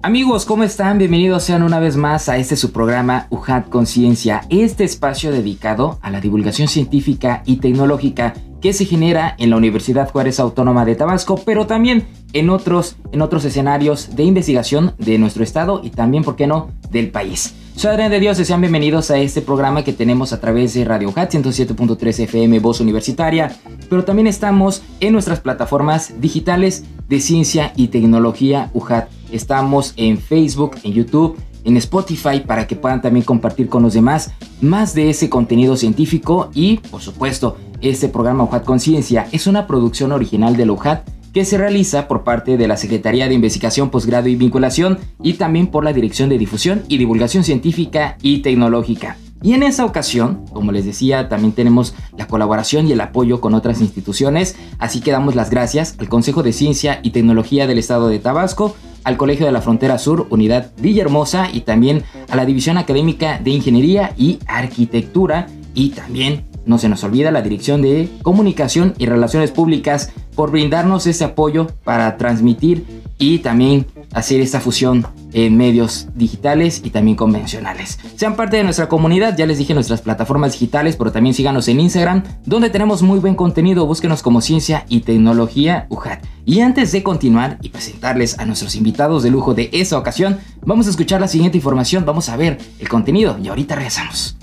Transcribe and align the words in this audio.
Amigos, 0.00 0.44
¿cómo 0.44 0.62
están? 0.62 0.96
Bienvenidos 0.98 1.42
sean 1.42 1.64
una 1.64 1.80
vez 1.80 1.96
más 1.96 2.28
a 2.28 2.36
este 2.36 2.54
su 2.54 2.70
programa 2.70 3.26
UJAT 3.30 3.68
Conciencia, 3.68 4.42
este 4.48 4.84
espacio 4.84 5.32
dedicado 5.32 5.98
a 6.02 6.10
la 6.10 6.20
divulgación 6.20 6.68
científica 6.68 7.42
y 7.46 7.56
tecnológica 7.56 8.34
que 8.60 8.72
se 8.72 8.84
genera 8.84 9.34
en 9.38 9.50
la 9.50 9.56
Universidad 9.56 10.08
Juárez 10.08 10.38
Autónoma 10.38 10.84
de 10.84 10.94
Tabasco, 10.94 11.42
pero 11.44 11.66
también 11.66 12.06
en 12.32 12.48
otros, 12.48 12.96
en 13.10 13.22
otros 13.22 13.44
escenarios 13.44 14.14
de 14.14 14.22
investigación 14.22 14.94
de 14.98 15.18
nuestro 15.18 15.42
estado 15.42 15.80
y 15.82 15.90
también, 15.90 16.22
¿por 16.22 16.36
qué 16.36 16.46
no?, 16.46 16.70
del 16.92 17.10
país. 17.10 17.56
Soy 17.74 17.90
Adrián 17.90 18.12
de 18.12 18.20
Dios, 18.20 18.36
sean 18.36 18.60
bienvenidos 18.60 19.10
a 19.10 19.18
este 19.18 19.42
programa 19.42 19.82
que 19.82 19.92
tenemos 19.92 20.32
a 20.32 20.40
través 20.40 20.74
de 20.74 20.84
Radio 20.84 21.12
Hat 21.14 21.32
107.3 21.32 22.20
FM 22.20 22.60
Voz 22.60 22.80
Universitaria, 22.80 23.56
pero 23.90 24.04
también 24.04 24.28
estamos 24.28 24.82
en 25.00 25.12
nuestras 25.12 25.40
plataformas 25.40 26.20
digitales 26.20 26.84
de 27.08 27.20
ciencia 27.20 27.72
y 27.74 27.88
tecnología 27.88 28.70
UJAT. 28.74 29.17
Estamos 29.30 29.94
en 29.96 30.18
Facebook, 30.18 30.76
en 30.82 30.92
YouTube, 30.92 31.36
en 31.64 31.76
Spotify 31.76 32.40
para 32.46 32.66
que 32.66 32.76
puedan 32.76 33.02
también 33.02 33.24
compartir 33.24 33.68
con 33.68 33.82
los 33.82 33.94
demás 33.94 34.32
más 34.60 34.94
de 34.94 35.10
ese 35.10 35.28
contenido 35.28 35.76
científico 35.76 36.50
y, 36.54 36.78
por 36.78 37.00
supuesto, 37.00 37.56
este 37.80 38.08
programa 38.08 38.44
UJAT 38.44 38.64
Conciencia 38.64 39.28
es 39.32 39.46
una 39.46 39.66
producción 39.66 40.12
original 40.12 40.56
de 40.56 40.66
la 40.66 40.72
UJAT 40.72 41.08
que 41.32 41.44
se 41.44 41.58
realiza 41.58 42.08
por 42.08 42.24
parte 42.24 42.56
de 42.56 42.66
la 42.68 42.76
Secretaría 42.76 43.28
de 43.28 43.34
Investigación, 43.34 43.90
Posgrado 43.90 44.28
y 44.28 44.36
Vinculación 44.36 44.98
y 45.22 45.34
también 45.34 45.68
por 45.68 45.84
la 45.84 45.92
Dirección 45.92 46.28
de 46.28 46.38
Difusión 46.38 46.82
y 46.88 46.98
Divulgación 46.98 47.44
Científica 47.44 48.16
y 48.22 48.38
Tecnológica. 48.38 49.16
Y 49.40 49.52
en 49.52 49.62
esa 49.62 49.84
ocasión, 49.84 50.44
como 50.52 50.72
les 50.72 50.84
decía, 50.84 51.28
también 51.28 51.52
tenemos 51.52 51.94
la 52.16 52.26
colaboración 52.26 52.88
y 52.88 52.92
el 52.92 53.00
apoyo 53.00 53.40
con 53.40 53.54
otras 53.54 53.80
instituciones, 53.80 54.56
así 54.78 55.00
que 55.00 55.12
damos 55.12 55.36
las 55.36 55.50
gracias 55.50 55.94
al 55.98 56.08
Consejo 56.08 56.42
de 56.42 56.52
Ciencia 56.52 56.98
y 57.04 57.10
Tecnología 57.10 57.68
del 57.68 57.78
Estado 57.78 58.08
de 58.08 58.18
Tabasco, 58.18 58.74
al 59.04 59.16
Colegio 59.16 59.46
de 59.46 59.52
la 59.52 59.60
Frontera 59.60 59.98
Sur, 59.98 60.26
Unidad 60.30 60.72
Villahermosa 60.80 61.48
y 61.52 61.60
también 61.60 62.02
a 62.30 62.36
la 62.36 62.46
División 62.46 62.78
Académica 62.78 63.38
de 63.38 63.50
Ingeniería 63.50 64.12
y 64.16 64.38
Arquitectura 64.46 65.46
y 65.74 65.90
también 65.90 66.44
no 66.66 66.78
se 66.78 66.88
nos 66.88 67.02
olvida 67.02 67.30
la 67.30 67.42
Dirección 67.42 67.80
de 67.80 68.08
Comunicación 68.22 68.94
y 68.98 69.06
Relaciones 69.06 69.50
Públicas 69.50 70.12
por 70.34 70.50
brindarnos 70.50 71.06
ese 71.06 71.24
apoyo 71.24 71.66
para 71.82 72.16
transmitir 72.16 72.84
y 73.18 73.38
también 73.38 73.86
hacer 74.12 74.40
esta 74.40 74.60
fusión 74.60 75.06
en 75.32 75.56
medios 75.56 76.08
digitales 76.14 76.80
y 76.84 76.90
también 76.90 77.16
convencionales. 77.16 77.98
Sean 78.16 78.36
parte 78.36 78.56
de 78.56 78.64
nuestra 78.64 78.88
comunidad, 78.88 79.36
ya 79.36 79.46
les 79.46 79.58
dije 79.58 79.74
nuestras 79.74 80.02
plataformas 80.02 80.52
digitales, 80.52 80.96
pero 80.96 81.10
también 81.12 81.34
síganos 81.34 81.68
en 81.68 81.80
Instagram, 81.80 82.22
donde 82.44 82.70
tenemos 82.70 83.02
muy 83.02 83.18
buen 83.18 83.34
contenido, 83.34 83.86
búsquenos 83.86 84.22
como 84.22 84.40
Ciencia 84.40 84.84
y 84.88 85.00
Tecnología 85.00 85.86
UJAT. 85.88 86.24
Y 86.48 86.62
antes 86.62 86.92
de 86.92 87.02
continuar 87.02 87.58
y 87.60 87.68
presentarles 87.68 88.38
a 88.38 88.46
nuestros 88.46 88.74
invitados 88.74 89.22
de 89.22 89.30
lujo 89.30 89.52
de 89.52 89.68
esta 89.70 89.98
ocasión, 89.98 90.38
vamos 90.64 90.86
a 90.86 90.90
escuchar 90.90 91.20
la 91.20 91.28
siguiente 91.28 91.58
información, 91.58 92.06
vamos 92.06 92.30
a 92.30 92.38
ver 92.38 92.56
el 92.78 92.88
contenido 92.88 93.36
y 93.36 93.48
ahorita 93.48 93.74
regresamos. 93.74 94.34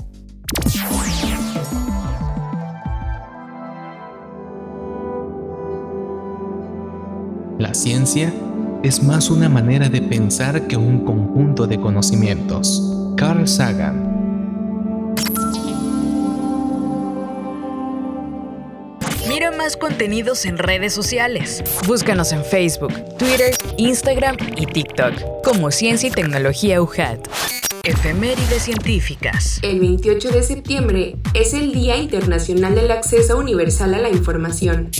La 7.57 7.74
ciencia 7.74 8.31
es 8.84 9.02
más 9.02 9.31
una 9.31 9.50
manera 9.50 9.90
de 9.90 10.03
pensar 10.03 10.68
que 10.68 10.78
un 10.78 11.06
conjunto 11.06 11.66
de 11.66 11.81
conocimientos. 11.81 13.13
Carl 13.18 13.47
Sagan. 13.47 14.15
Contenidos 19.74 20.46
en 20.46 20.59
redes 20.59 20.94
sociales. 20.94 21.64
Búscanos 21.88 22.31
en 22.31 22.46
Facebook, 22.46 22.94
Twitter, 23.18 23.52
Instagram 23.78 24.38
y 24.56 24.68
TikTok 24.68 25.14
como 25.44 25.72
Ciencia 25.72 26.09
y 26.09 26.12
Tecnología 26.12 26.81
UJAT. 26.81 27.28
Efemérides 27.84 28.62
científicas. 28.64 29.59
El 29.64 29.80
28 29.80 30.30
de 30.30 30.44
septiembre 30.44 31.16
es 31.34 31.56
el 31.56 31.74
Día 31.74 31.98
Internacional 31.98 32.76
del 32.76 32.92
Acceso 32.92 33.38
Universal 33.38 33.96
a 33.96 34.00
la 34.00 34.09
Información. 34.09 34.92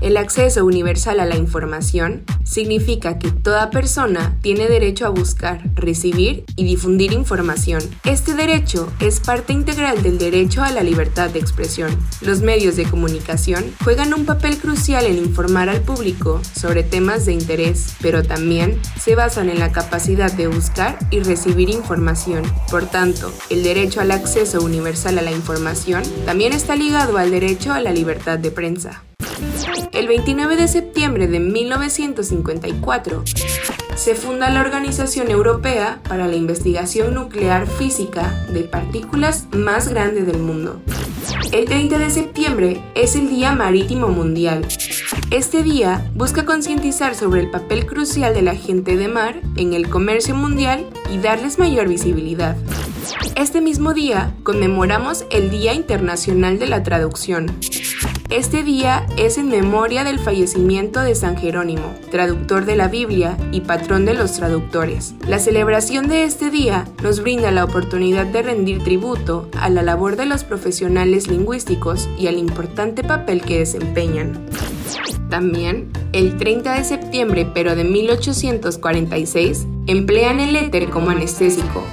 El 0.00 0.18
acceso 0.18 0.64
universal 0.64 1.20
a 1.20 1.24
la 1.24 1.36
información 1.36 2.24
significa 2.44 3.18
que 3.18 3.30
toda 3.30 3.70
persona 3.70 4.36
tiene 4.42 4.68
derecho 4.68 5.06
a 5.06 5.08
buscar, 5.08 5.62
recibir 5.74 6.44
y 6.54 6.64
difundir 6.64 7.12
información. 7.12 7.82
Este 8.04 8.34
derecho 8.34 8.92
es 9.00 9.20
parte 9.20 9.52
integral 9.52 10.02
del 10.02 10.18
derecho 10.18 10.62
a 10.62 10.70
la 10.70 10.82
libertad 10.82 11.30
de 11.30 11.38
expresión. 11.38 11.96
Los 12.20 12.42
medios 12.42 12.76
de 12.76 12.84
comunicación 12.84 13.64
juegan 13.82 14.12
un 14.12 14.26
papel 14.26 14.58
crucial 14.58 15.06
en 15.06 15.16
informar 15.16 15.70
al 15.70 15.80
público 15.80 16.40
sobre 16.54 16.82
temas 16.82 17.24
de 17.24 17.32
interés, 17.32 17.96
pero 18.02 18.22
también 18.22 18.78
se 19.00 19.14
basan 19.14 19.48
en 19.48 19.58
la 19.58 19.72
capacidad 19.72 20.30
de 20.30 20.46
buscar 20.46 20.98
y 21.10 21.20
recibir 21.20 21.70
información. 21.70 22.42
Por 22.70 22.84
tanto, 22.86 23.32
el 23.48 23.62
derecho 23.62 24.00
al 24.00 24.10
acceso 24.10 24.60
universal 24.60 25.18
a 25.18 25.22
la 25.22 25.32
información 25.32 26.02
también 26.26 26.52
está 26.52 26.76
ligado 26.76 27.16
al 27.16 27.30
derecho 27.30 27.72
a 27.72 27.80
la 27.80 27.92
libertad 27.92 28.38
de 28.38 28.50
prensa. 28.50 29.05
El 29.92 30.08
29 30.08 30.56
de 30.56 30.68
septiembre 30.68 31.26
de 31.26 31.40
1954 31.40 33.24
se 33.96 34.14
funda 34.14 34.50
la 34.50 34.60
Organización 34.60 35.30
Europea 35.30 36.00
para 36.06 36.28
la 36.28 36.36
Investigación 36.36 37.14
Nuclear 37.14 37.66
Física 37.66 38.46
de 38.52 38.62
Partículas 38.62 39.46
más 39.52 39.88
grande 39.88 40.22
del 40.22 40.38
mundo. 40.38 40.80
El 41.50 41.64
30 41.64 41.98
de 41.98 42.10
septiembre 42.10 42.80
es 42.94 43.16
el 43.16 43.30
Día 43.30 43.52
Marítimo 43.52 44.08
Mundial. 44.08 44.66
Este 45.30 45.62
día 45.62 46.08
busca 46.14 46.44
concientizar 46.44 47.14
sobre 47.14 47.40
el 47.40 47.50
papel 47.50 47.86
crucial 47.86 48.34
de 48.34 48.42
la 48.42 48.54
gente 48.54 48.96
de 48.96 49.08
mar 49.08 49.40
en 49.56 49.72
el 49.72 49.88
comercio 49.88 50.34
mundial 50.34 50.86
y 51.10 51.18
darles 51.18 51.58
mayor 51.58 51.88
visibilidad. 51.88 52.56
Este 53.34 53.60
mismo 53.60 53.94
día 53.94 54.34
conmemoramos 54.42 55.24
el 55.30 55.50
Día 55.50 55.72
Internacional 55.72 56.58
de 56.58 56.66
la 56.66 56.82
Traducción. 56.82 57.50
Este 58.28 58.64
día 58.64 59.06
es 59.16 59.38
en 59.38 59.48
memoria 59.48 60.02
del 60.02 60.18
fallecimiento 60.18 61.00
de 61.00 61.14
San 61.14 61.36
Jerónimo, 61.36 61.94
traductor 62.10 62.64
de 62.64 62.74
la 62.74 62.88
Biblia 62.88 63.36
y 63.52 63.60
patrón 63.60 63.85
de 63.86 64.14
los 64.14 64.32
traductores. 64.32 65.14
La 65.28 65.38
celebración 65.38 66.08
de 66.08 66.24
este 66.24 66.50
día 66.50 66.88
nos 67.04 67.20
brinda 67.22 67.52
la 67.52 67.64
oportunidad 67.64 68.26
de 68.26 68.42
rendir 68.42 68.82
tributo 68.82 69.48
a 69.56 69.70
la 69.70 69.82
labor 69.82 70.16
de 70.16 70.26
los 70.26 70.42
profesionales 70.42 71.28
lingüísticos 71.28 72.08
y 72.18 72.26
al 72.26 72.36
importante 72.36 73.04
papel 73.04 73.42
que 73.42 73.58
desempeñan. 73.58 74.44
También, 75.30 75.92
el 76.12 76.36
30 76.36 76.74
de 76.74 76.84
septiembre 76.84 77.48
pero 77.54 77.76
de 77.76 77.84
1846, 77.84 79.66
emplean 79.86 80.40
el 80.40 80.56
éter 80.56 80.90
como 80.90 81.10
anestésico, 81.10 81.84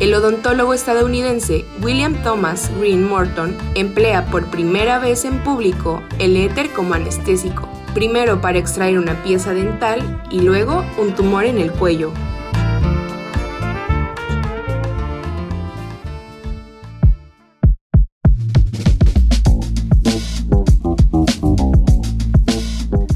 el 0.00 0.12
odontólogo 0.12 0.74
estadounidense 0.74 1.64
William 1.82 2.22
Thomas 2.22 2.70
Green 2.78 3.08
Morton 3.08 3.56
emplea 3.74 4.26
por 4.26 4.44
primera 4.50 4.98
vez 4.98 5.24
en 5.24 5.42
público 5.42 6.02
el 6.18 6.36
éter 6.36 6.70
como 6.72 6.92
anestésico, 6.92 7.66
primero 7.96 8.42
para 8.42 8.58
extraer 8.58 8.98
una 8.98 9.22
pieza 9.22 9.54
dental 9.54 10.22
y 10.30 10.40
luego 10.40 10.84
un 11.00 11.14
tumor 11.14 11.46
en 11.46 11.56
el 11.56 11.72
cuello. 11.72 12.12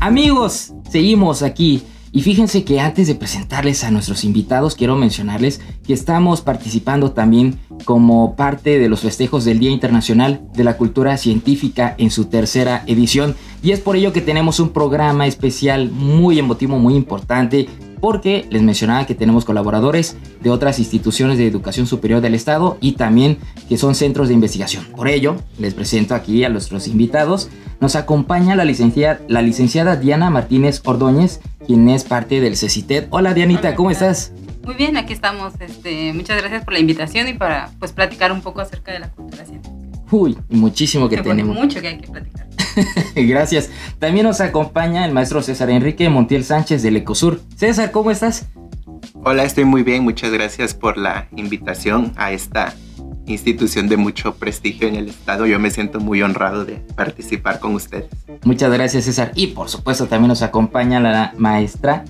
Amigos, 0.00 0.72
seguimos 0.90 1.42
aquí 1.42 1.82
y 2.10 2.22
fíjense 2.22 2.64
que 2.64 2.80
antes 2.80 3.06
de 3.06 3.14
presentarles 3.14 3.84
a 3.84 3.90
nuestros 3.90 4.24
invitados, 4.24 4.76
quiero 4.76 4.96
mencionarles 4.96 5.60
que 5.86 5.92
estamos 5.92 6.40
participando 6.40 7.12
también 7.12 7.58
como 7.84 8.36
parte 8.36 8.78
de 8.78 8.88
los 8.88 9.00
festejos 9.00 9.44
del 9.44 9.58
Día 9.58 9.70
Internacional 9.70 10.40
de 10.54 10.64
la 10.64 10.76
Cultura 10.76 11.16
Científica 11.16 11.94
en 11.98 12.10
su 12.10 12.26
tercera 12.26 12.82
edición. 12.86 13.34
Y 13.62 13.72
es 13.72 13.80
por 13.80 13.96
ello 13.96 14.12
que 14.12 14.20
tenemos 14.20 14.60
un 14.60 14.70
programa 14.70 15.26
especial 15.26 15.90
muy 15.90 16.38
emotivo, 16.38 16.78
muy 16.78 16.94
importante, 16.94 17.68
porque 18.00 18.46
les 18.50 18.62
mencionaba 18.62 19.06
que 19.06 19.14
tenemos 19.14 19.44
colaboradores 19.44 20.16
de 20.42 20.50
otras 20.50 20.78
instituciones 20.78 21.38
de 21.38 21.46
educación 21.46 21.86
superior 21.86 22.20
del 22.20 22.34
Estado 22.34 22.78
y 22.80 22.92
también 22.92 23.38
que 23.68 23.76
son 23.76 23.94
centros 23.94 24.28
de 24.28 24.34
investigación. 24.34 24.84
Por 24.96 25.08
ello, 25.08 25.36
les 25.58 25.74
presento 25.74 26.14
aquí 26.14 26.42
a 26.44 26.48
nuestros 26.48 26.88
invitados. 26.88 27.50
Nos 27.80 27.96
acompaña 27.96 28.56
la 28.56 28.64
licenciada, 28.64 29.20
la 29.28 29.42
licenciada 29.42 29.96
Diana 29.96 30.30
Martínez 30.30 30.80
Ordóñez, 30.84 31.40
quien 31.66 31.88
es 31.88 32.04
parte 32.04 32.40
del 32.40 32.56
CECITED. 32.56 33.06
Hola 33.10 33.34
Dianita, 33.34 33.74
¿cómo 33.74 33.90
estás? 33.90 34.32
Muy 34.64 34.74
bien, 34.74 34.96
aquí 34.96 35.12
estamos. 35.12 35.54
Este, 35.60 36.12
muchas 36.12 36.40
gracias 36.40 36.64
por 36.64 36.74
la 36.74 36.80
invitación 36.80 37.28
y 37.28 37.34
para 37.34 37.70
pues 37.78 37.92
platicar 37.92 38.32
un 38.32 38.42
poco 38.42 38.60
acerca 38.60 38.92
de 38.92 39.00
la 39.00 39.10
cultura 39.10 39.44
científica. 39.44 39.76
Uy, 40.10 40.36
muchísimo 40.48 41.08
que 41.08 41.18
tenemos. 41.18 41.56
Mucho 41.56 41.80
que 41.80 41.88
hay 41.88 41.98
que 41.98 42.08
platicar. 42.08 42.46
gracias. 43.14 43.70
También 43.98 44.26
nos 44.26 44.40
acompaña 44.40 45.04
el 45.04 45.12
maestro 45.12 45.42
César 45.42 45.70
Enrique 45.70 46.08
Montiel 46.08 46.44
Sánchez 46.44 46.82
del 46.82 46.96
Ecosur. 46.96 47.40
César, 47.56 47.90
¿cómo 47.90 48.10
estás? 48.10 48.48
Hola, 49.22 49.44
estoy 49.44 49.64
muy 49.64 49.82
bien. 49.82 50.02
Muchas 50.02 50.30
gracias 50.30 50.74
por 50.74 50.96
la 50.96 51.28
invitación 51.36 52.12
a 52.16 52.32
esta 52.32 52.74
institución 53.26 53.88
de 53.88 53.96
mucho 53.96 54.34
prestigio 54.34 54.88
en 54.88 54.96
el 54.96 55.08
estado. 55.08 55.46
Yo 55.46 55.58
me 55.58 55.70
siento 55.70 56.00
muy 56.00 56.22
honrado 56.22 56.64
de 56.64 56.76
participar 56.96 57.60
con 57.60 57.74
ustedes. 57.74 58.06
Muchas 58.44 58.72
gracias 58.72 59.04
César. 59.04 59.32
Y 59.34 59.48
por 59.48 59.68
supuesto 59.68 60.06
también 60.06 60.28
nos 60.28 60.42
acompaña 60.42 61.00
la 61.00 61.32
maestra 61.36 62.04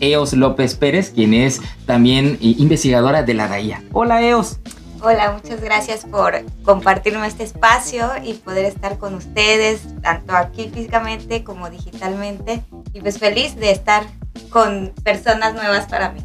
Eos 0.00 0.32
López 0.32 0.74
Pérez, 0.74 1.10
quien 1.10 1.34
es 1.34 1.60
también 1.86 2.38
eh, 2.40 2.54
investigadora 2.58 3.22
de 3.22 3.34
la 3.34 3.48
DAIA. 3.48 3.82
Hola 3.92 4.22
Eos. 4.22 4.58
Hola, 5.02 5.32
muchas 5.32 5.60
gracias 5.60 6.06
por 6.06 6.42
compartirme 6.62 7.26
este 7.26 7.44
espacio 7.44 8.08
y 8.24 8.34
poder 8.34 8.64
estar 8.64 8.98
con 8.98 9.14
ustedes, 9.14 9.82
tanto 10.02 10.34
aquí 10.34 10.70
físicamente 10.72 11.44
como 11.44 11.68
digitalmente. 11.68 12.64
Y 12.94 13.00
pues 13.00 13.18
feliz 13.18 13.56
de 13.56 13.72
estar 13.72 14.06
con 14.48 14.92
personas 15.04 15.54
nuevas 15.54 15.86
para 15.86 16.12
mí. 16.12 16.20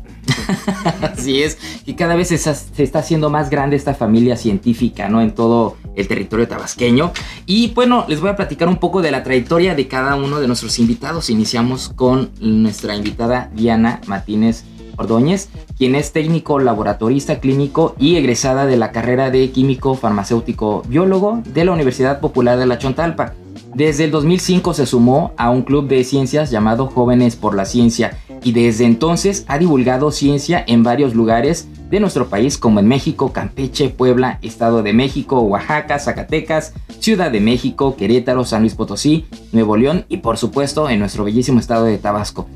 Así 1.01 1.43
es, 1.43 1.57
que 1.85 1.95
cada 1.95 2.15
vez 2.15 2.29
se 2.29 2.83
está 2.83 2.99
haciendo 2.99 3.29
más 3.29 3.49
grande 3.49 3.75
esta 3.75 3.93
familia 3.93 4.37
científica, 4.37 5.09
¿no? 5.09 5.21
En 5.21 5.35
todo 5.35 5.77
el 5.95 6.07
territorio 6.07 6.47
tabasqueño. 6.47 7.11
Y 7.45 7.69
bueno, 7.69 8.05
les 8.07 8.21
voy 8.21 8.29
a 8.29 8.35
platicar 8.35 8.67
un 8.67 8.77
poco 8.77 9.01
de 9.01 9.11
la 9.11 9.23
trayectoria 9.23 9.75
de 9.75 9.87
cada 9.87 10.15
uno 10.15 10.39
de 10.39 10.47
nuestros 10.47 10.79
invitados. 10.79 11.29
Iniciamos 11.29 11.89
con 11.89 12.31
nuestra 12.39 12.95
invitada 12.95 13.49
Diana 13.53 14.01
Martínez 14.07 14.63
Ordóñez, 14.97 15.49
quien 15.77 15.95
es 15.95 16.11
técnico 16.11 16.59
laboratorista 16.59 17.39
clínico 17.39 17.95
y 17.97 18.15
egresada 18.15 18.65
de 18.65 18.77
la 18.77 18.91
carrera 18.91 19.31
de 19.31 19.51
químico 19.51 19.95
farmacéutico 19.95 20.83
biólogo 20.87 21.41
de 21.45 21.65
la 21.65 21.71
Universidad 21.71 22.19
Popular 22.19 22.57
de 22.57 22.65
la 22.65 22.77
Chontalpa. 22.77 23.33
Desde 23.73 24.03
el 24.03 24.11
2005 24.11 24.73
se 24.73 24.85
sumó 24.85 25.33
a 25.37 25.49
un 25.49 25.61
club 25.61 25.87
de 25.87 26.03
ciencias 26.03 26.51
llamado 26.51 26.87
Jóvenes 26.87 27.35
por 27.35 27.55
la 27.55 27.65
Ciencia 27.65 28.17
y 28.43 28.51
desde 28.51 28.85
entonces 28.85 29.45
ha 29.47 29.57
divulgado 29.57 30.11
ciencia 30.11 30.63
en 30.67 30.83
varios 30.83 31.15
lugares 31.15 31.67
de 31.89 31.99
nuestro 31.99 32.29
país 32.29 32.57
como 32.57 32.79
en 32.79 32.87
México, 32.87 33.33
Campeche, 33.33 33.89
Puebla, 33.89 34.39
Estado 34.41 34.81
de 34.81 34.93
México, 34.93 35.41
Oaxaca, 35.41 35.99
Zacatecas, 35.99 36.73
Ciudad 36.99 37.31
de 37.31 37.41
México, 37.41 37.95
Querétaro, 37.97 38.45
San 38.45 38.61
Luis 38.61 38.75
Potosí, 38.75 39.25
Nuevo 39.51 39.75
León 39.75 40.05
y 40.07 40.17
por 40.17 40.37
supuesto 40.37 40.89
en 40.89 40.99
nuestro 40.99 41.23
bellísimo 41.23 41.59
estado 41.59 41.85
de 41.85 41.97
Tabasco. 41.97 42.47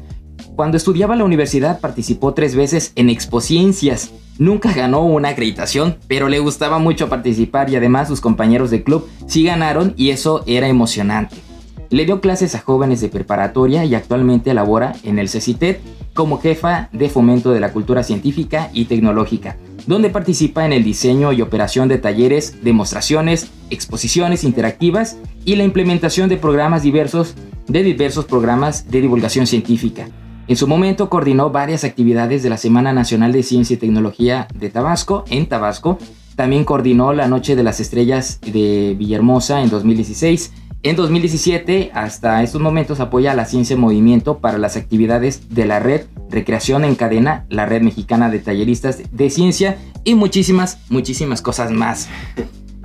Cuando 0.55 0.77
estudiaba 0.77 1.17
la 1.17 1.25
universidad 1.25 1.81
participó 1.81 2.33
tres 2.33 2.55
veces 2.55 2.93
en 2.95 3.09
Expociencias. 3.09 4.11
Nunca 4.37 4.71
ganó 4.71 5.03
una 5.03 5.29
acreditación, 5.29 5.97
pero 6.07 6.29
le 6.29 6.39
gustaba 6.39 6.79
mucho 6.79 7.09
participar 7.09 7.69
y 7.69 7.75
además 7.75 8.07
sus 8.07 8.21
compañeros 8.21 8.71
de 8.71 8.83
club 8.83 9.07
sí 9.27 9.43
ganaron 9.43 9.93
y 9.97 10.11
eso 10.11 10.43
era 10.45 10.67
emocionante. 10.69 11.44
Le 11.95 12.03
dio 12.03 12.19
clases 12.19 12.55
a 12.55 12.59
jóvenes 12.59 12.99
de 12.99 13.07
preparatoria 13.07 13.85
y 13.85 13.95
actualmente 13.95 14.53
labora 14.53 14.97
en 15.03 15.17
el 15.17 15.29
CECITED 15.29 15.77
como 16.13 16.41
jefa 16.41 16.89
de 16.91 17.07
fomento 17.07 17.51
de 17.51 17.61
la 17.61 17.71
cultura 17.71 18.03
científica 18.03 18.69
y 18.73 18.83
tecnológica, 18.83 19.55
donde 19.87 20.09
participa 20.09 20.65
en 20.65 20.73
el 20.73 20.83
diseño 20.83 21.31
y 21.31 21.41
operación 21.41 21.87
de 21.87 21.97
talleres, 21.97 22.61
demostraciones, 22.65 23.49
exposiciones 23.69 24.43
interactivas 24.43 25.15
y 25.45 25.55
la 25.55 25.63
implementación 25.63 26.27
de 26.27 26.35
programas 26.35 26.83
diversos 26.83 27.33
de 27.69 27.81
diversos 27.81 28.25
programas 28.25 28.91
de 28.91 28.99
divulgación 28.99 29.47
científica. 29.47 30.09
En 30.49 30.57
su 30.57 30.67
momento 30.67 31.09
coordinó 31.09 31.49
varias 31.49 31.85
actividades 31.85 32.43
de 32.43 32.49
la 32.49 32.57
Semana 32.57 32.91
Nacional 32.91 33.31
de 33.31 33.41
Ciencia 33.41 33.75
y 33.75 33.77
Tecnología 33.77 34.49
de 34.53 34.69
Tabasco 34.69 35.23
en 35.29 35.47
Tabasco. 35.47 35.97
También 36.35 36.65
coordinó 36.65 37.13
la 37.13 37.29
Noche 37.29 37.55
de 37.55 37.63
las 37.63 37.79
Estrellas 37.79 38.41
de 38.41 38.95
Villahermosa 38.99 39.61
en 39.61 39.69
2016 39.69 40.51
en 40.85 40.95
2017, 40.95 41.89
hasta 41.95 42.43
estos 42.43 42.61
momentos, 42.61 42.99
apoya 42.99 43.31
a 43.31 43.35
la 43.35 43.45
ciencia 43.45 43.73
en 43.73 43.79
movimiento 43.79 44.37
para 44.37 44.59
las 44.59 44.77
actividades 44.77 45.49
de 45.49 45.65
la 45.65 45.79
red 45.79 46.05
Recreación 46.29 46.85
en 46.85 46.93
Cadena, 46.93 47.47
la 47.49 47.65
red 47.65 47.81
mexicana 47.81 48.29
de 48.29 48.37
talleristas 48.37 49.01
de 49.11 49.29
ciencia 49.31 49.79
y 50.03 50.13
muchísimas, 50.13 50.77
muchísimas 50.89 51.41
cosas 51.41 51.71
más. 51.71 52.07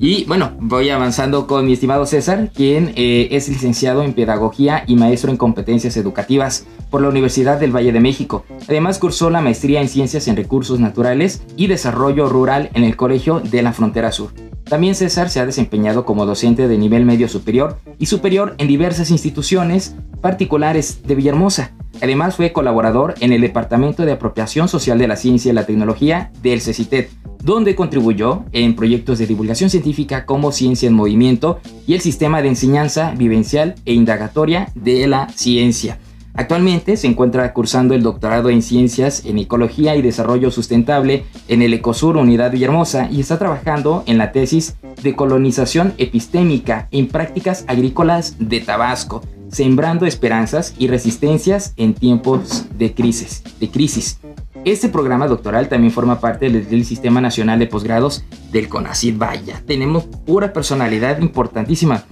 Y 0.02 0.24
bueno, 0.24 0.52
voy 0.58 0.88
avanzando 0.88 1.46
con 1.46 1.66
mi 1.66 1.74
estimado 1.74 2.06
César, 2.06 2.50
quien 2.54 2.94
eh, 2.96 3.28
es 3.32 3.50
licenciado 3.50 4.02
en 4.02 4.14
Pedagogía 4.14 4.82
y 4.86 4.96
maestro 4.96 5.30
en 5.30 5.36
Competencias 5.36 5.94
Educativas 5.98 6.66
por 6.88 7.02
la 7.02 7.10
Universidad 7.10 7.60
del 7.60 7.76
Valle 7.76 7.92
de 7.92 8.00
México. 8.00 8.46
Además 8.66 8.98
cursó 8.98 9.28
la 9.28 9.42
maestría 9.42 9.82
en 9.82 9.88
Ciencias 9.88 10.26
en 10.26 10.36
Recursos 10.36 10.80
Naturales 10.80 11.42
y 11.54 11.66
Desarrollo 11.66 12.30
Rural 12.30 12.70
en 12.72 12.84
el 12.84 12.96
Colegio 12.96 13.40
de 13.40 13.60
la 13.60 13.74
Frontera 13.74 14.10
Sur. 14.10 14.32
También 14.64 14.94
César 14.94 15.28
se 15.28 15.40
ha 15.40 15.44
desempeñado 15.44 16.06
como 16.06 16.24
docente 16.24 16.66
de 16.66 16.78
nivel 16.78 17.04
medio 17.04 17.28
superior 17.28 17.76
y 17.98 18.06
superior 18.06 18.54
en 18.56 18.68
diversas 18.68 19.10
instituciones 19.10 19.96
particulares 20.22 21.02
de 21.02 21.14
Villahermosa. 21.14 21.72
Además 22.00 22.36
fue 22.36 22.52
colaborador 22.52 23.14
en 23.20 23.32
el 23.32 23.42
Departamento 23.42 24.06
de 24.06 24.12
Apropiación 24.12 24.68
Social 24.68 24.96
de 24.96 25.08
la 25.08 25.16
Ciencia 25.16 25.50
y 25.50 25.54
la 25.54 25.66
Tecnología 25.66 26.30
del 26.42 26.62
CECITET, 26.62 27.10
donde 27.42 27.74
contribuyó 27.74 28.44
en 28.52 28.76
proyectos 28.76 29.18
de 29.18 29.26
divulgación 29.26 29.70
científica 29.70 30.26
como 30.26 30.52
Ciencia 30.52 30.86
en 30.86 30.94
Movimiento 30.94 31.60
y 31.86 31.94
el 31.94 32.00
Sistema 32.00 32.42
de 32.42 32.48
Enseñanza 32.48 33.14
Vivencial 33.16 33.74
e 33.84 33.94
Indagatoria 33.94 34.70
de 34.74 35.06
la 35.06 35.28
Ciencia. 35.30 35.98
Actualmente 36.34 36.96
se 36.96 37.06
encuentra 37.06 37.52
cursando 37.52 37.94
el 37.94 38.02
doctorado 38.02 38.50
en 38.50 38.62
Ciencias 38.62 39.24
en 39.26 39.38
Ecología 39.38 39.96
y 39.96 40.02
Desarrollo 40.02 40.50
Sustentable 40.50 41.24
en 41.48 41.60
el 41.60 41.74
Ecosur 41.74 42.16
Unidad 42.16 42.52
Villahermosa 42.52 43.10
y 43.10 43.20
está 43.20 43.38
trabajando 43.38 44.04
en 44.06 44.16
la 44.16 44.32
tesis 44.32 44.76
de 45.02 45.16
colonización 45.16 45.92
epistémica 45.98 46.88
en 46.92 47.08
prácticas 47.08 47.64
agrícolas 47.66 48.36
de 48.38 48.60
Tabasco, 48.60 49.22
sembrando 49.48 50.06
esperanzas 50.06 50.74
y 50.78 50.86
resistencias 50.86 51.74
en 51.76 51.94
tiempos 51.94 52.66
de 52.78 52.94
crisis. 52.94 53.42
De 53.58 53.68
crisis. 53.68 54.20
Este 54.66 54.90
programa 54.90 55.26
doctoral 55.26 55.68
también 55.68 55.90
forma 55.90 56.20
parte 56.20 56.50
del, 56.50 56.84
Sistema 56.84 57.22
Nacional 57.22 57.58
de 57.58 57.66
Posgrados 57.66 58.24
del 58.52 58.68
CONACYT 58.68 59.16
Vaya. 59.16 59.62
Tenemos 59.66 60.04
pura 60.04 60.52
personalidad 60.52 61.18
importantísima. 61.20 62.04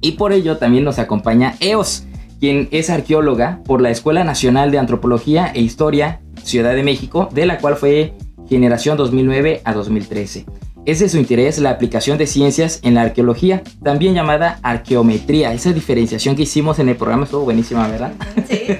Y 0.00 0.12
por 0.12 0.32
ello 0.32 0.56
también 0.56 0.84
nos 0.84 0.98
acompaña 0.98 1.54
EOS, 1.60 2.04
quien 2.40 2.68
es 2.70 2.88
arqueóloga 2.88 3.60
por 3.66 3.82
la 3.82 3.90
Escuela 3.90 4.24
Nacional 4.24 4.70
de 4.70 4.78
Antropología 4.78 5.52
e 5.54 5.60
Historia 5.60 6.22
Ciudad 6.42 6.74
de 6.74 6.82
México, 6.82 7.28
de 7.32 7.44
la 7.44 7.58
cual 7.58 7.76
fue 7.76 8.14
generación 8.48 8.96
2009 8.96 9.60
a 9.64 9.74
2013. 9.74 10.46
Es 10.86 11.00
de 11.00 11.08
su 11.08 11.18
interés 11.18 11.58
la 11.58 11.70
aplicación 11.70 12.16
de 12.16 12.26
ciencias 12.26 12.80
en 12.84 12.94
la 12.94 13.02
arqueología, 13.02 13.62
también 13.82 14.14
llamada 14.14 14.60
arqueometría. 14.62 15.52
Esa 15.52 15.72
diferenciación 15.72 16.36
que 16.36 16.42
hicimos 16.42 16.78
en 16.78 16.88
el 16.88 16.96
programa 16.96 17.24
estuvo 17.24 17.42
buenísima, 17.42 17.86
¿verdad? 17.88 18.12
Sí, 18.48 18.78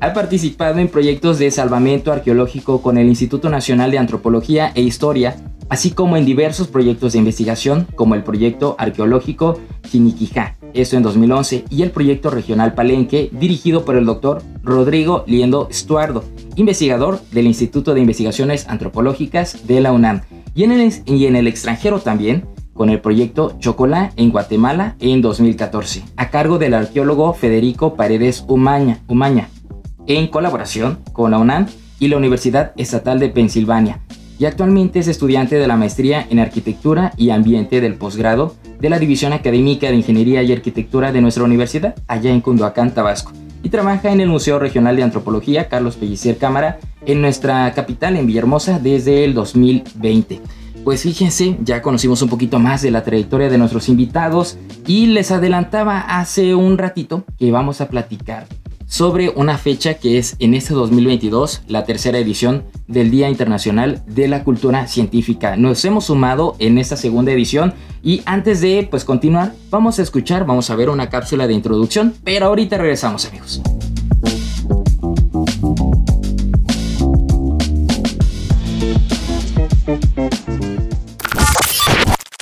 ha 0.00 0.14
participado 0.14 0.78
en 0.78 0.88
proyectos 0.88 1.38
de 1.38 1.50
salvamento 1.50 2.10
arqueológico 2.10 2.80
con 2.80 2.96
el 2.96 3.08
Instituto 3.08 3.50
Nacional 3.50 3.90
de 3.90 3.98
Antropología 3.98 4.72
e 4.74 4.80
Historia, 4.80 5.36
así 5.68 5.90
como 5.90 6.16
en 6.16 6.24
diversos 6.24 6.68
proyectos 6.68 7.12
de 7.12 7.18
investigación, 7.18 7.86
como 7.94 8.14
el 8.14 8.24
proyecto 8.24 8.76
arqueológico 8.78 9.60
Chiniquijá, 9.90 10.56
esto 10.72 10.96
en 10.96 11.02
2011, 11.02 11.64
y 11.68 11.82
el 11.82 11.90
proyecto 11.90 12.30
regional 12.30 12.72
Palenque, 12.74 13.28
dirigido 13.32 13.84
por 13.84 13.96
el 13.96 14.06
doctor 14.06 14.42
Rodrigo 14.62 15.22
Liendo 15.26 15.68
Estuardo, 15.70 16.24
investigador 16.56 17.20
del 17.30 17.46
Instituto 17.46 17.92
de 17.92 18.00
Investigaciones 18.00 18.66
Antropológicas 18.68 19.66
de 19.66 19.82
la 19.82 19.92
UNAM, 19.92 20.22
y 20.54 20.64
en 20.64 20.72
el, 20.72 20.92
y 21.04 21.26
en 21.26 21.36
el 21.36 21.46
extranjero 21.46 22.00
también, 22.00 22.46
con 22.72 22.88
el 22.88 23.00
proyecto 23.00 23.58
Chocolá 23.58 24.12
en 24.16 24.30
Guatemala 24.30 24.96
en 25.00 25.20
2014, 25.20 26.02
a 26.16 26.30
cargo 26.30 26.58
del 26.58 26.72
arqueólogo 26.72 27.34
Federico 27.34 27.94
Paredes 27.94 28.44
Umaña, 28.48 29.02
Umaña, 29.06 29.50
en 30.06 30.28
colaboración 30.28 31.00
con 31.12 31.30
la 31.30 31.38
UNAM 31.38 31.66
y 31.98 32.08
la 32.08 32.16
Universidad 32.16 32.72
Estatal 32.76 33.18
de 33.20 33.28
Pensilvania, 33.28 34.00
y 34.40 34.46
actualmente 34.46 34.98
es 34.98 35.06
estudiante 35.06 35.56
de 35.56 35.66
la 35.66 35.76
maestría 35.76 36.26
en 36.30 36.38
Arquitectura 36.38 37.12
y 37.18 37.28
Ambiente 37.28 37.82
del 37.82 37.96
posgrado 37.96 38.56
de 38.80 38.88
la 38.88 38.98
División 38.98 39.34
Académica 39.34 39.88
de 39.88 39.96
Ingeniería 39.96 40.42
y 40.42 40.50
Arquitectura 40.50 41.12
de 41.12 41.20
nuestra 41.20 41.44
universidad, 41.44 41.94
allá 42.08 42.30
en 42.30 42.40
Cunduacán, 42.40 42.94
Tabasco, 42.94 43.32
y 43.62 43.68
trabaja 43.68 44.10
en 44.10 44.22
el 44.22 44.30
Museo 44.30 44.58
Regional 44.58 44.96
de 44.96 45.02
Antropología 45.02 45.68
Carlos 45.68 45.96
Pellicer 45.96 46.38
Cámara 46.38 46.78
en 47.04 47.20
nuestra 47.20 47.70
capital, 47.74 48.16
en 48.16 48.26
Villahermosa, 48.26 48.78
desde 48.78 49.24
el 49.24 49.34
2020. 49.34 50.40
Pues 50.84 51.02
fíjense, 51.02 51.58
ya 51.62 51.82
conocimos 51.82 52.22
un 52.22 52.30
poquito 52.30 52.58
más 52.58 52.80
de 52.80 52.90
la 52.90 53.04
trayectoria 53.04 53.50
de 53.50 53.58
nuestros 53.58 53.90
invitados 53.90 54.56
y 54.86 55.04
les 55.04 55.30
adelantaba 55.30 56.00
hace 56.00 56.54
un 56.54 56.78
ratito 56.78 57.24
que 57.38 57.52
vamos 57.52 57.82
a 57.82 57.88
platicar 57.90 58.46
sobre 58.90 59.30
una 59.30 59.56
fecha 59.56 59.94
que 59.94 60.18
es 60.18 60.36
en 60.40 60.52
este 60.52 60.74
2022 60.74 61.62
la 61.68 61.84
tercera 61.84 62.18
edición 62.18 62.64
del 62.88 63.10
Día 63.10 63.30
Internacional 63.30 64.02
de 64.06 64.26
la 64.26 64.42
Cultura 64.42 64.86
Científica. 64.88 65.56
Nos 65.56 65.84
hemos 65.84 66.06
sumado 66.06 66.56
en 66.58 66.76
esta 66.76 66.96
segunda 66.96 67.32
edición 67.32 67.72
y 68.02 68.20
antes 68.26 68.60
de 68.60 68.86
pues 68.90 69.04
continuar 69.04 69.54
vamos 69.70 70.00
a 70.00 70.02
escuchar, 70.02 70.44
vamos 70.44 70.70
a 70.70 70.76
ver 70.76 70.90
una 70.90 71.08
cápsula 71.08 71.46
de 71.46 71.54
introducción, 71.54 72.14
pero 72.24 72.46
ahorita 72.46 72.78
regresamos 72.78 73.26
amigos. 73.26 73.62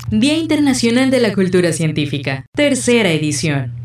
Día 0.09 0.35
Internacional 0.35 1.11
de 1.11 1.19
la 1.19 1.33
Cultura 1.33 1.71
Científica, 1.71 2.47
tercera 2.55 3.11
edición. 3.11 3.79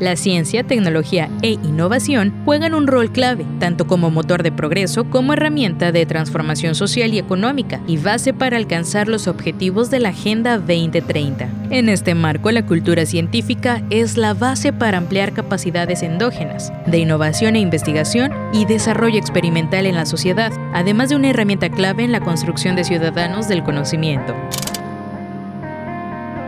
La 0.00 0.16
ciencia, 0.16 0.64
tecnología 0.64 1.30
e 1.42 1.50
innovación 1.50 2.32
juegan 2.44 2.74
un 2.74 2.86
rol 2.86 3.12
clave, 3.12 3.46
tanto 3.60 3.86
como 3.86 4.10
motor 4.10 4.42
de 4.42 4.50
progreso 4.50 5.04
como 5.04 5.32
herramienta 5.32 5.92
de 5.92 6.06
transformación 6.06 6.74
social 6.74 7.14
y 7.14 7.18
económica 7.18 7.80
y 7.86 7.98
base 7.98 8.32
para 8.32 8.56
alcanzar 8.56 9.08
los 9.08 9.28
objetivos 9.28 9.90
de 9.90 10.00
la 10.00 10.08
Agenda 10.08 10.58
2030. 10.58 11.48
En 11.70 11.88
este 11.88 12.14
marco, 12.14 12.50
la 12.50 12.66
cultura 12.66 13.06
científica 13.06 13.82
es 13.90 14.16
la 14.16 14.34
base 14.34 14.72
para 14.72 14.98
ampliar 14.98 15.32
capacidades 15.32 16.02
endógenas, 16.02 16.72
de 16.86 16.98
innovación 16.98 17.56
e 17.56 17.60
investigación 17.60 18.32
y 18.52 18.64
desarrollo 18.64 19.18
experimental 19.18 19.86
en 19.86 19.94
la 19.94 20.06
sociedad, 20.06 20.52
además 20.74 21.10
de 21.10 21.16
una 21.16 21.30
herramienta 21.30 21.70
clave 21.70 22.02
en 22.02 22.12
la 22.12 22.20
construcción 22.20 22.76
de 22.76 22.84
ciudadanos 22.84 23.48
del 23.48 23.62
conocimiento. 23.62 24.34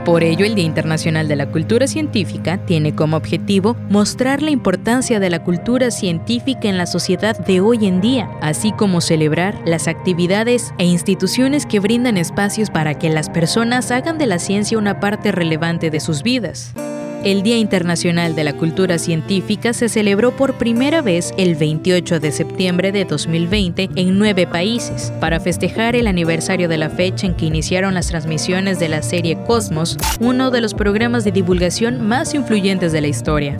Por 0.04 0.22
ello, 0.22 0.44
el 0.44 0.54
Día 0.54 0.66
Internacional 0.66 1.28
de 1.28 1.36
la 1.36 1.50
Cultura 1.50 1.86
Científica 1.86 2.58
tiene 2.66 2.94
como 2.94 3.16
objetivo 3.16 3.74
mostrar 3.88 4.42
la 4.42 4.50
importancia 4.50 5.18
de 5.18 5.30
la 5.30 5.42
cultura 5.42 5.90
científica 5.90 6.68
en 6.68 6.76
la 6.76 6.84
sociedad 6.84 7.38
de 7.38 7.62
hoy 7.62 7.86
en 7.86 8.02
día, 8.02 8.28
así 8.42 8.72
como 8.72 9.00
celebrar 9.00 9.58
las 9.64 9.88
actividades 9.88 10.74
e 10.76 10.84
instituciones 10.84 11.64
que 11.64 11.80
brindan 11.80 12.18
espacios 12.18 12.68
para 12.68 12.98
que 12.98 13.08
las 13.08 13.30
personas 13.30 13.90
hagan 13.90 14.18
de 14.18 14.26
la 14.26 14.38
ciencia 14.38 14.76
una 14.76 15.00
parte 15.00 15.32
relevante 15.32 15.90
de 15.90 16.00
sus 16.00 16.22
vidas. 16.22 16.74
El 17.24 17.42
Día 17.42 17.56
Internacional 17.56 18.34
de 18.34 18.44
la 18.44 18.52
Cultura 18.52 18.98
Científica 18.98 19.72
se 19.72 19.88
celebró 19.88 20.36
por 20.36 20.58
primera 20.58 21.00
vez 21.00 21.32
el 21.38 21.54
28 21.54 22.20
de 22.20 22.30
septiembre 22.30 22.92
de 22.92 23.06
2020 23.06 23.88
en 23.96 24.18
nueve 24.18 24.46
países, 24.46 25.10
para 25.20 25.40
festejar 25.40 25.96
el 25.96 26.06
aniversario 26.06 26.68
de 26.68 26.76
la 26.76 26.90
fecha 26.90 27.26
en 27.26 27.32
que 27.34 27.46
iniciaron 27.46 27.94
las 27.94 28.08
transmisiones 28.08 28.78
de 28.78 28.90
la 28.90 29.00
serie 29.00 29.38
Cosmos, 29.46 29.96
uno 30.20 30.50
de 30.50 30.60
los 30.60 30.74
programas 30.74 31.24
de 31.24 31.32
divulgación 31.32 32.06
más 32.06 32.34
influyentes 32.34 32.92
de 32.92 33.00
la 33.00 33.08
historia. 33.08 33.56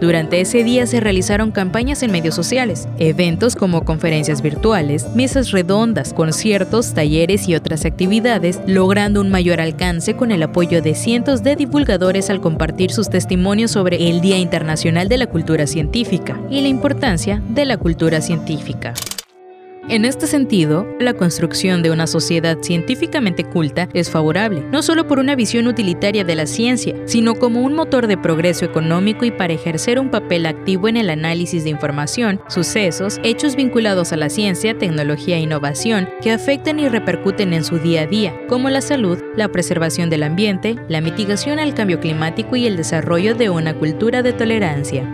Durante 0.00 0.40
ese 0.40 0.64
día 0.64 0.86
se 0.86 1.00
realizaron 1.00 1.50
campañas 1.50 2.02
en 2.02 2.10
medios 2.10 2.34
sociales, 2.34 2.88
eventos 2.98 3.54
como 3.54 3.84
conferencias 3.84 4.40
virtuales, 4.40 5.08
mesas 5.14 5.50
redondas, 5.50 6.14
conciertos, 6.14 6.94
talleres 6.94 7.48
y 7.48 7.54
otras 7.54 7.84
actividades, 7.84 8.60
logrando 8.66 9.20
un 9.20 9.30
mayor 9.30 9.60
alcance 9.60 10.16
con 10.16 10.32
el 10.32 10.42
apoyo 10.42 10.80
de 10.80 10.94
cientos 10.94 11.42
de 11.42 11.56
divulgadores 11.56 12.30
al 12.30 12.40
compartir 12.40 12.93
sus 12.94 13.10
testimonios 13.10 13.72
sobre 13.72 14.08
el 14.08 14.20
Día 14.20 14.38
Internacional 14.38 15.08
de 15.08 15.18
la 15.18 15.26
Cultura 15.26 15.66
Científica 15.66 16.40
y 16.48 16.60
la 16.60 16.68
importancia 16.68 17.42
de 17.48 17.64
la 17.64 17.76
cultura 17.76 18.20
científica. 18.20 18.94
En 19.90 20.06
este 20.06 20.26
sentido, 20.26 20.86
la 20.98 21.12
construcción 21.12 21.82
de 21.82 21.90
una 21.90 22.06
sociedad 22.06 22.56
científicamente 22.62 23.44
culta 23.44 23.86
es 23.92 24.10
favorable, 24.10 24.64
no 24.72 24.82
solo 24.82 25.06
por 25.06 25.18
una 25.18 25.36
visión 25.36 25.66
utilitaria 25.66 26.24
de 26.24 26.34
la 26.34 26.46
ciencia, 26.46 26.94
sino 27.04 27.34
como 27.34 27.60
un 27.60 27.74
motor 27.74 28.06
de 28.06 28.16
progreso 28.16 28.64
económico 28.64 29.26
y 29.26 29.30
para 29.30 29.52
ejercer 29.52 30.00
un 30.00 30.10
papel 30.10 30.46
activo 30.46 30.88
en 30.88 30.96
el 30.96 31.10
análisis 31.10 31.64
de 31.64 31.70
información, 31.70 32.40
sucesos, 32.48 33.20
hechos 33.22 33.56
vinculados 33.56 34.14
a 34.14 34.16
la 34.16 34.30
ciencia, 34.30 34.78
tecnología 34.78 35.36
e 35.36 35.40
innovación 35.40 36.08
que 36.22 36.30
afectan 36.32 36.78
y 36.78 36.88
repercuten 36.88 37.52
en 37.52 37.62
su 37.62 37.78
día 37.78 38.02
a 38.02 38.06
día, 38.06 38.34
como 38.48 38.70
la 38.70 38.80
salud, 38.80 39.18
la 39.36 39.48
preservación 39.48 40.08
del 40.08 40.22
ambiente, 40.22 40.76
la 40.88 41.02
mitigación 41.02 41.58
al 41.58 41.74
cambio 41.74 42.00
climático 42.00 42.56
y 42.56 42.66
el 42.66 42.78
desarrollo 42.78 43.34
de 43.34 43.50
una 43.50 43.74
cultura 43.74 44.22
de 44.22 44.32
tolerancia. 44.32 45.06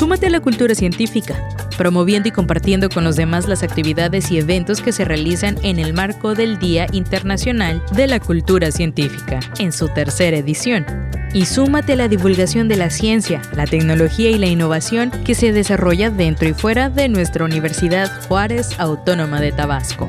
Súmate 0.00 0.28
a 0.28 0.30
la 0.30 0.40
cultura 0.40 0.74
científica, 0.74 1.46
promoviendo 1.76 2.26
y 2.26 2.32
compartiendo 2.32 2.88
con 2.88 3.04
los 3.04 3.16
demás 3.16 3.46
las 3.46 3.62
actividades 3.62 4.30
y 4.30 4.38
eventos 4.38 4.80
que 4.80 4.92
se 4.92 5.04
realizan 5.04 5.58
en 5.62 5.78
el 5.78 5.92
marco 5.92 6.34
del 6.34 6.58
Día 6.58 6.86
Internacional 6.92 7.82
de 7.92 8.06
la 8.06 8.18
Cultura 8.18 8.72
Científica, 8.72 9.40
en 9.58 9.72
su 9.72 9.88
tercera 9.88 10.38
edición. 10.38 10.86
Y 11.34 11.44
súmate 11.44 11.92
a 11.92 11.96
la 11.96 12.08
divulgación 12.08 12.66
de 12.66 12.76
la 12.76 12.88
ciencia, 12.88 13.42
la 13.54 13.66
tecnología 13.66 14.30
y 14.30 14.38
la 14.38 14.46
innovación 14.46 15.10
que 15.10 15.34
se 15.34 15.52
desarrolla 15.52 16.08
dentro 16.08 16.48
y 16.48 16.54
fuera 16.54 16.88
de 16.88 17.10
nuestra 17.10 17.44
Universidad 17.44 18.26
Juárez 18.26 18.70
Autónoma 18.78 19.38
de 19.38 19.52
Tabasco. 19.52 20.08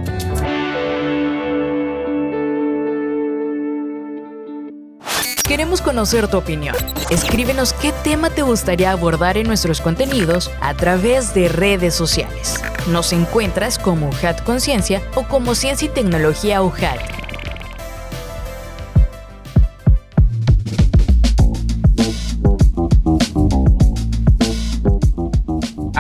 Queremos 5.52 5.82
conocer 5.82 6.30
tu 6.30 6.38
opinión. 6.38 6.78
Escríbenos 7.10 7.74
qué 7.74 7.92
tema 8.06 8.30
te 8.30 8.42
gustaría 8.42 8.94
abordar 8.94 9.36
en 9.36 9.48
nuestros 9.48 9.82
contenidos 9.82 10.50
a 10.62 10.74
través 10.76 11.34
de 11.34 11.50
redes 11.50 11.94
sociales. 11.94 12.64
Nos 12.88 13.12
encuentras 13.12 13.78
como 13.78 14.08
UJAT 14.08 14.46
Conciencia 14.46 15.02
o 15.14 15.24
como 15.24 15.54
Ciencia 15.54 15.88
y 15.88 15.90
Tecnología 15.90 16.62
UJAT. 16.62 17.21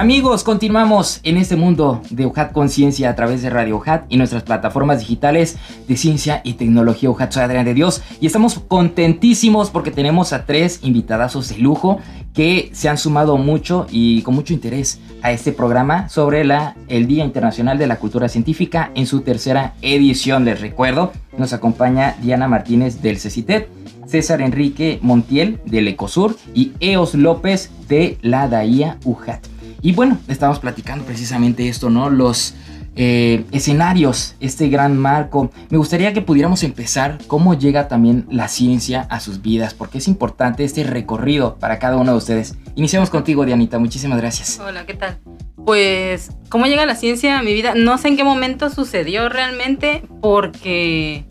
Amigos, 0.01 0.43
continuamos 0.43 1.19
en 1.21 1.37
este 1.37 1.55
mundo 1.55 2.01
de 2.09 2.25
UJAT 2.25 2.53
Conciencia 2.53 3.11
a 3.11 3.15
través 3.15 3.43
de 3.43 3.51
Radio 3.51 3.75
UJAT 3.75 4.05
y 4.09 4.17
nuestras 4.17 4.41
plataformas 4.41 4.97
digitales 4.97 5.57
de 5.87 5.95
ciencia 5.95 6.41
y 6.43 6.53
tecnología 6.53 7.11
UJAT. 7.11 7.31
Soy 7.31 7.43
Adrián 7.43 7.65
de 7.65 7.75
Dios 7.75 8.01
y 8.19 8.25
estamos 8.25 8.57
contentísimos 8.67 9.69
porque 9.69 9.91
tenemos 9.91 10.33
a 10.33 10.47
tres 10.47 10.79
invitadazos 10.81 11.49
de 11.49 11.59
lujo 11.59 11.99
que 12.33 12.71
se 12.73 12.89
han 12.89 12.97
sumado 12.97 13.37
mucho 13.37 13.85
y 13.91 14.23
con 14.23 14.33
mucho 14.33 14.53
interés 14.53 14.99
a 15.21 15.33
este 15.33 15.51
programa 15.51 16.09
sobre 16.09 16.45
la, 16.45 16.75
el 16.87 17.05
Día 17.05 17.23
Internacional 17.23 17.77
de 17.77 17.85
la 17.85 17.99
Cultura 17.99 18.27
Científica 18.27 18.89
en 18.95 19.05
su 19.05 19.21
tercera 19.21 19.75
edición. 19.83 20.45
Les 20.45 20.61
recuerdo, 20.61 21.11
nos 21.37 21.53
acompaña 21.53 22.15
Diana 22.23 22.47
Martínez 22.47 23.03
del 23.03 23.19
CECITET, 23.19 23.69
César 24.07 24.41
Enrique 24.41 24.97
Montiel 25.03 25.59
del 25.67 25.87
Ecosur 25.89 26.35
y 26.55 26.71
Eos 26.79 27.13
López 27.13 27.69
de 27.87 28.17
la 28.23 28.47
DAIA 28.47 28.97
UJAT. 29.05 29.60
Y 29.81 29.93
bueno, 29.93 30.19
estamos 30.27 30.59
platicando 30.59 31.05
precisamente 31.05 31.67
esto, 31.67 31.89
¿no? 31.89 32.09
Los 32.09 32.53
eh, 32.95 33.45
escenarios, 33.51 34.35
este 34.39 34.69
gran 34.69 34.97
marco. 34.97 35.49
Me 35.69 35.77
gustaría 35.77 36.13
que 36.13 36.21
pudiéramos 36.21 36.63
empezar 36.63 37.17
cómo 37.27 37.55
llega 37.57 37.87
también 37.87 38.27
la 38.29 38.47
ciencia 38.47 39.07
a 39.09 39.19
sus 39.19 39.41
vidas, 39.41 39.73
porque 39.73 39.97
es 39.97 40.07
importante 40.07 40.63
este 40.63 40.83
recorrido 40.83 41.55
para 41.55 41.79
cada 41.79 41.97
uno 41.97 42.11
de 42.11 42.17
ustedes. 42.17 42.55
Iniciamos 42.75 43.09
contigo, 43.09 43.43
Dianita. 43.45 43.79
Muchísimas 43.79 44.19
gracias. 44.19 44.59
Hola, 44.59 44.85
¿qué 44.85 44.93
tal? 44.93 45.17
Pues, 45.65 46.31
¿cómo 46.49 46.65
llega 46.65 46.85
la 46.85 46.95
ciencia 46.95 47.39
a 47.39 47.43
mi 47.43 47.53
vida? 47.53 47.73
No 47.75 47.97
sé 47.97 48.09
en 48.09 48.17
qué 48.17 48.23
momento 48.23 48.69
sucedió 48.69 49.29
realmente, 49.29 50.03
porque 50.21 51.25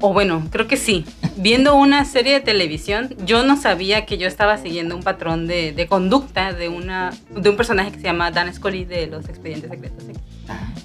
o 0.00 0.12
bueno, 0.12 0.46
creo 0.50 0.66
que 0.66 0.76
sí. 0.76 1.04
Viendo 1.36 1.74
una 1.74 2.04
serie 2.04 2.34
de 2.34 2.40
televisión, 2.40 3.14
yo 3.24 3.44
no 3.44 3.56
sabía 3.56 4.06
que 4.06 4.18
yo 4.18 4.26
estaba 4.26 4.58
siguiendo 4.58 4.96
un 4.96 5.02
patrón 5.02 5.46
de, 5.46 5.86
conducta 5.88 6.52
de, 6.52 6.68
una, 6.68 7.10
de 7.30 7.50
un 7.50 7.56
personaje 7.56 7.92
que 7.92 7.98
se 7.98 8.04
llama 8.04 8.30
Dan 8.30 8.52
Scully 8.52 8.84
de 8.84 9.06
los 9.06 9.28
Expedientes 9.28 9.70
Secretos. 9.70 10.04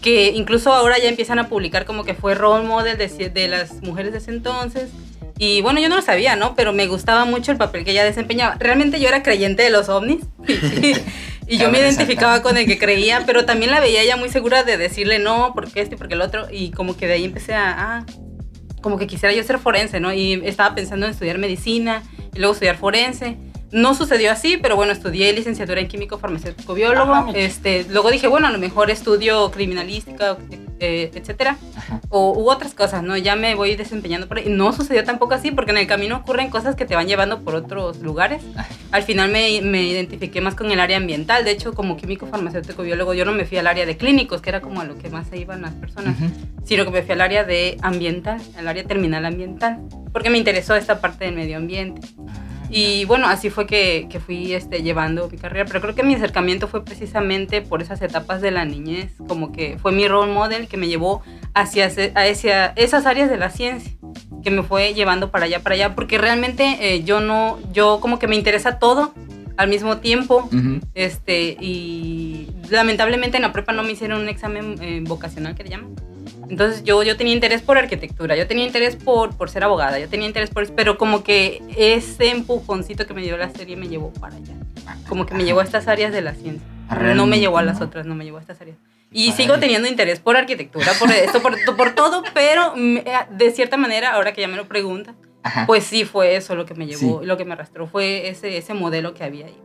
Que 0.02 0.30
incluso 0.30 0.72
ahora 0.72 0.98
ya 1.00 1.10
empiezan 1.10 1.40
a 1.40 1.48
publicar 1.48 1.86
como 1.86 2.04
que 2.04 2.14
fue 2.14 2.36
role 2.36 2.68
model 2.68 2.98
de, 2.98 3.08
de 3.30 3.48
las 3.48 3.82
mujeres 3.82 4.12
de 4.12 4.20
ese 4.20 4.32
entonces. 4.32 4.90
Y 5.38 5.62
bueno, 5.62 5.82
yo 5.82 5.90
no 5.90 5.98
lo 5.98 6.02
sabía, 6.02 6.36
¿no? 6.36 6.56
Pero 6.56 6.72
me 6.72 6.88
gustaba 6.88 7.26
mucho 7.26 7.52
el 7.52 7.58
papel 7.58 7.84
que 7.84 7.92
ella 7.92 8.06
desempeñaba. 8.06 8.56
Realmente 8.60 9.00
yo 9.00 9.08
era 9.10 9.24
creyente 9.24 9.64
de 9.64 9.70
los 9.70 9.90
ovnis. 9.90 10.24
y 11.48 11.58
yo 11.58 11.70
me 11.72 11.80
identificaba 11.80 12.42
con 12.42 12.58
el 12.58 12.66
que 12.66 12.78
creía, 12.78 13.24
pero 13.26 13.46
también 13.46 13.72
la 13.72 13.82
veía 13.82 14.02
ella 14.02 14.16
muy 14.16 14.30
segura 14.30 14.64
de 14.64 14.78
decirle 14.78 15.20
no, 15.20 15.52
porque 15.54 15.82
este 15.82 15.96
y 15.96 15.98
porque 15.98 16.14
el 16.14 16.22
otro. 16.22 16.48
Y 16.52 16.72
como 16.72 16.96
que 16.96 17.08
de 17.08 17.14
ahí 17.14 17.26
empecé 17.26 17.54
a, 17.54 17.76
ah, 17.78 18.06
como 18.86 19.00
que 19.00 19.08
quisiera 19.08 19.34
yo 19.34 19.44
ser 19.44 19.58
forense, 19.58 20.00
¿no? 20.00 20.14
Y 20.14 20.34
estaba 20.46 20.76
pensando 20.76 21.08
en 21.08 21.14
estudiar 21.14 21.40
medicina 21.40 22.04
y 22.36 22.38
luego 22.38 22.54
estudiar 22.54 22.78
forense. 22.78 23.36
No 23.76 23.94
sucedió 23.94 24.32
así, 24.32 24.56
pero 24.56 24.78
bueno, 24.78 24.94
estudié 24.94 25.34
licenciatura 25.34 25.82
en 25.82 25.90
químico 25.90 26.18
farmacéutico 26.18 26.74
biólogo. 26.74 27.34
este, 27.36 27.86
luego 27.90 28.10
dije, 28.10 28.26
bueno, 28.28 28.48
a 28.48 28.52
lo 28.52 28.58
mejor 28.58 28.90
estudio 28.90 29.52
criminalística, 29.52 30.38
eh, 30.80 31.12
etcétera, 31.14 31.58
o 32.08 32.32
u 32.32 32.50
otras 32.50 32.74
cosas, 32.74 33.04
¿no? 33.04 33.18
Ya 33.18 33.36
me 33.36 33.54
voy 33.54 33.76
desempeñando 33.76 34.30
por 34.30 34.38
ahí. 34.38 34.46
No 34.48 34.72
sucedió 34.72 35.04
tampoco 35.04 35.34
así, 35.34 35.52
porque 35.52 35.72
en 35.72 35.78
el 35.80 35.88
camino 35.88 36.16
ocurren 36.16 36.50
cosas 36.50 36.78
que 36.78 36.86
te 36.86 36.96
van 36.96 37.08
llevando 37.08 37.42
por 37.42 37.54
otros 37.54 38.00
lugares. 38.00 38.42
Al 38.92 39.04
final 39.04 39.30
me, 39.30 39.60
me 39.62 39.84
identifiqué 39.84 40.40
más 40.40 40.56
con 40.56 40.72
el 40.72 40.80
área 40.80 40.96
ambiental. 40.96 41.44
De 41.44 41.52
hecho, 41.52 41.74
como 41.74 41.98
químico 41.98 42.28
farmacéutico 42.28 42.82
biólogo, 42.82 43.14
yo 43.14 43.26
no 43.26 43.34
me 43.34 43.44
fui 43.44 43.58
al 43.58 43.68
área 43.68 43.86
de 43.86 43.98
clínicos, 43.98 44.42
que 44.42 44.52
era 44.52 44.62
como 44.62 44.80
a 44.80 44.86
lo 44.86 44.98
que 44.98 45.10
más 45.10 45.28
se 45.28 45.38
iban 45.38 45.62
las 45.62 45.74
personas, 45.74 46.16
sino 46.64 46.86
que 46.86 46.92
me 46.92 47.04
fui 47.04 47.12
al 47.12 47.20
área 47.20 47.44
de 47.44 47.76
ambiental, 47.82 48.42
al 48.58 48.70
área 48.70 48.86
terminal 48.86 49.26
ambiental, 49.26 49.82
porque 50.14 50.30
me 50.30 50.38
interesó 50.38 50.78
esta 50.78 51.02
parte 51.02 51.26
del 51.26 51.36
medio 51.36 51.58
ambiente. 51.58 52.08
Y 52.78 53.06
bueno, 53.06 53.28
así 53.28 53.50
fue 53.50 53.66
que, 53.68 54.08
que, 54.10 54.20
fui 54.20 54.52
este, 54.52 54.84
llevando 54.84 55.30
mi 55.30 55.38
carrera, 55.38 55.64
pero 55.66 55.80
creo 55.80 55.96
que 55.96 56.04
mi 56.04 56.14
acercamiento 56.14 56.68
fue 56.68 56.84
precisamente 56.84 57.62
por 57.62 57.82
esas 57.82 58.02
etapas 58.02 58.42
de 58.42 58.52
la 58.52 58.66
niñez, 58.66 59.14
como 59.30 59.54
que 59.54 59.78
fue 59.82 59.94
mi 59.94 60.10
role 60.10 60.34
model 60.34 60.68
que 60.68 60.76
me 60.76 60.90
llevó 60.90 61.24
hacia, 61.54 61.86
hacia 61.86 62.66
esas 62.76 63.06
áreas 63.06 63.30
de 63.30 63.38
la 63.38 63.50
ciencia, 63.50 63.94
que 64.44 64.52
me 64.52 64.62
fue 64.62 64.94
llevando 64.94 65.32
para 65.32 65.46
allá, 65.46 65.62
para 65.62 65.76
allá, 65.76 65.96
porque 65.96 66.18
realmente 66.18 66.78
eh, 66.82 67.06
yo 67.06 67.22
no, 67.22 67.60
yo 67.72 68.00
como 68.02 68.20
que 68.20 68.28
me 68.28 68.36
interesa 68.36 68.78
todo 68.78 69.14
al 69.56 69.70
mismo 69.70 70.00
tiempo, 70.00 70.50
este, 70.96 71.56
y 71.58 72.50
lamentablemente 72.70 73.38
en 73.38 73.44
la 73.44 73.54
prepa 73.54 73.72
no 73.72 73.84
me 73.84 73.94
hicieron 73.94 74.20
un 74.20 74.28
examen 74.28 74.76
eh, 74.82 75.02
vocacional 75.02 75.56
que 75.56 75.64
le 75.64 75.70
llaman 75.70 75.96
Entonces 76.50 76.84
yo, 76.84 77.04
yo 77.04 77.18
tenía 77.18 77.34
interés 77.34 77.62
por 77.62 77.78
arquitectura, 77.78 78.36
yo 78.36 78.48
tenía 78.48 78.66
interés 78.66 78.96
por, 78.96 79.36
por 79.36 79.50
ser 79.50 79.64
abogada, 79.64 80.00
yo 80.00 80.08
tenía 80.10 80.28
interés 80.28 80.50
por... 80.50 80.72
Pero 80.74 80.98
como 80.98 81.24
que 81.24 81.62
ese 81.76 82.30
empujoncito 82.30 83.06
que 83.06 83.14
me 83.14 83.22
dio 83.22 83.38
la 83.38 83.50
serie 83.50 83.76
me 83.76 83.88
llevó 83.88 84.12
para 84.14 84.36
allá. 84.36 84.54
Como 85.08 85.26
que 85.26 85.34
me 85.34 85.44
llevó 85.44 85.62
a 85.62 85.64
estas 85.64 85.88
áreas 85.88 86.12
de 86.12 86.22
la 86.22 86.34
ciencia. 86.34 86.68
No 87.16 87.26
me 87.26 87.40
llevó 87.40 87.58
a 87.58 87.64
las 87.64 87.82
otras, 87.82 88.06
no 88.06 88.16
me 88.16 88.26
llevó 88.26 88.38
a 88.38 88.42
estas 88.42 88.62
áreas. 88.62 88.78
Y 89.12 89.32
sigo 89.32 89.60
teniendo 89.60 89.88
interés 89.88 90.20
por 90.20 90.36
arquitectura, 90.36 90.92
por 91.00 91.10
esto, 91.10 91.42
por, 91.42 91.56
por 91.78 91.96
todo, 91.96 92.24
pero 92.34 92.74
de 92.76 93.52
cierta 93.52 93.78
manera, 93.78 94.14
ahora 94.14 94.34
que 94.34 94.42
ya 94.42 94.48
me 94.48 94.58
lo 94.58 94.68
preguntan, 94.68 95.16
pues 95.68 95.84
sí 95.84 96.06
fue 96.06 96.36
eso 96.36 96.56
lo 96.56 96.66
que 96.66 96.74
me 96.74 96.86
llevó, 96.88 97.22
lo 97.24 97.38
que 97.38 97.46
me 97.46 97.54
arrastró, 97.54 97.88
fue 97.88 98.30
ese, 98.30 98.58
ese 98.58 98.74
modelo 98.74 99.14
que 99.14 99.24
había 99.24 99.46
ahí 99.46 99.56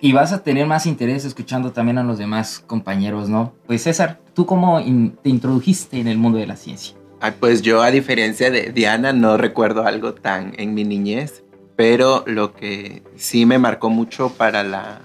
Y 0.00 0.12
vas 0.12 0.32
a 0.32 0.42
tener 0.42 0.66
más 0.66 0.86
interés 0.86 1.24
escuchando 1.24 1.72
también 1.72 1.98
a 1.98 2.04
los 2.04 2.18
demás 2.18 2.62
compañeros, 2.66 3.28
¿no? 3.28 3.52
Pues 3.66 3.82
César, 3.82 4.20
¿tú 4.34 4.46
cómo 4.46 4.80
te 5.22 5.28
introdujiste 5.28 5.98
en 5.98 6.06
el 6.06 6.18
mundo 6.18 6.38
de 6.38 6.46
la 6.46 6.56
ciencia? 6.56 6.94
pues 7.40 7.62
yo, 7.62 7.82
a 7.82 7.90
diferencia 7.90 8.50
de 8.50 8.70
Diana, 8.72 9.12
no 9.12 9.36
recuerdo 9.36 9.84
algo 9.84 10.14
tan 10.14 10.52
en 10.56 10.74
mi 10.74 10.84
niñez, 10.84 11.42
pero 11.74 12.22
lo 12.26 12.54
que 12.54 13.02
sí 13.16 13.44
me 13.44 13.58
marcó 13.58 13.90
mucho 13.90 14.30
para 14.30 14.62
la, 14.62 15.00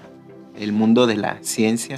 el 0.55 0.73
mundo 0.73 1.07
de 1.07 1.15
la 1.15 1.38
ciencia 1.41 1.97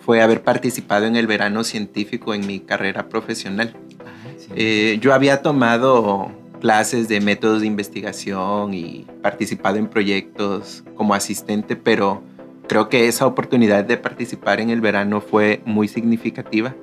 fue 0.00 0.22
haber 0.22 0.42
participado 0.42 1.06
en 1.06 1.16
el 1.16 1.26
verano 1.26 1.64
científico 1.64 2.34
en 2.34 2.46
mi 2.46 2.60
carrera 2.60 3.08
profesional. 3.08 3.74
Ah, 4.00 4.28
eh, 4.54 4.98
yo 5.00 5.14
había 5.14 5.42
tomado 5.42 6.32
clases 6.60 7.08
de 7.08 7.20
métodos 7.20 7.60
de 7.60 7.66
investigación 7.66 8.74
y 8.74 9.06
participado 9.22 9.76
en 9.76 9.88
proyectos 9.88 10.84
como 10.94 11.14
asistente, 11.14 11.76
pero 11.76 12.22
creo 12.68 12.88
que 12.88 13.08
esa 13.08 13.26
oportunidad 13.26 13.84
de 13.84 13.96
participar 13.96 14.60
en 14.60 14.70
el 14.70 14.80
verano 14.80 15.20
fue 15.20 15.62
muy 15.64 15.88
significativa 15.88 16.74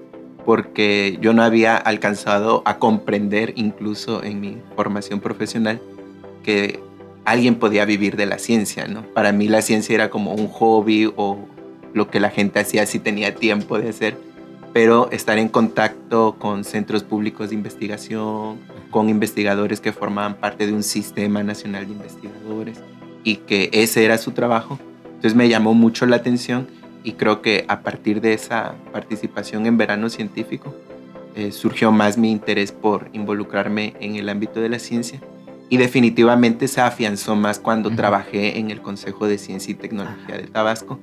porque 0.45 1.17
yo 1.21 1.33
no 1.33 1.41
había 1.41 1.75
alcanzado 1.75 2.61
a 2.65 2.77
comprender 2.77 3.53
incluso 3.55 4.23
en 4.23 4.39
mi 4.39 4.57
formación 4.75 5.19
profesional 5.19 5.81
que 6.43 6.79
alguien 7.25 7.55
podía 7.55 7.85
vivir 7.85 8.15
de 8.15 8.27
la 8.27 8.37
ciencia, 8.37 8.87
¿no? 8.87 9.01
Para 9.13 9.31
mí 9.31 9.47
la 9.47 9.63
ciencia 9.63 9.95
era 9.95 10.09
como 10.11 10.33
un 10.33 10.47
hobby 10.47 11.11
o 11.15 11.39
lo 11.93 12.09
que 12.09 12.19
la 12.19 12.29
gente 12.29 12.59
hacía 12.59 12.85
si 12.85 12.99
tenía 12.99 13.33
tiempo 13.33 13.79
de 13.79 13.89
hacer, 13.89 14.17
pero 14.75 15.09
estar 15.11 15.37
en 15.37 15.47
contacto 15.47 16.35
con 16.37 16.65
centros 16.65 17.01
públicos 17.01 17.47
de 17.47 17.55
investigación, 17.55 18.59
con 18.91 19.07
investigadores 19.07 19.79
que 19.79 19.93
formaban 19.93 20.35
parte 20.35 20.67
de 20.67 20.73
un 20.73 20.83
sistema 20.83 21.43
nacional 21.43 21.85
de 21.85 21.93
investigadores 21.93 22.81
y 23.23 23.37
que 23.37 23.69
ese 23.71 24.03
era 24.03 24.17
su 24.17 24.31
trabajo. 24.31 24.77
Entonces 25.05 25.33
me 25.33 25.47
llamó 25.47 25.73
mucho 25.73 26.05
la 26.05 26.17
atención 26.17 26.67
y 27.05 27.13
creo 27.13 27.41
que 27.41 27.63
a 27.69 27.83
partir 27.83 28.19
de 28.19 28.33
esa 28.33 28.75
participación 28.91 29.65
en 29.65 29.77
verano 29.77 30.09
científico 30.09 30.75
eh, 31.37 31.53
surgió 31.53 31.93
más 31.93 32.17
mi 32.17 32.29
interés 32.29 32.73
por 32.73 33.09
involucrarme 33.13 33.93
en 34.01 34.17
el 34.17 34.27
ámbito 34.27 34.59
de 34.59 34.67
la 34.67 34.79
ciencia. 34.79 35.21
Y 35.69 35.77
definitivamente 35.77 36.67
se 36.67 36.81
afianzó 36.81 37.37
más 37.37 37.59
cuando 37.59 37.91
trabajé 37.91 38.59
en 38.59 38.71
el 38.71 38.81
Consejo 38.81 39.25
de 39.25 39.37
Ciencia 39.37 39.71
y 39.71 39.75
Tecnología 39.75 40.35
de 40.35 40.47
Tabasco, 40.47 40.99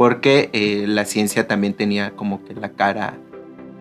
porque 0.00 0.48
eh, 0.54 0.86
la 0.86 1.04
ciencia 1.04 1.46
también 1.46 1.74
tenía 1.74 2.12
como 2.12 2.42
que 2.42 2.54
la 2.54 2.70
cara 2.70 3.18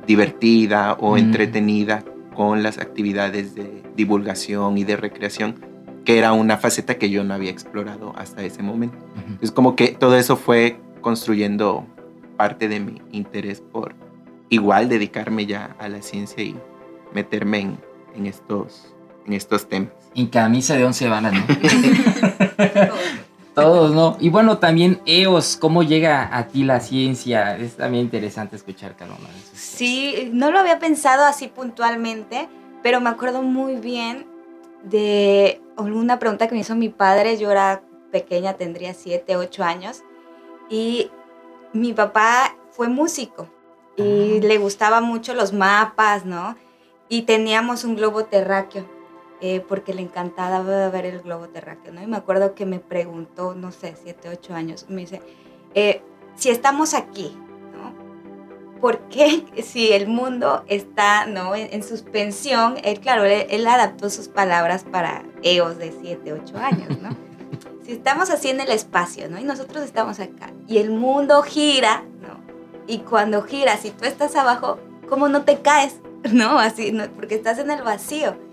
divertida 0.06 0.98
o 1.00 1.16
entretenida 1.16 2.04
con 2.36 2.62
las 2.62 2.78
actividades 2.78 3.56
de 3.56 3.84
divulgación 3.96 4.78
y 4.78 4.84
de 4.84 4.98
recreación, 4.98 5.56
que 6.04 6.18
era 6.18 6.34
una 6.34 6.58
faceta 6.58 6.98
que 6.98 7.10
yo 7.10 7.24
no 7.24 7.34
había 7.34 7.52
explorado 7.52 8.14
hasta 8.18 8.44
ese 8.44 8.62
momento. 8.62 8.98
Es 9.40 9.54
como 9.54 9.78
que 9.78 9.96
todo 9.98 10.18
eso 10.18 10.36
fue 10.36 10.82
construyendo 11.00 11.88
parte 12.36 12.68
de 12.68 12.82
mi 12.82 13.02
interés 13.14 13.62
por 13.62 13.96
igual 14.50 14.90
dedicarme 14.90 15.46
ya 15.46 15.78
a 15.80 15.88
la 15.88 16.02
ciencia 16.02 16.44
y 16.44 16.54
meterme 17.14 17.60
en, 17.60 17.78
en 18.14 18.26
estos, 18.26 18.94
en 19.26 19.32
estos 19.32 19.70
temas. 19.70 19.94
En 20.16 20.28
camisa 20.28 20.76
de 20.76 20.84
once 20.84 21.08
varas, 21.08 21.32
¿no? 21.32 21.46
Todos, 23.62 23.92
¿no? 23.92 24.18
Y 24.20 24.30
bueno, 24.30 24.58
también 24.58 25.02
EOS, 25.06 25.58
¿cómo 25.58 25.84
llega 25.84 26.36
a 26.36 26.48
ti 26.48 26.64
la 26.64 26.80
ciencia? 26.80 27.58
Es 27.58 27.78
también 27.78 28.04
interesante 28.04 28.56
escuchar, 28.56 28.96
Carolina. 28.96 29.30
Sí, 29.54 30.30
no 30.34 30.52
lo 30.52 30.60
había 30.60 30.80
pensado 30.80 31.26
así 31.26 31.48
puntualmente, 31.48 32.50
pero 32.84 33.02
me 33.02 33.10
acuerdo 33.10 33.42
muy 33.42 33.76
bien 33.76 34.28
de 34.84 35.62
una 35.78 36.20
pregunta 36.20 36.48
que 36.48 36.56
me 36.56 36.62
hizo 36.62 36.76
mi 36.76 36.90
padre. 36.90 37.38
Yo 37.38 37.52
era 37.52 37.82
pequeña, 38.12 38.54
tendría 38.54 38.94
7, 38.94 39.36
8 39.36 39.64
años, 39.64 40.04
y 40.70 41.12
mi 41.74 41.94
papá 41.94 42.56
fue 42.72 42.88
músico 42.88 43.48
y 43.98 44.38
ah. 44.38 44.48
le 44.48 44.58
gustaba 44.58 45.02
mucho 45.02 45.34
los 45.34 45.54
mapas, 45.54 46.26
¿no? 46.26 46.56
Y 47.10 47.24
teníamos 47.24 47.84
un 47.84 47.96
globo 47.96 48.26
terráqueo 48.26 48.99
eh, 49.42 49.62
porque 49.62 49.94
le 49.94 50.02
encantaba 50.02 50.90
ver 50.90 51.06
el 51.06 51.22
globo 51.22 51.48
terráqueo, 51.48 51.94
¿no? 51.94 52.02
Y 52.02 52.08
me 52.08 52.18
acuerdo 52.18 52.56
que 52.56 52.66
me 52.66 52.80
preguntó, 52.80 53.56
no 53.56 53.72
sé, 53.72 53.96
siete, 54.02 54.28
ocho 54.28 54.54
años, 54.54 54.86
me 54.90 55.02
dice, 55.02 55.22
eh, 55.76 56.02
si 56.36 56.50
estamos 56.50 56.94
aquí, 56.94 57.38
¿no? 57.74 57.94
¿Por 58.82 59.00
qué 59.08 59.46
si 59.64 59.94
el 59.94 60.08
mundo 60.08 60.66
está, 60.68 61.26
¿no? 61.26 61.56
En, 61.56 61.84
suspensión, 61.84 62.76
él, 62.84 63.00
claro, 63.00 63.24
él, 63.24 63.68
adaptó 63.68 64.10
sus 64.10 64.28
palabras 64.28 64.84
para 64.84 65.24
EOS 65.42 65.78
de 65.78 65.94
siete, 66.02 66.34
ocho 66.34 66.58
años, 66.58 67.00
¿no? 67.00 67.10
si 67.86 67.94
estamos 67.94 68.30
así 68.30 68.50
en 68.50 68.60
el 68.60 68.72
espacio, 68.72 69.30
¿no? 69.30 69.40
Y 69.40 69.44
nosotros 69.44 69.84
estamos 69.84 70.20
acá, 70.20 70.52
y 70.68 70.80
el 70.80 70.92
mundo 70.92 71.42
gira, 71.44 72.04
¿no? 72.22 72.40
Y 72.88 73.00
cuando 73.00 73.42
gira, 73.44 73.78
si 73.78 73.92
tú 73.92 74.04
estás 74.04 74.36
abajo, 74.36 74.80
¿cómo 75.08 75.30
no 75.30 75.44
te 75.44 75.62
caes? 75.62 76.02
¿No? 76.34 76.60
Así, 76.60 76.92
¿no? 76.92 77.06
porque 77.12 77.36
estás 77.36 77.60
en 77.60 77.72
el 77.72 77.84
vacío. 77.84 78.49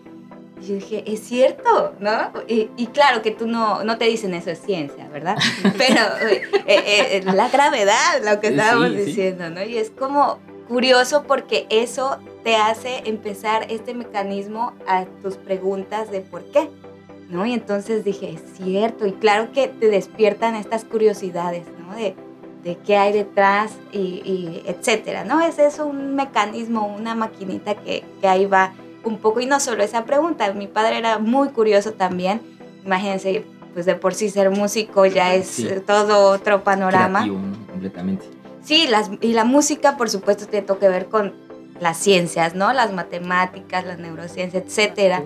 Y 0.60 0.66
yo 0.66 0.74
dije, 0.76 1.04
es 1.06 1.20
cierto, 1.20 1.94
¿no? 2.00 2.32
Y, 2.48 2.86
claro 2.86 3.20
que 3.20 3.30
tú 3.30 3.46
no, 3.46 3.84
no 3.84 3.98
te 3.98 4.06
dicen 4.06 4.32
eso 4.32 4.50
es 4.50 4.60
ciencia, 4.60 5.08
¿verdad? 5.08 5.36
Pero 5.78 6.00
eh, 6.26 6.42
eh, 6.66 7.22
la 7.24 7.48
gravedad, 7.48 8.22
lo 8.24 8.40
que 8.40 8.48
estábamos 8.48 8.96
diciendo, 8.96 9.50
¿no? 9.50 9.62
Y 9.62 9.76
es 9.76 9.90
como 9.90 10.38
curioso 10.66 11.24
porque 11.24 11.66
eso 11.70 12.18
te 12.42 12.56
hace 12.56 13.02
empezar 13.04 13.66
este 13.70 13.94
mecanismo 13.94 14.72
a 14.86 15.04
tus 15.22 15.36
preguntas 15.36 16.10
de 16.10 16.20
por 16.20 16.44
qué, 16.44 16.70
¿no? 17.28 17.44
Y 17.44 17.52
entonces 17.52 18.04
dije, 18.04 18.30
es 18.30 18.40
cierto, 18.56 19.06
y 19.06 19.12
claro 19.12 19.52
que 19.52 19.68
te 19.68 19.88
despiertan 19.88 20.54
estas 20.54 20.84
curiosidades, 20.84 21.66
¿no? 21.78 21.94
De, 21.94 22.14
de 22.64 22.76
qué 22.78 22.96
hay 22.96 23.12
detrás 23.12 23.74
y, 23.92 24.22
y, 24.24 24.62
etcétera, 24.66 25.24
¿no? 25.24 25.40
Es 25.40 25.58
eso 25.58 25.86
un 25.86 26.14
mecanismo, 26.16 26.86
una 26.86 27.14
maquinita 27.14 27.74
que, 27.74 28.04
que 28.20 28.26
ahí 28.28 28.46
va 28.46 28.72
un 29.08 29.18
poco, 29.18 29.40
y 29.40 29.46
no 29.46 29.60
solo 29.60 29.82
esa 29.82 30.04
pregunta, 30.04 30.52
mi 30.52 30.66
padre 30.66 30.98
era 30.98 31.18
muy 31.18 31.48
curioso 31.48 31.92
también, 31.92 32.40
imagínense, 32.84 33.44
pues 33.72 33.86
de 33.86 33.94
por 33.94 34.14
sí 34.14 34.30
ser 34.30 34.50
músico 34.50 35.06
ya 35.06 35.34
es 35.34 35.64
todo 35.86 36.30
otro 36.30 36.64
panorama. 36.64 37.26
completamente. 37.70 38.26
Sí, 38.62 38.86
las, 38.88 39.10
y 39.20 39.32
la 39.32 39.44
música 39.44 39.96
por 39.96 40.10
supuesto 40.10 40.46
tiene 40.46 40.66
todo 40.66 40.78
que 40.78 40.88
ver 40.88 41.06
con 41.06 41.34
las 41.78 41.98
ciencias, 41.98 42.54
¿no? 42.54 42.72
Las 42.72 42.92
matemáticas, 42.92 43.84
las 43.84 43.98
neurociencias, 43.98 44.64
etcétera. 44.64 45.22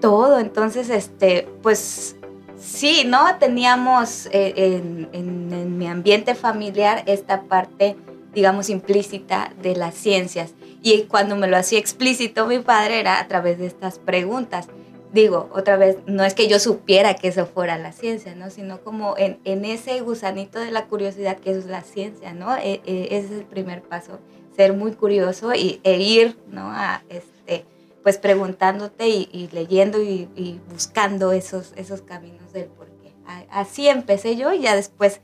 Todo, 0.00 0.38
entonces, 0.38 0.90
este, 0.90 1.48
pues 1.62 2.14
sí, 2.56 3.04
¿no? 3.06 3.36
Teníamos 3.40 4.26
eh, 4.26 4.52
en, 4.56 5.08
en 5.12 5.78
mi 5.78 5.88
ambiente 5.88 6.34
familiar 6.34 7.02
esta 7.06 7.42
parte, 7.42 7.96
digamos, 8.38 8.70
implícita 8.70 9.52
de 9.60 9.74
las 9.74 9.96
ciencias. 9.96 10.54
Y 10.80 11.02
cuando 11.08 11.34
me 11.34 11.48
lo 11.48 11.56
hacía 11.56 11.80
explícito 11.80 12.46
mi 12.46 12.60
padre 12.60 13.00
era 13.00 13.18
a 13.18 13.26
través 13.26 13.58
de 13.58 13.66
estas 13.66 13.98
preguntas. 13.98 14.68
Digo, 15.12 15.50
otra 15.52 15.76
vez, 15.76 15.96
no 16.06 16.24
es 16.24 16.34
que 16.34 16.46
yo 16.46 16.60
supiera 16.60 17.14
que 17.14 17.26
eso 17.28 17.46
fuera 17.46 17.78
la 17.78 17.90
ciencia, 17.90 18.36
¿no? 18.36 18.50
Sino 18.50 18.80
como 18.82 19.18
en, 19.18 19.40
en 19.42 19.64
ese 19.64 20.00
gusanito 20.02 20.60
de 20.60 20.70
la 20.70 20.86
curiosidad 20.86 21.38
que 21.38 21.50
es 21.50 21.66
la 21.66 21.82
ciencia, 21.82 22.32
¿no? 22.32 22.56
E, 22.56 22.80
e, 22.86 23.08
ese 23.10 23.26
es 23.26 23.32
el 23.32 23.44
primer 23.44 23.82
paso, 23.82 24.20
ser 24.54 24.72
muy 24.72 24.92
curioso 24.92 25.52
y, 25.52 25.80
e 25.82 26.00
ir, 26.00 26.38
¿no? 26.46 26.70
A, 26.70 27.02
este, 27.08 27.64
pues 28.04 28.18
preguntándote 28.18 29.08
y, 29.08 29.48
leyendo 29.50 30.00
y, 30.00 30.28
y, 30.36 30.60
buscando 30.70 31.32
esos, 31.32 31.72
esos 31.74 32.02
caminos 32.02 32.52
del 32.52 32.66
porqué. 32.66 33.14
Así 33.50 33.88
empecé 33.88 34.36
yo 34.36 34.52
y 34.52 34.60
ya 34.60 34.76
después 34.76 35.22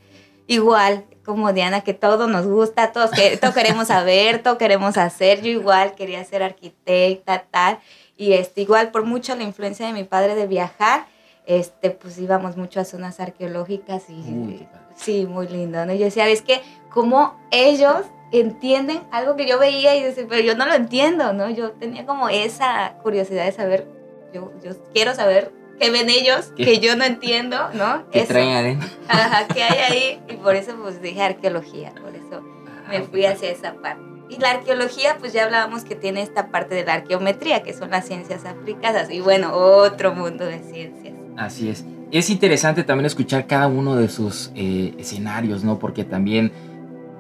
igual 0.48 1.07
como 1.24 1.52
Diana, 1.52 1.80
que 1.80 1.94
todo 1.94 2.26
nos 2.26 2.46
gusta, 2.46 2.92
todos 2.92 3.10
que, 3.10 3.37
todo 3.37 3.52
queremos 3.52 3.88
saber, 3.88 4.42
todo 4.42 4.58
queremos 4.58 4.96
hacer. 4.96 5.42
Yo 5.42 5.50
igual 5.50 5.94
quería 5.94 6.22
ser 6.24 6.42
arquitecta, 6.42 7.44
tal. 7.50 7.78
Y 8.16 8.34
este, 8.34 8.60
igual 8.60 8.90
por 8.90 9.04
mucho 9.04 9.34
la 9.34 9.42
influencia 9.42 9.87
de 9.87 9.92
mi 9.92 10.04
padre 10.04 10.34
de 10.34 10.46
viajar, 10.46 11.06
este, 11.46 11.90
pues 11.90 12.18
íbamos 12.18 12.56
mucho 12.56 12.80
a 12.80 12.84
zonas 12.84 13.20
arqueológicas 13.20 14.08
y 14.08 14.66
sí, 14.96 15.26
muy 15.26 15.48
lindo, 15.48 15.84
¿no? 15.84 15.92
Yo 15.92 16.04
decía, 16.04 16.28
es 16.28 16.42
que 16.42 16.62
como 16.90 17.38
ellos 17.50 18.02
entienden 18.32 19.02
algo 19.10 19.37
que 19.37 19.46
yo 19.46 19.58
veía 19.58 19.94
y 19.96 20.02
decía, 20.02 20.26
pero 20.28 20.42
yo 20.42 20.56
no 20.56 20.66
lo 20.66 20.74
entiendo, 20.74 21.32
¿no? 21.32 21.50
Yo 21.50 21.72
tenía 21.72 22.06
como 22.06 22.28
esa 22.28 22.94
curiosidad 23.02 23.44
de 23.44 23.52
saber, 23.52 23.87
yo, 24.32 24.52
yo 24.62 24.72
quiero 24.92 25.14
saber 25.14 25.52
que 25.78 25.90
ven 25.90 26.08
ellos, 26.10 26.52
que 26.56 26.78
yo 26.78 26.96
no 26.96 27.04
entiendo, 27.04 27.56
¿no? 27.74 28.08
¿Qué 28.12 28.22
traen 28.24 28.80
Ajá, 29.08 29.46
¿qué 29.52 29.62
hay 29.62 29.78
ahí? 29.78 30.22
Y 30.28 30.37
por 30.37 30.54
eso 30.54 30.76
pues 30.80 31.00
dije 31.02 31.22
arqueología, 31.22 31.92
por 32.00 32.14
eso 32.14 32.42
me 32.88 33.02
fui 33.02 33.24
hacia 33.24 33.50
esa 33.50 33.74
parte. 33.74 34.02
Y 34.28 34.38
la 34.38 34.52
arqueología, 34.52 35.16
pues 35.18 35.32
ya 35.32 35.44
hablábamos 35.44 35.84
que 35.84 35.94
tiene 35.94 36.22
esta 36.22 36.48
parte 36.48 36.74
de 36.74 36.84
la 36.84 36.94
arqueometría, 36.94 37.62
que 37.62 37.74
son 37.74 37.90
las 37.90 38.06
ciencias 38.06 38.44
aplicadas. 38.46 39.10
Y 39.10 39.20
bueno, 39.20 39.52
otro 39.52 40.14
mundo 40.14 40.46
de 40.46 40.60
ciencias. 40.60 41.14
Así 41.37 41.68
es. 41.68 41.84
Es 42.10 42.30
interesante 42.30 42.84
también 42.84 43.06
escuchar 43.06 43.46
cada 43.46 43.66
uno 43.66 43.96
de 43.96 44.08
sus 44.08 44.50
eh, 44.54 44.94
escenarios, 44.98 45.62
¿no? 45.62 45.78
Porque 45.78 46.04
también 46.04 46.52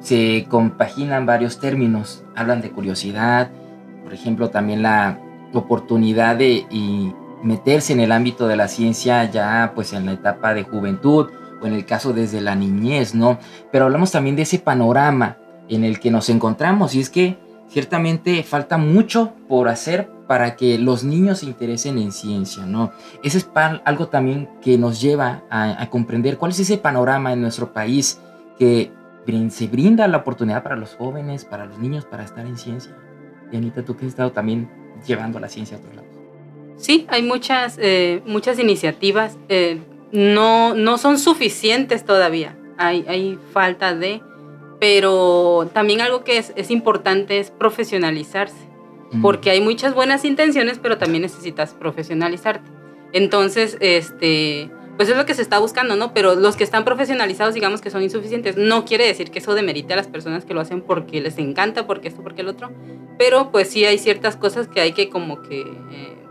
se 0.00 0.46
compaginan 0.48 1.26
varios 1.26 1.60
términos. 1.60 2.24
Hablan 2.34 2.62
de 2.62 2.70
curiosidad, 2.70 3.50
por 4.02 4.14
ejemplo, 4.14 4.50
también 4.50 4.82
la 4.82 5.18
oportunidad 5.52 6.36
de 6.36 6.64
y 6.70 7.12
meterse 7.44 7.92
en 7.92 8.00
el 8.00 8.10
ámbito 8.10 8.48
de 8.48 8.56
la 8.56 8.68
ciencia 8.68 9.30
ya 9.30 9.72
pues 9.74 9.92
en 9.92 10.06
la 10.06 10.12
etapa 10.12 10.54
de 10.54 10.64
juventud 10.64 11.28
o 11.60 11.66
en 11.66 11.74
el 11.74 11.84
caso 11.84 12.12
desde 12.12 12.40
la 12.40 12.56
niñez, 12.56 13.14
¿no? 13.14 13.38
Pero 13.70 13.84
hablamos 13.84 14.10
también 14.10 14.34
de 14.34 14.42
ese 14.42 14.58
panorama 14.58 15.36
en 15.68 15.84
el 15.84 16.00
que 16.00 16.10
nos 16.10 16.28
encontramos 16.30 16.94
y 16.94 17.00
es 17.00 17.10
que 17.10 17.38
ciertamente 17.68 18.42
falta 18.42 18.78
mucho 18.78 19.34
por 19.48 19.68
hacer 19.68 20.10
para 20.26 20.56
que 20.56 20.78
los 20.78 21.04
niños 21.04 21.40
se 21.40 21.46
interesen 21.46 21.98
en 21.98 22.12
ciencia, 22.12 22.64
¿no? 22.64 22.92
Ese 23.22 23.38
es 23.38 23.50
algo 23.84 24.08
también 24.08 24.48
que 24.62 24.78
nos 24.78 25.00
lleva 25.00 25.44
a, 25.50 25.86
comprender 25.90 26.38
cuál 26.38 26.52
es 26.52 26.60
ese 26.60 26.78
panorama 26.78 27.32
en 27.32 27.42
nuestro 27.42 27.72
país 27.72 28.20
que 28.58 28.90
se 29.50 29.66
brinda 29.66 30.08
la 30.08 30.18
oportunidad 30.18 30.62
para 30.62 30.76
los 30.76 30.94
jóvenes, 30.94 31.44
para 31.44 31.66
los 31.66 31.78
niños, 31.78 32.04
para 32.06 32.24
estar 32.24 32.46
en 32.46 32.56
ciencia. 32.56 32.96
Y 33.52 33.56
Anita, 33.56 33.84
tú 33.84 33.96
que 33.96 34.06
has 34.06 34.10
estado 34.10 34.32
también 34.32 34.70
llevando 35.06 35.38
la 35.38 35.48
ciencia 35.48 35.76
a 35.76 35.80
otros 35.80 35.94
lados. 35.94 36.13
Sí, 36.76 37.06
hay 37.08 37.22
muchas, 37.22 37.78
eh, 37.80 38.22
muchas 38.26 38.58
iniciativas. 38.58 39.38
Eh, 39.48 39.80
no, 40.12 40.74
no 40.74 40.98
son 40.98 41.18
suficientes 41.18 42.04
todavía. 42.04 42.56
Hay, 42.76 43.04
hay 43.08 43.38
falta 43.52 43.94
de 43.94 44.20
pero 44.84 45.70
también 45.72 46.02
algo 46.02 46.24
que 46.24 46.36
es, 46.36 46.52
es 46.56 46.70
importante 46.70 47.38
es 47.38 47.50
profesionalizarse, 47.50 48.68
porque 49.22 49.50
hay 49.50 49.62
muchas 49.62 49.94
buenas 49.94 50.26
intenciones, 50.26 50.78
pero 50.78 50.98
también 50.98 51.22
necesitas 51.22 51.72
profesionalizarte. 51.72 52.70
Entonces, 53.14 53.78
este, 53.80 54.70
pues 54.98 55.08
es 55.08 55.16
lo 55.16 55.24
que 55.24 55.32
se 55.32 55.40
está 55.40 55.58
buscando, 55.58 55.96
¿no? 55.96 56.12
Pero 56.12 56.34
los 56.34 56.56
que 56.56 56.64
están 56.64 56.84
profesionalizados, 56.84 57.54
digamos 57.54 57.80
que 57.80 57.88
son 57.88 58.02
insuficientes. 58.02 58.58
No 58.58 58.84
quiere 58.84 59.06
decir 59.06 59.30
que 59.30 59.38
eso 59.38 59.54
demerite 59.54 59.94
a 59.94 59.96
las 59.96 60.08
personas 60.08 60.44
que 60.44 60.52
lo 60.52 60.60
hacen 60.60 60.82
porque 60.82 61.22
les 61.22 61.38
encanta, 61.38 61.86
porque 61.86 62.08
esto, 62.08 62.22
porque 62.22 62.42
el 62.42 62.48
otro. 62.48 62.70
Pero 63.16 63.50
pues 63.52 63.70
sí 63.70 63.86
hay 63.86 63.96
ciertas 63.96 64.36
cosas 64.36 64.68
que 64.68 64.82
hay 64.82 64.92
que 64.92 65.08
como 65.08 65.40
que 65.40 65.60
eh, 65.60 66.23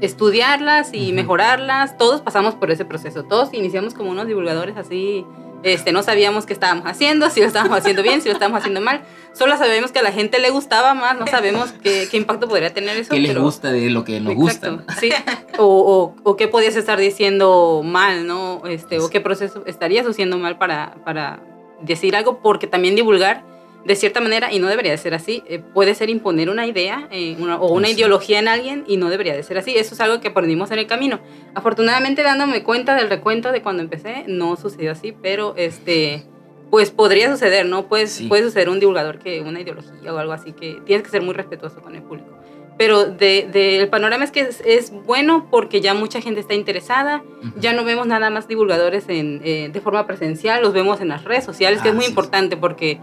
estudiarlas 0.00 0.90
y 0.92 1.12
mejorarlas. 1.12 1.96
Todos 1.96 2.20
pasamos 2.20 2.54
por 2.54 2.70
ese 2.70 2.84
proceso. 2.84 3.24
Todos 3.24 3.52
iniciamos 3.52 3.94
como 3.94 4.10
unos 4.10 4.26
divulgadores 4.26 4.76
así 4.76 5.24
este, 5.62 5.92
no 5.92 6.02
sabíamos 6.02 6.46
qué 6.46 6.52
estábamos 6.52 6.86
haciendo, 6.86 7.28
si 7.30 7.40
lo 7.40 7.46
estábamos 7.46 7.78
haciendo 7.78 8.02
bien, 8.02 8.22
si 8.22 8.28
lo 8.28 8.34
estábamos 8.34 8.60
haciendo 8.60 8.80
mal. 8.80 9.02
Solo 9.32 9.56
sabemos 9.56 9.92
que 9.92 10.00
a 10.00 10.02
la 10.02 10.12
gente 10.12 10.38
le 10.38 10.50
gustaba 10.50 10.94
más, 10.94 11.18
no 11.18 11.26
sabemos 11.26 11.72
qué, 11.82 12.08
qué 12.10 12.16
impacto 12.16 12.48
podría 12.48 12.72
tener 12.72 12.96
eso. 12.96 13.10
¿Qué 13.10 13.20
le 13.20 13.34
gusta 13.34 13.70
de 13.70 13.90
lo 13.90 14.04
que 14.04 14.20
nos 14.20 14.34
gusta? 14.34 14.84
Sí, 14.98 15.10
o, 15.58 15.64
o, 15.64 16.14
o, 16.22 16.36
qué 16.36 16.48
podías 16.48 16.76
estar 16.76 16.98
diciendo 16.98 17.82
mal, 17.84 18.26
¿no? 18.26 18.62
Este, 18.66 18.98
o 18.98 19.08
qué 19.08 19.20
proceso 19.20 19.62
estarías 19.66 20.06
haciendo 20.06 20.38
mal 20.38 20.58
para, 20.58 20.96
para 21.04 21.40
decir 21.80 22.16
algo, 22.16 22.40
porque 22.42 22.66
también 22.66 22.96
divulgar 22.96 23.44
de 23.84 23.96
cierta 23.96 24.20
manera, 24.20 24.52
y 24.52 24.58
no 24.58 24.68
debería 24.68 24.92
de 24.92 24.98
ser 24.98 25.14
así, 25.14 25.42
eh, 25.46 25.58
puede 25.58 25.94
ser 25.94 26.10
imponer 26.10 26.50
una 26.50 26.66
idea 26.66 27.08
eh, 27.10 27.36
o 27.58 27.72
una 27.72 27.88
ideología 27.88 28.38
en 28.38 28.48
alguien 28.48 28.84
y 28.86 28.96
no 28.96 29.08
debería 29.08 29.34
de 29.34 29.42
ser 29.42 29.58
así. 29.58 29.74
Eso 29.76 29.94
es 29.94 30.00
algo 30.00 30.20
que 30.20 30.28
aprendimos 30.28 30.70
en 30.70 30.78
el 30.78 30.86
camino. 30.86 31.20
Afortunadamente, 31.54 32.22
dándome 32.22 32.62
cuenta 32.62 32.94
del 32.94 33.08
recuento 33.08 33.52
de 33.52 33.62
cuando 33.62 33.82
empecé, 33.82 34.24
no 34.26 34.56
sucedió 34.56 34.92
así, 34.92 35.12
pero 35.12 35.54
este, 35.56 36.24
pues 36.70 36.90
podría 36.90 37.30
suceder, 37.30 37.66
¿no? 37.66 37.86
Pues, 37.86 38.22
Puede 38.28 38.42
suceder 38.44 38.68
un 38.68 38.80
divulgador 38.80 39.18
que 39.18 39.40
una 39.40 39.60
ideología 39.60 40.12
o 40.12 40.18
algo 40.18 40.32
así, 40.32 40.52
que 40.52 40.80
tienes 40.84 41.02
que 41.02 41.10
ser 41.10 41.22
muy 41.22 41.34
respetuoso 41.34 41.80
con 41.80 41.96
el 41.96 42.02
público. 42.02 42.28
Pero 42.76 43.04
de, 43.04 43.46
de 43.52 43.76
el 43.76 43.88
panorama 43.88 44.24
es 44.24 44.30
que 44.30 44.48
es, 44.64 44.90
bueno 45.04 45.48
porque 45.50 45.82
ya 45.82 45.92
mucha 45.92 46.22
gente 46.22 46.40
está 46.40 46.54
interesada, 46.54 47.22
ya 47.56 47.74
no 47.74 47.84
vemos 47.84 48.06
nada 48.06 48.30
más 48.30 48.48
divulgadores 48.48 49.04
en, 49.08 49.42
eh, 49.44 49.68
de 49.70 49.80
forma 49.82 50.06
presencial, 50.06 50.62
los 50.62 50.72
vemos 50.72 51.02
en 51.02 51.08
las 51.08 51.24
redes 51.24 51.44
sociales, 51.44 51.82
que 51.82 51.90
es 51.90 51.94
muy 51.94 52.06
importante 52.06 52.56
porque 52.56 52.98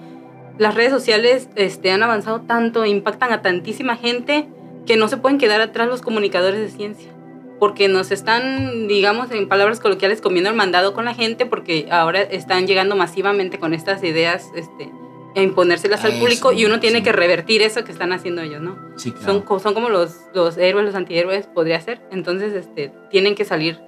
las 0.57 0.75
redes 0.75 0.91
sociales 0.91 1.49
este, 1.55 1.91
han 1.91 2.03
avanzado 2.03 2.41
tanto, 2.41 2.85
impactan 2.85 3.31
a 3.31 3.41
tantísima 3.41 3.95
gente 3.95 4.47
que 4.85 4.97
no 4.97 5.07
se 5.07 5.17
pueden 5.17 5.37
quedar 5.37 5.61
atrás 5.61 5.87
los 5.87 6.01
comunicadores 6.01 6.59
de 6.59 6.69
ciencia. 6.69 7.11
Porque 7.59 7.87
nos 7.87 8.11
están, 8.11 8.87
digamos, 8.87 9.31
en 9.31 9.47
palabras 9.47 9.79
coloquiales, 9.79 10.21
comiendo 10.21 10.49
el 10.49 10.55
mandado 10.55 10.93
con 10.93 11.05
la 11.05 11.13
gente 11.13 11.45
porque 11.45 11.87
ahora 11.91 12.21
están 12.21 12.67
llegando 12.67 12.95
masivamente 12.95 13.59
con 13.59 13.73
estas 13.73 14.03
ideas 14.03 14.51
este, 14.55 14.89
a 15.35 15.41
imponérselas 15.41 16.05
al 16.05 16.19
público 16.19 16.51
y 16.51 16.65
uno 16.65 16.79
tiene 16.79 17.01
que 17.01 17.11
revertir 17.11 17.61
eso 17.61 17.83
que 17.83 17.91
están 17.91 18.13
haciendo 18.13 18.41
ellos, 18.41 18.61
¿no? 18.61 18.77
Sí, 18.95 19.11
claro. 19.11 19.43
son, 19.47 19.59
son 19.59 19.73
como 19.73 19.89
los, 19.89 20.17
los 20.33 20.57
héroes, 20.57 20.85
los 20.85 20.95
antihéroes, 20.95 21.47
podría 21.47 21.81
ser. 21.81 21.99
Entonces, 22.11 22.53
este, 22.53 22.91
tienen 23.09 23.35
que 23.35 23.43
salir 23.43 23.79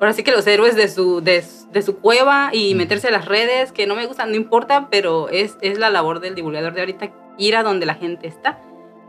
ahora 0.00 0.12
sí 0.12 0.22
que 0.22 0.32
los 0.32 0.46
héroes 0.46 0.76
de 0.76 0.88
su, 0.88 1.20
de, 1.20 1.42
su 1.82 1.98
cueva 1.98 2.50
y 2.52 2.74
meterse 2.74 3.08
a 3.08 3.10
las 3.10 3.24
redes, 3.24 3.72
que 3.72 3.86
no 3.86 3.94
me 3.94 4.06
gustan, 4.06 4.30
no 4.30 4.36
importa, 4.36 4.88
pero 4.90 5.28
es, 5.28 5.56
es 5.60 5.78
la 5.78 5.90
labor 5.90 6.20
del 6.20 6.34
divulgador 6.34 6.74
de 6.74 6.80
ahorita 6.80 7.12
ir 7.38 7.56
a 7.56 7.62
donde 7.62 7.86
la 7.86 7.94
gente 7.94 8.26
está 8.26 8.58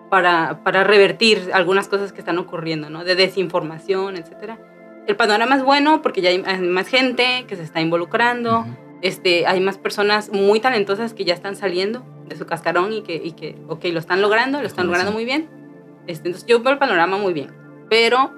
para, 0.09 0.63
para 0.63 0.83
revertir 0.83 1.49
algunas 1.53 1.87
cosas 1.87 2.13
que 2.13 2.19
están 2.19 2.37
ocurriendo, 2.37 2.89
¿no? 2.89 3.03
De 3.03 3.15
desinformación, 3.15 4.17
etcétera. 4.17 4.57
El 5.07 5.15
panorama 5.15 5.55
es 5.55 5.63
bueno 5.63 6.01
porque 6.01 6.21
ya 6.21 6.29
hay 6.29 6.59
más 6.59 6.87
gente 6.87 7.45
que 7.47 7.55
se 7.55 7.63
está 7.63 7.79
involucrando, 7.81 8.65
este, 9.01 9.45
hay 9.45 9.59
más 9.59 9.77
personas 9.77 10.31
muy 10.31 10.59
talentosas 10.59 11.13
que 11.13 11.23
ya 11.23 11.33
están 11.33 11.55
saliendo 11.55 12.03
de 12.27 12.35
su 12.35 12.45
cascarón 12.45 12.93
y 12.93 13.03
que, 13.03 13.15
y 13.15 13.31
que 13.31 13.55
ok, 13.67 13.85
lo 13.85 13.99
están 13.99 14.21
logrando, 14.21 14.59
lo 14.59 14.67
están 14.67 14.87
logrando 14.87 15.11
muy 15.11 15.23
bien. 15.23 15.49
Este, 16.07 16.27
entonces 16.27 16.47
yo 16.47 16.61
veo 16.61 16.73
el 16.73 16.79
panorama 16.79 17.17
muy 17.17 17.33
bien, 17.33 17.51
pero 17.89 18.31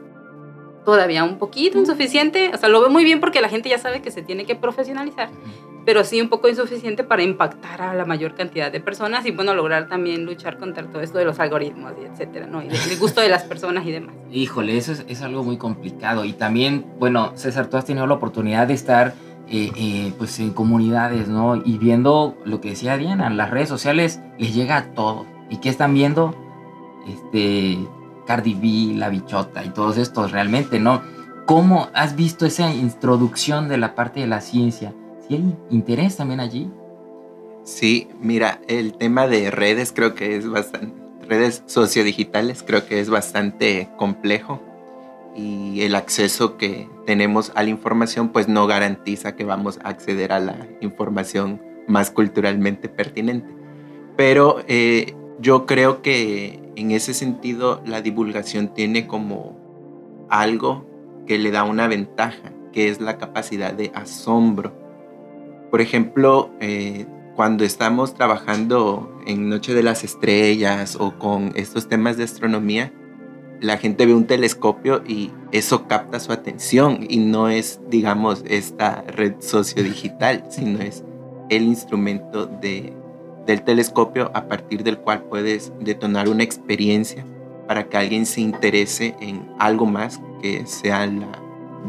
todavía 0.90 1.24
un 1.24 1.38
poquito 1.38 1.78
insuficiente. 1.78 2.52
O 2.54 2.58
sea, 2.58 2.68
lo 2.68 2.82
veo 2.82 2.90
muy 2.90 3.04
bien 3.04 3.20
porque 3.20 3.42
la 3.42 3.50
gente 3.50 3.70
ya 3.70 3.78
sabe 3.78 4.02
que 4.02 4.10
se 4.10 4.24
tiene 4.24 4.46
que 4.46 4.56
profesionalizar, 4.56 5.30
pero 5.86 6.04
sí 6.04 6.20
un 6.20 6.30
poco 6.30 6.50
insuficiente 6.50 7.04
para 7.04 7.22
impactar 7.22 7.82
a 7.84 7.94
la 7.94 8.06
mayor 8.06 8.34
cantidad 8.34 8.72
de 8.72 8.80
personas 8.80 9.24
y, 9.28 9.32
bueno, 9.32 9.54
lograr 9.54 9.88
también 9.88 10.26
luchar 10.26 10.58
contra 10.58 10.84
todo 10.88 11.02
esto 11.02 11.20
de 11.20 11.26
los 11.26 11.40
algoritmos 11.40 11.94
y 12.02 12.06
etcétera, 12.06 12.48
¿no? 12.48 12.64
Y 12.64 12.70
del 12.70 12.98
gusto 13.00 13.22
de 13.22 13.30
las 13.30 13.44
personas 13.44 13.86
y 13.86 13.92
demás. 13.92 14.16
Híjole, 14.32 14.78
eso 14.78 14.94
es, 15.08 15.22
algo 15.22 15.44
muy 15.44 15.58
complicado. 15.58 16.26
Y 16.26 16.34
también, 16.34 16.86
bueno, 16.98 17.34
César, 17.36 17.70
tú 17.70 17.78
has 17.78 17.86
tenido 17.86 18.08
la 18.08 18.16
oportunidad 18.16 18.68
de 18.68 18.74
estar. 18.74 19.14
Eh, 19.52 19.72
eh, 19.78 20.14
pues 20.20 20.40
en 20.40 20.52
comunidades, 20.52 21.28
¿no? 21.28 21.56
Y 21.66 21.80
viendo 21.80 22.38
lo 22.46 22.62
que 22.62 22.70
decía 22.70 22.98
Diana, 22.98 23.32
las 23.32 23.50
redes 23.50 23.68
sociales 23.68 24.22
les 24.38 24.54
llega 24.54 24.78
a 24.78 24.92
todo. 24.94 25.26
¿Y 25.50 25.58
qué 25.58 25.70
están 25.70 25.96
viendo? 25.96 26.36
Este, 27.08 27.80
Cardi 28.30 28.54
B, 28.54 28.96
La 28.96 29.10
Bichota 29.10 29.66
y 29.66 29.70
todos 29.70 29.98
estos 29.98 30.32
realmente, 30.32 30.80
¿no? 30.80 31.02
¿Cómo 31.48 31.90
has 31.96 32.16
visto 32.16 32.46
esa 32.46 32.72
introducción 32.72 33.68
de 33.68 33.80
la 33.80 33.96
parte 33.96 34.20
de 34.20 34.28
la 34.28 34.40
ciencia? 34.40 34.94
¿Sí 35.28 35.34
hay 35.34 35.58
interés 35.72 36.18
también 36.18 36.40
allí? 36.40 36.70
Sí, 37.64 38.08
mira, 38.22 38.62
el 38.68 38.94
tema 38.94 39.26
de 39.26 39.50
redes 39.50 39.92
creo 39.92 40.14
que 40.14 40.36
es 40.36 40.48
bastante, 40.48 40.94
redes 41.28 41.64
sociodigitales 41.66 42.62
creo 42.62 42.86
que 42.86 43.00
es 43.00 43.10
bastante 43.10 43.90
complejo 43.98 44.62
y 45.36 45.82
el 45.82 45.96
acceso 45.96 46.56
que 46.56 46.88
tenemos 47.08 47.52
a 47.56 47.64
la 47.64 47.70
información 47.70 48.30
pues 48.30 48.48
no 48.48 48.68
garantiza 48.68 49.36
que 49.36 49.44
vamos 49.44 49.80
a 49.84 49.90
acceder 49.90 50.34
a 50.34 50.40
la 50.40 50.68
información 50.82 51.60
más 51.88 52.12
culturalmente 52.12 52.90
pertinente. 52.90 53.52
Pero 54.16 54.64
eh, 54.68 55.16
yo 55.40 55.66
creo 55.66 56.04
que 56.04 56.69
en 56.80 56.92
ese 56.92 57.14
sentido 57.14 57.82
la 57.86 58.02
divulgación 58.02 58.74
tiene 58.74 59.06
como 59.06 59.58
algo 60.30 60.86
que 61.28 61.38
le 61.38 61.52
da 61.52 61.64
una 61.64 61.88
ventaja, 61.88 62.54
que 62.72 62.90
es 62.90 63.02
la 63.02 63.18
capacidad 63.18 63.74
de 63.74 63.92
asombro. 63.94 64.74
Por 65.72 65.82
ejemplo, 65.82 66.52
eh, 66.62 67.06
cuando 67.36 67.64
estamos 67.64 68.14
trabajando 68.14 69.22
en 69.28 69.50
Noche 69.50 69.74
de 69.74 69.84
las 69.84 70.04
Estrellas 70.04 70.98
o 71.00 71.18
con 71.20 71.52
estos 71.56 71.88
temas 71.88 72.18
de 72.18 72.24
astronomía, 72.24 72.94
la 73.62 73.78
gente 73.78 74.06
ve 74.06 74.14
un 74.14 74.26
telescopio 74.26 75.04
y 75.06 75.32
eso 75.52 75.86
capta 75.88 76.20
su 76.20 76.32
atención 76.32 77.06
y 77.10 77.18
no 77.18 77.50
es, 77.50 77.82
digamos, 77.90 78.44
esta 78.48 79.04
red 79.08 79.34
sociodigital, 79.40 80.46
sino 80.50 80.80
es 80.80 81.04
el 81.50 81.64
instrumento 81.64 82.46
de 82.46 82.94
del 83.50 83.64
telescopio 83.64 84.30
a 84.36 84.48
partir 84.48 84.84
del 84.84 85.00
cual 85.00 85.24
puedes 85.24 85.74
detonar 85.80 86.30
una 86.30 86.44
experiencia 86.44 87.26
para 87.68 87.90
que 87.90 87.98
alguien 87.98 88.28
se 88.28 88.42
interese 88.42 89.16
en 89.20 89.50
algo 89.58 89.88
más 89.88 90.22
que 90.40 90.68
sea 90.68 91.08
la 91.08 91.32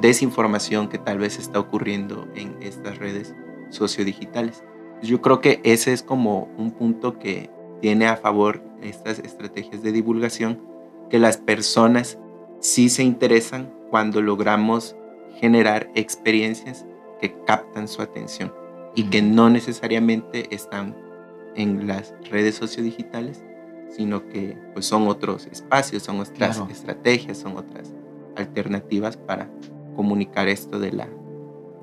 desinformación 0.01 0.89
que 0.89 0.97
tal 0.97 1.19
vez 1.19 1.39
está 1.39 1.61
ocurriendo 1.61 2.27
en 2.35 2.57
estas 2.63 2.97
redes 2.97 3.35
sociodigitales. 3.69 4.65
Yo 5.03 5.21
creo 5.21 5.43
que 5.43 5.61
ese 5.63 5.93
es 5.93 6.03
como 6.03 6.49
un 6.57 6.71
punto 6.71 7.19
que 7.19 7.51
tiene 7.83 8.07
a 8.07 8.17
favor 8.17 8.63
estas 8.81 9.19
estrategias 9.19 9.83
de 9.83 9.93
divulgación, 9.93 10.63
que 11.11 11.19
las 11.19 11.37
personas 11.37 12.17
sí 12.61 12.89
se 12.89 13.03
interesan 13.03 13.71
cuando 13.91 14.23
logramos 14.23 14.97
generar 15.37 15.91
experiencias 15.95 16.87
que 17.21 17.35
captan 17.45 17.87
su 17.87 18.01
atención 18.01 18.51
y 18.95 19.11
que 19.11 19.21
no 19.21 19.51
necesariamente 19.51 20.55
están 20.55 21.10
en 21.57 21.87
las 21.87 22.15
redes 22.31 22.55
sociodigitales, 22.57 23.43
sino 23.91 24.29
que 24.29 24.57
pues 24.73 24.87
son 24.87 25.09
otros 25.09 25.47
espacios, 25.47 26.03
son 26.03 26.21
otras 26.21 26.63
estrategias, 26.71 27.39
son 27.39 27.57
otras 27.57 27.93
alternativas 28.37 29.17
para 29.17 29.49
comunicar 29.97 30.49
esto 30.49 30.79
de 30.79 30.93
la, 30.93 31.09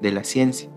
de 0.01 0.11
la 0.11 0.23
ciencia. 0.23 0.69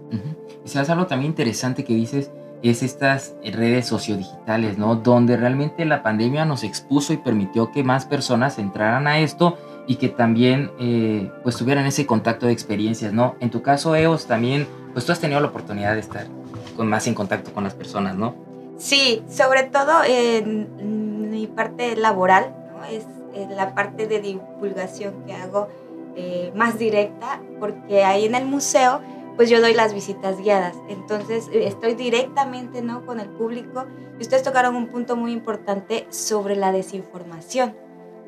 Y 0.65 0.69
sabes 0.69 0.91
algo 0.91 1.07
también 1.07 1.31
interesante 1.31 1.85
que 1.85 1.95
dices, 1.95 2.31
es 2.63 2.83
estas 2.83 3.35
redes 3.43 3.87
sociodigitales, 3.87 4.77
¿no? 4.77 4.97
Donde 4.97 5.37
realmente 5.37 5.85
la 5.85 6.03
pandemia 6.03 6.45
nos 6.45 6.65
expuso 6.65 7.13
y 7.13 7.17
permitió 7.17 7.71
que 7.71 7.83
más 7.85 8.05
personas 8.05 8.59
entraran 8.59 9.07
a 9.07 9.21
esto 9.21 9.57
y 9.87 9.97
que 9.97 10.09
también 10.09 10.71
eh, 10.79 11.31
pues 11.43 11.57
tuvieran 11.57 11.87
ese 11.87 12.07
contacto 12.07 12.47
de 12.47 12.53
experiencias, 12.53 13.13
¿no? 13.13 13.37
En 13.41 13.51
tu 13.51 13.63
caso, 13.63 13.97
EOS, 13.97 14.27
también, 14.27 14.67
pues 14.93 15.07
tú 15.07 15.13
has 15.13 15.21
tenido 15.21 15.41
la 15.41 15.49
oportunidad 15.49 15.95
de 15.95 16.01
estar 16.01 16.27
con, 16.77 16.89
más 16.89 17.07
en 17.07 17.15
contacto 17.15 17.53
con 17.53 17.65
las 17.65 17.75
personas, 17.75 18.17
¿no? 18.17 18.35
Sí, 18.81 19.23
sobre 19.29 19.65
todo 19.65 20.03
en 20.05 21.31
mi 21.31 21.47
parte 21.47 21.97
laboral, 21.97 22.55
¿no? 22.73 22.85
Es 22.87 23.05
la 23.51 23.75
parte 23.75 24.07
de 24.07 24.21
divulgación 24.21 25.23
que 25.27 25.35
hago 25.35 25.69
eh, 26.17 26.51
más 26.57 26.79
directa, 26.79 27.43
porque 27.61 28.05
ahí 28.05 28.25
en 28.25 28.35
el 28.35 28.47
museo 28.47 29.01
pues 29.37 29.49
yo 29.51 29.61
doy 29.61 29.75
las 29.75 29.93
visitas 29.93 30.39
guiadas. 30.39 30.77
Entonces 30.89 31.49
eh, 31.53 31.67
estoy 31.67 31.95
directamente 31.95 32.81
¿no? 32.81 33.05
con 33.05 33.21
el 33.21 33.29
público 33.29 33.85
y 34.19 34.23
ustedes 34.23 34.43
tocaron 34.43 34.75
un 34.75 34.89
punto 34.89 35.15
muy 35.15 35.33
importante 35.33 36.07
sobre 36.09 36.57
la 36.57 36.73
desinformación, 36.73 37.77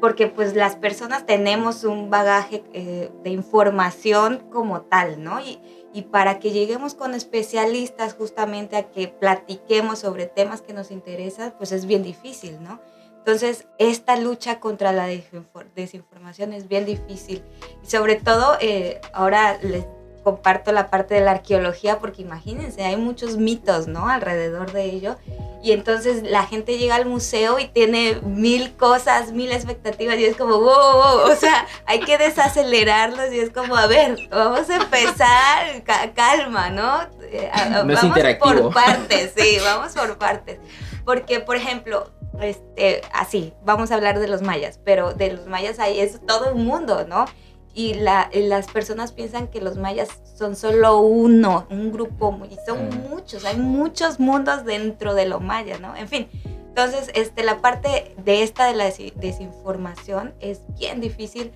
porque 0.00 0.26
pues 0.26 0.54
las 0.54 0.76
personas 0.76 1.24
tenemos 1.24 1.84
un 1.84 2.10
bagaje 2.10 2.62
eh, 2.74 3.10
de 3.24 3.30
información 3.30 4.44
como 4.50 4.82
tal, 4.82 5.22
¿no? 5.24 5.40
Y, 5.40 5.60
y 5.92 6.02
para 6.02 6.38
que 6.38 6.50
lleguemos 6.50 6.94
con 6.94 7.14
especialistas 7.14 8.14
justamente 8.14 8.76
a 8.76 8.90
que 8.90 9.08
platiquemos 9.08 10.00
sobre 10.00 10.26
temas 10.26 10.62
que 10.62 10.72
nos 10.72 10.90
interesan, 10.90 11.54
pues 11.58 11.72
es 11.72 11.86
bien 11.86 12.02
difícil, 12.02 12.62
¿no? 12.62 12.80
Entonces, 13.18 13.66
esta 13.78 14.16
lucha 14.16 14.58
contra 14.58 14.92
la 14.92 15.06
desinformación 15.06 16.52
es 16.52 16.66
bien 16.66 16.84
difícil. 16.84 17.44
Y 17.84 17.86
sobre 17.86 18.16
todo, 18.16 18.56
eh, 18.60 19.00
ahora 19.12 19.58
les 19.62 19.86
comparto 20.22 20.72
la 20.72 20.90
parte 20.90 21.14
de 21.14 21.20
la 21.20 21.32
arqueología 21.32 21.98
porque 21.98 22.22
imagínense, 22.22 22.84
hay 22.84 22.96
muchos 22.96 23.36
mitos, 23.36 23.86
¿no? 23.86 24.08
Alrededor 24.08 24.72
de 24.72 24.84
ello. 24.84 25.16
Y 25.62 25.72
entonces 25.72 26.24
la 26.24 26.44
gente 26.44 26.76
llega 26.76 26.96
al 26.96 27.06
museo 27.06 27.60
y 27.60 27.68
tiene 27.68 28.20
mil 28.22 28.74
cosas, 28.76 29.32
mil 29.32 29.52
expectativas 29.52 30.18
y 30.18 30.24
es 30.24 30.36
como, 30.36 30.58
wow, 30.58 30.92
wow, 30.94 31.32
o 31.32 31.36
sea, 31.36 31.66
hay 31.86 32.00
que 32.00 32.18
desacelerarlos 32.18 33.32
y 33.32 33.38
es 33.38 33.50
como, 33.50 33.76
a 33.76 33.86
ver, 33.86 34.16
vamos 34.30 34.68
a 34.68 34.76
empezar, 34.76 35.82
calma, 36.14 36.70
¿no? 36.70 37.02
Eh, 37.22 37.50
no 37.70 37.94
vamos 37.94 38.18
por 38.40 38.74
partes, 38.74 39.32
sí, 39.36 39.58
vamos 39.64 39.92
por 39.92 40.18
partes. 40.18 40.58
Porque, 41.04 41.40
por 41.40 41.56
ejemplo, 41.56 42.10
este, 42.40 43.02
así, 43.12 43.52
vamos 43.64 43.90
a 43.90 43.94
hablar 43.94 44.18
de 44.18 44.26
los 44.26 44.42
mayas, 44.42 44.80
pero 44.84 45.12
de 45.12 45.34
los 45.34 45.46
mayas 45.46 45.78
ahí 45.78 46.00
es 46.00 46.20
todo 46.26 46.54
un 46.54 46.64
mundo, 46.64 47.06
¿no? 47.08 47.26
Y, 47.74 47.94
las 47.94 48.66
personas 48.72 49.12
piensan 49.12 49.48
que 49.48 49.60
los 49.60 49.76
mayas 49.76 50.08
son 50.36 50.56
solo 50.56 50.98
uno, 50.98 51.66
un 51.70 51.92
grupo, 51.92 52.38
y 52.50 52.56
son 52.66 52.88
muchos, 53.08 53.44
hay 53.44 53.56
muchos 53.56 54.20
mundos 54.20 54.64
dentro 54.64 55.14
de 55.14 55.26
lo 55.26 55.40
maya, 55.40 55.78
¿no? 55.78 55.96
En 55.96 56.08
fin, 56.08 56.28
entonces 56.68 57.10
este, 57.14 57.44
la 57.44 57.60
parte 57.60 58.14
de 58.24 58.42
esta 58.42 58.66
de 58.66 58.74
la 58.74 58.84
desinformación 59.16 60.34
es 60.40 60.60
bien 60.78 61.00
difícil 61.00 61.52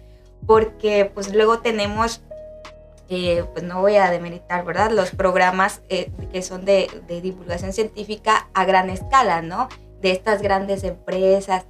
porque 0.46 1.11
pues 1.12 1.35
luego 1.35 1.59
tenemos, 1.59 2.22
eh, 3.09 3.44
pues 3.52 3.64
no 3.64 3.81
voy 3.81 3.96
a 3.96 4.11
demeritar, 4.11 4.64
¿verdad? 4.64 4.90
Los 4.90 5.11
programas 5.11 5.83
eh, 5.88 6.11
que 6.33 6.42
son 6.42 6.64
de, 6.64 6.88
de 7.09 7.20
divulgación 7.20 7.72
científica 7.72 8.48
a 8.55 8.64
gran 8.64 8.90
escala, 8.90 9.42
¿no? 9.42 9.68
De 10.00 10.12
estas 10.12 10.42
grandes 10.42 10.85
empresas, 10.85 11.64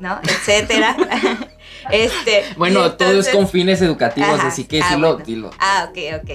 ¿no? 0.00 0.18
Etcétera. 0.22 0.96
este, 1.90 2.44
bueno, 2.56 2.92
todo 2.94 3.20
es 3.20 3.28
con 3.28 3.48
fines 3.48 3.80
educativos, 3.82 4.40
así 4.40 4.64
que 4.64 4.82
ah, 4.82 4.94
dilo, 4.94 5.16
dilo. 5.16 5.50
Ah, 5.58 5.88
ok, 5.90 6.22
ok. 6.22 6.30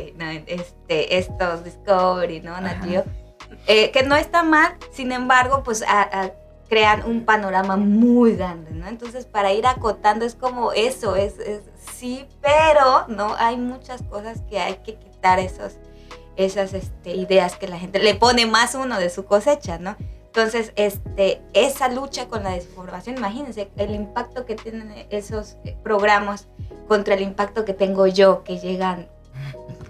este, 0.46 1.18
estos 1.18 1.64
Discovery, 1.64 2.42
¿no? 2.42 2.56
Eh, 3.68 3.92
que 3.92 4.04
no 4.04 4.16
está 4.16 4.44
mal, 4.44 4.76
sin 4.92 5.12
embargo, 5.12 5.64
pues 5.64 5.84
crean 6.70 7.04
un 7.06 7.26
panorama 7.26 7.78
muy 7.78 8.36
grande, 8.36 8.72
¿no? 8.72 8.88
Entonces, 8.88 9.26
para 9.26 9.54
ir 9.54 9.68
acotando 9.68 10.26
es 10.26 10.36
como 10.36 10.72
eso, 10.72 11.16
es, 11.16 11.40
es 11.40 11.62
sí, 11.96 12.26
pero, 12.42 13.08
¿no? 13.08 13.36
Hay 13.38 13.58
muchas 13.58 14.02
cosas 14.04 14.42
que 14.50 14.60
hay 14.60 14.78
que 14.78 14.96
quitar 14.96 15.40
esos, 15.40 15.74
esas 16.36 16.74
este, 16.74 17.16
ideas 17.16 17.56
que 17.56 17.68
la 17.68 17.78
gente 17.78 18.00
le 18.00 18.16
pone 18.16 18.46
más 18.46 18.76
uno 18.76 19.00
de 19.00 19.10
su 19.10 19.26
cosecha, 19.26 19.78
¿no? 19.78 19.96
Entonces, 20.36 20.74
este, 20.76 21.42
esa 21.54 21.88
lucha 21.88 22.28
con 22.28 22.44
la 22.44 22.50
desinformación, 22.50 23.16
imagínense 23.16 23.70
el 23.78 23.96
impacto 23.96 24.46
que 24.46 24.56
tienen 24.56 25.08
esos 25.10 25.56
eh, 25.64 25.78
programas 25.82 26.50
contra 26.90 27.14
el 27.14 27.22
impacto 27.22 27.64
que 27.64 27.72
tengo 27.72 28.06
yo, 28.06 28.44
que 28.44 28.60
llegan 28.60 29.08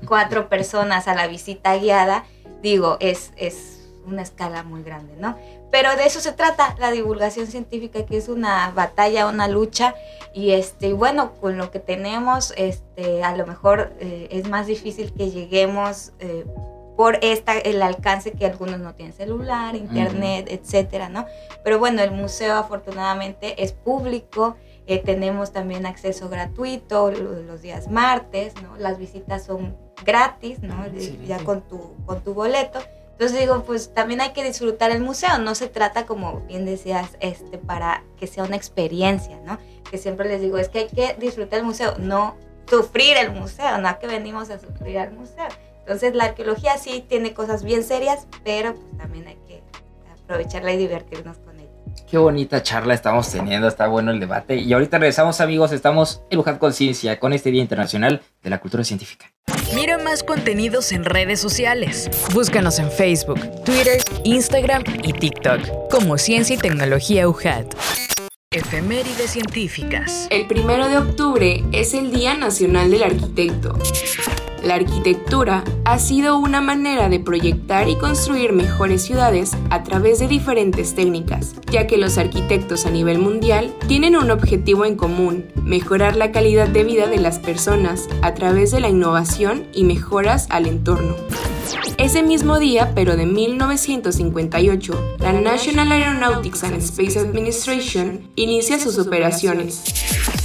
cuatro 0.07 0.47
personas 0.49 1.07
a 1.07 1.15
la 1.15 1.25
visita 1.25 1.75
guiada, 1.77 2.25
digo, 2.61 2.97
es, 2.99 3.31
es 3.37 3.89
una 4.05 4.21
escala 4.21 4.61
muy 4.61 4.83
grande, 4.83 5.15
¿no? 5.17 5.35
Pero 5.71 5.95
de 5.95 6.05
eso 6.05 6.19
se 6.19 6.31
trata 6.31 6.75
la 6.77 6.91
divulgación 6.91 7.47
científica, 7.47 8.05
que 8.05 8.15
es 8.15 8.29
una 8.29 8.69
batalla, 8.69 9.25
una 9.25 9.47
lucha, 9.47 9.95
y 10.31 10.51
este, 10.51 10.93
bueno, 10.93 11.33
con 11.41 11.57
lo 11.57 11.71
que 11.71 11.79
tenemos, 11.79 12.53
este, 12.55 13.23
a 13.23 13.35
lo 13.35 13.47
mejor 13.47 13.93
eh, 13.99 14.27
es 14.29 14.47
más 14.47 14.67
difícil 14.67 15.11
que 15.11 15.31
lleguemos 15.31 16.11
eh, 16.19 16.45
por 16.95 17.19
esta, 17.21 17.57
el 17.57 17.81
alcance 17.81 18.31
que 18.31 18.45
algunos 18.45 18.79
no 18.79 18.93
tienen 18.93 19.13
celular, 19.13 19.75
internet, 19.75 20.47
etcétera, 20.49 21.09
¿no? 21.09 21.25
Pero 21.63 21.79
bueno, 21.79 22.01
el 22.01 22.11
museo 22.11 22.55
afortunadamente 22.55 23.63
es 23.63 23.73
público, 23.73 24.55
eh, 24.87 24.99
tenemos 24.99 25.51
también 25.51 25.85
acceso 25.85 26.29
gratuito 26.29 27.11
los 27.11 27.61
días 27.61 27.89
martes, 27.89 28.53
¿no? 28.61 28.77
Las 28.77 28.97
visitas 28.97 29.43
son 29.43 29.75
gratis, 30.05 30.59
¿no? 30.59 30.85
ya 31.25 31.39
Con, 31.43 31.61
tu, 31.61 31.95
con 32.05 32.21
tu 32.21 32.33
boleto. 32.33 32.79
Entonces 33.11 33.39
digo, 33.39 33.63
pues 33.63 33.93
también 33.93 34.19
hay 34.19 34.33
que 34.33 34.43
disfrutar 34.43 34.91
el 34.91 35.01
museo, 35.01 35.37
no 35.37 35.55
se 35.55 35.67
trata 35.67 36.05
como 36.05 36.41
bien 36.41 36.65
decías, 36.65 37.17
este, 37.21 37.57
para 37.57 38.03
que 38.17 38.27
sea 38.27 38.43
una 38.43 38.57
experiencia, 38.57 39.39
¿no? 39.45 39.57
Que 39.89 39.97
siempre 39.97 40.27
les 40.27 40.41
digo, 40.41 40.57
es 40.57 40.67
que 40.67 40.79
hay 40.79 40.87
que 40.87 41.15
disfrutar 41.17 41.59
el 41.59 41.65
museo, 41.65 41.95
no 41.97 42.35
sufrir 42.69 43.15
el 43.17 43.31
museo, 43.31 43.77
no 43.77 43.99
que 43.99 44.07
venimos 44.07 44.49
a 44.49 44.59
sufrir 44.59 44.99
al 44.99 45.13
museo. 45.13 45.47
Entonces 45.85 46.15
la 46.15 46.23
arqueología 46.25 46.79
sí 46.79 47.05
tiene 47.07 47.35
cosas 47.35 47.63
bien 47.63 47.83
serias, 47.83 48.27
pero 48.43 48.73
pues 48.73 48.97
también 48.97 49.27
hay 49.27 49.37
que 49.47 49.61
aprovecharla 50.23 50.73
y 50.73 50.77
divertirnos 50.77 51.37
con 51.37 51.59
ella. 51.59 51.69
Qué 52.09 52.17
bonita 52.17 52.63
charla 52.63 52.95
estamos 52.95 53.31
teniendo, 53.31 53.67
está 53.67 53.85
bueno 53.85 54.09
el 54.09 54.19
debate. 54.19 54.55
Y 54.55 54.73
ahorita 54.73 54.97
regresamos 54.97 55.41
amigos, 55.41 55.71
estamos 55.71 56.23
en 56.31 56.37
Luján 56.37 56.57
Conciencia 56.57 57.19
con 57.19 57.33
este 57.33 57.51
Día 57.51 57.61
Internacional 57.61 58.23
de 58.41 58.49
la 58.49 58.59
Cultura 58.59 58.83
Científica. 58.83 59.31
Mira 59.75 59.99
más 59.99 60.23
contenidos 60.23 60.91
en 60.91 61.05
redes 61.05 61.39
sociales. 61.39 62.09
Búscanos 62.33 62.79
en 62.79 62.89
Facebook, 62.89 63.39
Twitter, 63.63 63.99
Instagram 64.23 64.83
y 65.03 65.13
TikTok 65.13 65.91
como 65.91 66.17
Ciencia 66.17 66.55
y 66.55 66.57
Tecnología 66.57 67.29
UJAT. 67.29 67.75
Efemérides 68.49 69.29
científicas. 69.29 70.27
El 70.31 70.47
primero 70.47 70.89
de 70.89 70.97
octubre 70.97 71.63
es 71.71 71.93
el 71.93 72.11
Día 72.11 72.33
Nacional 72.33 72.89
del 72.89 73.03
Arquitecto. 73.03 73.77
La 74.65 74.73
arquitectura 74.73 75.63
ha 75.83 75.99
sido 75.99 76.39
una 76.39 76.59
manera 76.59 77.07
de 77.07 77.19
proyectar 77.19 77.87
y 77.87 77.97
construir 77.97 78.51
mejores 78.51 79.03
ciudades 79.03 79.55
a 79.69 79.83
través 79.83 80.17
de 80.17 80.27
diferentes 80.27 80.95
técnicas, 80.95 81.53
ya 81.71 81.85
que 81.85 81.99
los 81.99 82.17
arquitectos 82.17 82.87
a 82.87 82.89
nivel 82.89 83.19
mundial 83.19 83.75
tienen 83.87 84.15
un 84.15 84.31
objetivo 84.31 84.85
en 84.85 84.95
común, 84.95 85.45
mejorar 85.63 86.15
la 86.15 86.31
calidad 86.31 86.67
de 86.67 86.83
vida 86.83 87.05
de 87.05 87.19
las 87.19 87.37
personas 87.37 88.09
a 88.23 88.33
través 88.33 88.71
de 88.71 88.79
la 88.79 88.89
innovación 88.89 89.67
y 89.71 89.83
mejoras 89.83 90.47
al 90.49 90.65
entorno. 90.65 91.15
Ese 91.97 92.23
mismo 92.23 92.59
día, 92.59 92.91
pero 92.93 93.15
de 93.15 93.25
1958, 93.25 95.17
la 95.19 95.33
National 95.33 95.91
Aeronautics 95.91 96.63
and 96.63 96.75
Space 96.81 97.17
Administration 97.17 98.29
inicia 98.35 98.79
sus 98.79 98.97
operaciones. 98.97 99.81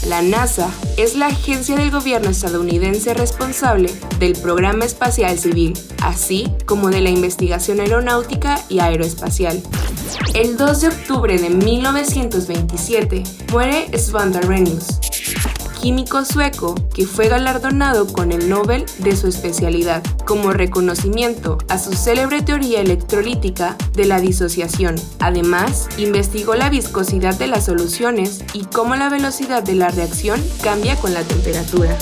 La 0.06 0.22
NASA 0.22 0.70
es 0.96 1.14
la 1.16 1.26
agencia 1.26 1.76
del 1.76 1.90
gobierno 1.90 2.30
estadounidense 2.30 3.12
responsable 3.14 3.90
del 4.18 4.32
programa 4.32 4.84
espacial 4.84 5.38
civil, 5.38 5.76
así 6.02 6.48
como 6.64 6.88
de 6.88 7.00
la 7.00 7.10
investigación 7.10 7.80
aeronáutica 7.80 8.60
y 8.68 8.78
aeroespacial. 8.78 9.62
El 10.34 10.56
2 10.56 10.80
de 10.80 10.88
octubre 10.88 11.38
de 11.38 11.50
1927 11.50 13.22
muere 13.52 13.98
Svante 13.98 14.38
Arrhenius, 14.38 14.86
químico 15.80 16.24
sueco 16.24 16.74
que 16.94 17.06
fue 17.06 17.28
galardonado 17.28 18.06
con 18.06 18.32
el 18.32 18.48
Nobel 18.48 18.84
de 18.98 19.16
su 19.16 19.28
especialidad, 19.28 20.02
como 20.26 20.52
reconocimiento 20.52 21.58
a 21.68 21.78
su 21.78 21.92
célebre 21.94 22.42
teoría 22.42 22.80
electrolítica 22.80 23.76
de 23.94 24.04
la 24.04 24.20
disociación. 24.20 24.96
Además, 25.18 25.88
investigó 25.96 26.54
la 26.54 26.68
viscosidad 26.68 27.38
de 27.38 27.46
las 27.46 27.64
soluciones 27.66 28.44
y 28.52 28.64
cómo 28.64 28.94
la 28.96 29.08
velocidad 29.08 29.62
de 29.62 29.74
la 29.74 29.90
reacción 29.90 30.42
cambia 30.62 30.96
con 30.96 31.14
la 31.14 31.22
temperatura. 31.22 31.96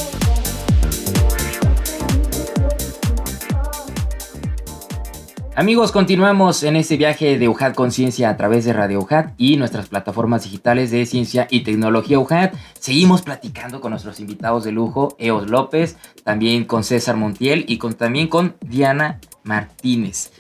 Amigos, 5.59 5.91
continuamos 5.91 6.63
en 6.63 6.77
este 6.77 6.97
viaje 6.97 7.37
de 7.37 7.49
UJAT 7.49 7.75
Conciencia 7.75 8.31
a 8.31 8.37
través 8.37 8.65
de 8.65 8.73
Radio 8.73 9.01
UJAT 9.01 9.33
y 9.39 9.57
nuestras 9.57 9.89
plataformas 9.89 10.45
digitales 10.45 10.93
de 10.93 11.05
ciencia 11.05 11.49
y 11.51 11.65
tecnología 11.65 12.21
UJAT. 12.21 12.55
Seguimos 12.79 13.23
platicando 13.23 13.81
con 13.81 13.91
nuestros 13.91 14.21
invitados 14.21 14.63
de 14.63 14.71
lujo, 14.71 15.17
Eos 15.19 15.51
López, 15.51 15.97
también 16.23 16.65
con 16.65 16.85
César 16.85 17.17
Montiel 17.17 17.65
y 17.67 17.79
con, 17.79 17.95
también 17.95 18.29
con 18.29 18.55
Diana 18.61 19.19
Martínez. 19.43 20.31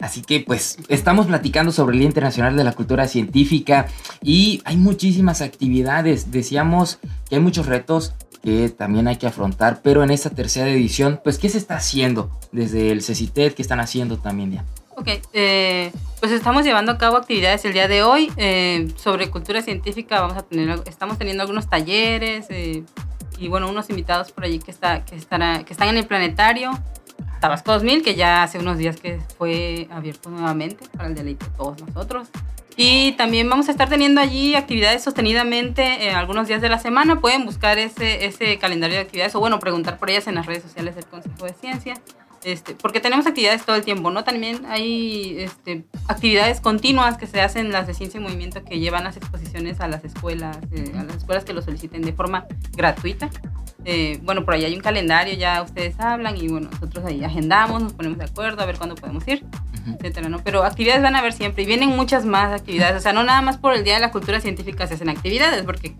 Así 0.00 0.22
que 0.22 0.38
pues 0.38 0.78
estamos 0.86 1.26
platicando 1.26 1.72
sobre 1.72 1.94
el 1.94 1.98
Día 1.98 2.08
Internacional 2.08 2.56
de 2.56 2.62
la 2.62 2.72
Cultura 2.72 3.08
Científica 3.08 3.88
y 4.22 4.62
hay 4.64 4.76
muchísimas 4.76 5.42
actividades. 5.42 6.30
Decíamos 6.30 7.00
que 7.28 7.34
hay 7.34 7.40
muchos 7.42 7.66
retos 7.66 8.14
que 8.42 8.68
también 8.68 9.08
hay 9.08 9.16
que 9.16 9.26
afrontar, 9.26 9.80
pero 9.82 10.02
en 10.02 10.10
esta 10.10 10.30
tercera 10.30 10.68
edición, 10.68 11.20
pues, 11.22 11.38
¿qué 11.38 11.48
se 11.48 11.58
está 11.58 11.76
haciendo 11.76 12.30
desde 12.50 12.90
el 12.90 13.02
CECITED? 13.02 13.54
¿Qué 13.54 13.62
están 13.62 13.80
haciendo 13.80 14.18
también, 14.18 14.52
ya 14.52 14.64
Ok, 14.94 15.08
eh, 15.32 15.90
pues 16.20 16.32
estamos 16.32 16.64
llevando 16.64 16.92
a 16.92 16.98
cabo 16.98 17.16
actividades 17.16 17.64
el 17.64 17.72
día 17.72 17.88
de 17.88 18.02
hoy 18.02 18.30
eh, 18.36 18.92
sobre 18.96 19.30
cultura 19.30 19.62
científica. 19.62 20.20
Vamos 20.20 20.36
a 20.36 20.42
tener, 20.42 20.80
estamos 20.86 21.18
teniendo 21.18 21.42
algunos 21.42 21.68
talleres 21.68 22.46
eh, 22.50 22.84
y 23.38 23.48
bueno, 23.48 23.70
unos 23.70 23.88
invitados 23.88 24.32
por 24.32 24.44
allí 24.44 24.58
que, 24.58 24.70
está, 24.70 25.04
que, 25.04 25.16
estará, 25.16 25.64
que 25.64 25.72
están 25.72 25.88
en 25.88 25.96
el 25.96 26.06
planetario. 26.06 26.70
Tabasco 27.40 27.72
2000, 27.72 28.02
que 28.02 28.14
ya 28.14 28.42
hace 28.42 28.58
unos 28.58 28.78
días 28.78 29.00
que 29.00 29.18
fue 29.38 29.88
abierto 29.90 30.30
nuevamente 30.30 30.84
para 30.94 31.08
el 31.08 31.14
deleite 31.14 31.46
de 31.46 31.50
todos 31.52 31.80
nosotros. 31.80 32.28
Y 32.76 33.12
también 33.12 33.48
vamos 33.48 33.68
a 33.68 33.72
estar 33.72 33.88
teniendo 33.88 34.20
allí 34.20 34.54
actividades 34.54 35.02
sostenidamente 35.02 36.06
eh, 36.06 36.10
algunos 36.10 36.48
días 36.48 36.62
de 36.62 36.68
la 36.68 36.78
semana. 36.78 37.20
Pueden 37.20 37.44
buscar 37.44 37.78
ese, 37.78 38.24
ese 38.24 38.58
calendario 38.58 38.96
de 38.96 39.02
actividades 39.02 39.34
o 39.34 39.40
bueno, 39.40 39.58
preguntar 39.58 39.98
por 39.98 40.10
ellas 40.10 40.26
en 40.26 40.36
las 40.36 40.46
redes 40.46 40.62
sociales 40.62 40.94
del 40.94 41.06
Consejo 41.06 41.46
de 41.46 41.52
Ciencia. 41.54 41.94
Este, 42.44 42.74
porque 42.74 42.98
tenemos 42.98 43.26
actividades 43.26 43.64
todo 43.64 43.76
el 43.76 43.82
tiempo, 43.82 44.10
¿no? 44.10 44.24
También 44.24 44.66
hay 44.66 45.36
este, 45.38 45.84
actividades 46.08 46.60
continuas 46.60 47.16
que 47.16 47.28
se 47.28 47.40
hacen 47.40 47.70
las 47.70 47.86
de 47.86 47.94
ciencia 47.94 48.18
y 48.18 48.22
movimiento 48.22 48.64
que 48.64 48.80
llevan 48.80 49.04
las 49.04 49.16
exposiciones 49.16 49.80
a 49.80 49.86
las 49.86 50.04
escuelas, 50.04 50.58
eh, 50.72 50.92
a 50.98 51.04
las 51.04 51.16
escuelas 51.16 51.44
que 51.44 51.52
lo 51.52 51.62
soliciten 51.62 52.02
de 52.02 52.12
forma 52.12 52.46
gratuita. 52.72 53.30
Eh, 53.84 54.18
bueno, 54.22 54.44
por 54.44 54.54
ahí 54.54 54.64
hay 54.64 54.74
un 54.74 54.80
calendario, 54.80 55.34
ya 55.34 55.62
ustedes 55.62 55.98
hablan 56.00 56.36
y 56.36 56.48
bueno, 56.48 56.68
nosotros 56.70 57.04
ahí 57.04 57.22
agendamos, 57.22 57.80
nos 57.80 57.92
ponemos 57.92 58.18
de 58.18 58.24
acuerdo 58.24 58.62
a 58.62 58.66
ver 58.66 58.76
cuándo 58.76 58.96
podemos 58.96 59.26
ir 59.28 59.44
etcétera, 59.86 60.28
¿no? 60.28 60.42
Pero 60.42 60.64
actividades 60.64 61.02
van 61.02 61.16
a 61.16 61.18
haber 61.18 61.32
siempre 61.32 61.62
y 61.62 61.66
vienen 61.66 61.90
muchas 61.90 62.24
más 62.24 62.52
actividades. 62.52 62.96
O 62.96 63.00
sea, 63.00 63.12
no 63.12 63.22
nada 63.22 63.42
más 63.42 63.58
por 63.58 63.74
el 63.74 63.84
Día 63.84 63.94
de 63.94 64.00
la 64.00 64.10
Cultura 64.10 64.40
Científica 64.40 64.86
se 64.86 64.94
hacen 64.94 65.08
actividades, 65.08 65.62
porque 65.64 65.94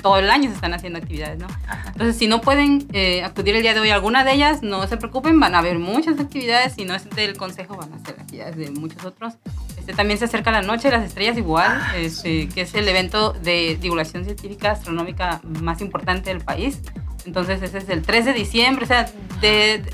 todo 0.00 0.18
el 0.18 0.30
año 0.30 0.48
se 0.48 0.54
están 0.56 0.74
haciendo 0.74 0.98
actividades, 0.98 1.38
¿no? 1.38 1.46
Entonces, 1.86 2.16
si 2.16 2.26
no 2.26 2.40
pueden 2.40 2.86
eh, 2.92 3.22
acudir 3.22 3.56
el 3.56 3.62
día 3.62 3.74
de 3.74 3.80
hoy 3.80 3.90
a 3.90 3.94
alguna 3.94 4.24
de 4.24 4.32
ellas, 4.32 4.62
no 4.62 4.86
se 4.86 4.96
preocupen, 4.96 5.38
van 5.40 5.54
a 5.54 5.58
haber 5.58 5.78
muchas 5.78 6.18
actividades. 6.18 6.74
Si 6.74 6.84
no 6.84 6.94
es 6.94 7.08
del 7.10 7.36
consejo, 7.36 7.76
van 7.76 7.92
a 7.92 7.98
ser 7.98 8.16
actividades 8.20 8.56
de 8.56 8.70
muchos 8.70 9.04
otros. 9.04 9.34
Este, 9.76 9.92
también 9.92 10.18
se 10.18 10.24
acerca 10.24 10.50
la 10.50 10.62
Noche 10.62 10.88
de 10.90 10.96
las 10.96 11.06
Estrellas 11.06 11.36
igual, 11.36 11.70
ah, 11.70 11.96
este, 11.96 12.48
que 12.48 12.62
es 12.62 12.74
el 12.74 12.88
evento 12.88 13.32
de 13.32 13.76
divulgación 13.80 14.24
científica 14.24 14.72
astronómica 14.72 15.40
más 15.44 15.80
importante 15.80 16.30
del 16.30 16.40
país. 16.40 16.80
Entonces 17.26 17.62
ese 17.62 17.78
es 17.78 17.88
el 17.88 18.02
3 18.02 18.26
de 18.26 18.32
diciembre, 18.32 18.84
o 18.84 18.88
sea, 18.88 19.10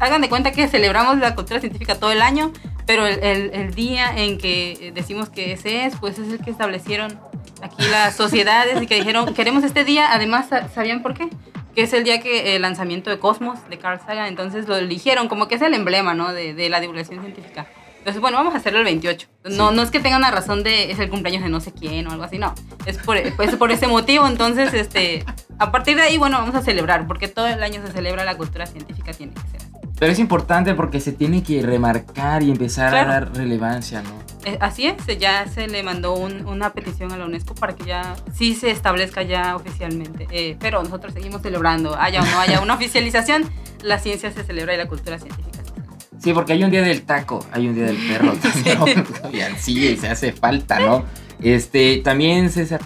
hagan 0.00 0.20
de 0.20 0.28
cuenta 0.28 0.52
que 0.52 0.66
celebramos 0.68 1.18
la 1.18 1.34
cultura 1.34 1.60
científica 1.60 1.94
todo 1.96 2.12
el 2.12 2.22
año, 2.22 2.52
pero 2.90 3.06
el, 3.06 3.52
el, 3.54 3.72
día 3.72 4.12
en 4.16 4.36
que 4.36 4.90
decimos 4.92 5.28
que 5.28 5.52
ese 5.52 5.86
es, 5.86 5.94
pues 5.94 6.18
es 6.18 6.32
el 6.32 6.40
que 6.40 6.50
establecieron 6.50 7.20
aquí 7.62 7.84
las 7.88 8.16
sociedades 8.16 8.82
y 8.82 8.88
que 8.88 8.96
dijeron, 8.96 9.32
queremos 9.32 9.62
este 9.62 9.84
día, 9.84 10.12
además, 10.12 10.48
¿sabían 10.74 11.00
por 11.00 11.14
qué? 11.14 11.28
Que 11.72 11.82
es 11.82 11.92
el 11.92 12.02
día 12.02 12.18
que 12.18 12.56
el 12.56 12.62
lanzamiento 12.62 13.08
de 13.08 13.20
Cosmos 13.20 13.60
de 13.70 13.78
Carl 13.78 14.00
Sagan, 14.04 14.26
entonces 14.26 14.66
lo 14.66 14.74
eligieron 14.74 15.28
como 15.28 15.46
que 15.46 15.54
es 15.54 15.62
el 15.62 15.74
emblema, 15.74 16.14
¿no? 16.14 16.32
De, 16.32 16.52
de 16.52 16.68
la 16.68 16.80
divulgación 16.80 17.20
científica. 17.20 17.68
Entonces, 17.98 18.20
bueno, 18.20 18.38
vamos 18.38 18.54
a 18.54 18.56
hacerlo 18.56 18.80
el 18.80 18.86
28. 18.86 19.28
No, 19.50 19.70
no 19.70 19.82
es 19.82 19.92
que 19.92 20.00
tenga 20.00 20.16
una 20.16 20.32
razón 20.32 20.64
de 20.64 20.90
es 20.90 20.98
el 20.98 21.10
cumpleaños 21.10 21.44
de 21.44 21.48
no 21.48 21.60
sé 21.60 21.70
quién 21.70 22.08
o 22.08 22.10
algo 22.10 22.24
así, 22.24 22.38
no. 22.38 22.56
Es 22.86 22.98
por, 22.98 23.18
pues, 23.36 23.54
por 23.54 23.70
ese 23.70 23.86
motivo. 23.86 24.26
Entonces, 24.26 24.74
este, 24.74 25.24
a 25.60 25.70
partir 25.70 25.94
de 25.94 26.02
ahí, 26.02 26.18
bueno, 26.18 26.38
vamos 26.38 26.56
a 26.56 26.62
celebrar, 26.62 27.06
porque 27.06 27.28
todo 27.28 27.46
el 27.46 27.62
año 27.62 27.86
se 27.86 27.92
celebra 27.92 28.24
la 28.24 28.36
cultura 28.36 28.66
científica, 28.66 29.12
tiene 29.12 29.32
que 29.34 29.58
ser 29.58 29.69
pero 30.00 30.12
es 30.12 30.18
importante 30.18 30.74
porque 30.74 30.98
se 30.98 31.12
tiene 31.12 31.42
que 31.42 31.60
remarcar 31.60 32.42
y 32.42 32.50
empezar 32.50 32.94
a 32.94 33.04
dar 33.04 33.36
relevancia, 33.36 34.02
¿no? 34.02 34.10
Eh, 34.46 34.56
así 34.58 34.86
es, 34.86 34.96
ya 35.18 35.46
se 35.46 35.68
le 35.68 35.82
mandó 35.82 36.14
una 36.14 36.72
petición 36.72 37.12
a 37.12 37.18
la 37.18 37.26
UNESCO 37.26 37.54
para 37.54 37.76
que 37.76 37.84
ya 37.84 38.16
sí 38.32 38.54
se 38.54 38.70
establezca 38.70 39.22
ya 39.22 39.54
oficialmente. 39.54 40.26
Eh, 40.30 40.56
pero 40.58 40.82
nosotros 40.82 41.12
seguimos 41.12 41.42
celebrando, 41.42 41.94
haya 41.98 42.22
o 42.22 42.24
no 42.26 42.40
haya 42.40 42.62
una 42.62 42.74
oficialización, 42.76 43.44
la 43.82 43.98
ciencia 43.98 44.32
se 44.32 44.42
celebra 44.42 44.72
y 44.72 44.78
la 44.78 44.86
cultura 44.86 45.18
científica 45.18 45.58
se 45.58 45.68
celebra. 45.74 45.96
Sí, 46.18 46.32
porque 46.32 46.54
hay 46.54 46.64
un 46.64 46.70
día 46.70 46.82
del 46.82 47.02
taco, 47.02 47.44
hay 47.52 47.68
un 47.68 47.74
día 47.74 47.84
del 47.84 47.98
perro, 47.98 48.32
sí, 49.58 49.96
se 50.00 50.08
hace 50.08 50.32
falta, 50.32 50.80
¿no? 50.80 51.04
Este, 51.42 51.98
también 51.98 52.48
César. 52.48 52.80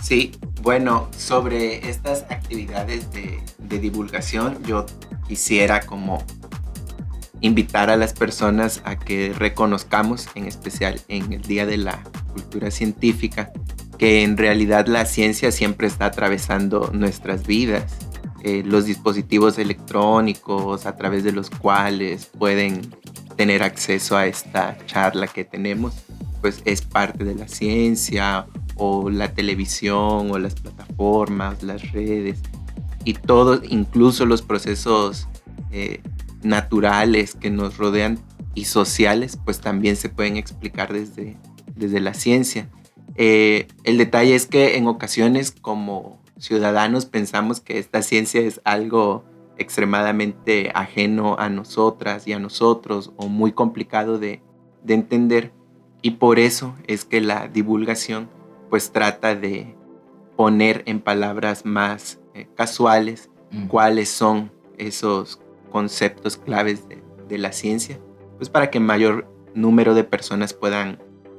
Sí, 0.00 0.30
bueno, 0.62 1.08
sobre 1.16 1.88
estas 1.88 2.22
actividades 2.30 3.12
de, 3.12 3.40
de 3.58 3.78
divulgación, 3.80 4.62
yo 4.64 4.86
quisiera 5.32 5.80
como 5.80 6.22
invitar 7.40 7.88
a 7.88 7.96
las 7.96 8.12
personas 8.12 8.82
a 8.84 8.98
que 8.98 9.32
reconozcamos, 9.32 10.28
en 10.34 10.44
especial 10.44 11.00
en 11.08 11.32
el 11.32 11.40
Día 11.40 11.64
de 11.64 11.78
la 11.78 12.02
Cultura 12.34 12.70
Científica, 12.70 13.50
que 13.96 14.24
en 14.24 14.36
realidad 14.36 14.88
la 14.88 15.06
ciencia 15.06 15.50
siempre 15.50 15.86
está 15.86 16.04
atravesando 16.04 16.90
nuestras 16.92 17.46
vidas. 17.46 17.96
Eh, 18.42 18.62
los 18.62 18.84
dispositivos 18.84 19.56
electrónicos 19.56 20.84
a 20.84 20.96
través 20.96 21.24
de 21.24 21.32
los 21.32 21.48
cuales 21.48 22.26
pueden 22.26 22.82
tener 23.34 23.62
acceso 23.62 24.18
a 24.18 24.26
esta 24.26 24.76
charla 24.84 25.28
que 25.28 25.46
tenemos, 25.46 25.94
pues 26.42 26.60
es 26.66 26.82
parte 26.82 27.24
de 27.24 27.36
la 27.36 27.48
ciencia 27.48 28.44
o 28.74 29.08
la 29.08 29.32
televisión 29.32 30.30
o 30.30 30.38
las 30.38 30.56
plataformas, 30.56 31.62
las 31.62 31.90
redes 31.92 32.38
y 33.04 33.14
todos, 33.14 33.60
incluso 33.68 34.26
los 34.26 34.42
procesos 34.42 35.28
eh, 35.70 36.00
naturales 36.42 37.34
que 37.34 37.50
nos 37.50 37.76
rodean 37.76 38.18
y 38.54 38.64
sociales, 38.64 39.38
pues 39.44 39.60
también 39.60 39.96
se 39.96 40.08
pueden 40.08 40.36
explicar 40.36 40.92
desde, 40.92 41.36
desde 41.74 42.00
la 42.00 42.14
ciencia. 42.14 42.68
Eh, 43.16 43.68
el 43.84 43.98
detalle 43.98 44.34
es 44.34 44.46
que 44.46 44.76
en 44.76 44.86
ocasiones 44.86 45.50
como 45.52 46.20
ciudadanos 46.38 47.06
pensamos 47.06 47.60
que 47.60 47.78
esta 47.78 48.02
ciencia 48.02 48.40
es 48.40 48.60
algo 48.64 49.24
extremadamente 49.58 50.72
ajeno 50.74 51.36
a 51.38 51.48
nosotras 51.48 52.26
y 52.26 52.32
a 52.32 52.38
nosotros 52.38 53.12
o 53.16 53.28
muy 53.28 53.52
complicado 53.52 54.18
de, 54.18 54.42
de 54.82 54.94
entender 54.94 55.52
y 56.00 56.12
por 56.12 56.38
eso 56.38 56.74
es 56.86 57.04
que 57.04 57.20
la 57.20 57.48
divulgación 57.48 58.28
pues 58.70 58.90
trata 58.90 59.36
de 59.36 59.76
poner 60.36 60.82
en 60.86 61.00
palabras 61.00 61.64
más 61.64 62.18
eh, 62.34 62.46
casuales 62.54 63.30
mm. 63.50 63.66
cuáles 63.66 64.08
son 64.08 64.50
esos 64.78 65.40
conceptos 65.70 66.36
claves 66.36 66.88
de, 66.88 67.02
de, 67.28 67.38
la 67.38 67.52
ciencia, 67.52 67.98
pues 68.36 68.50
para 68.50 68.70
que 68.70 68.80
mayor 68.80 69.26
número 69.54 69.94
de 69.94 70.04
personas 70.04 70.54
puedan 70.54 70.98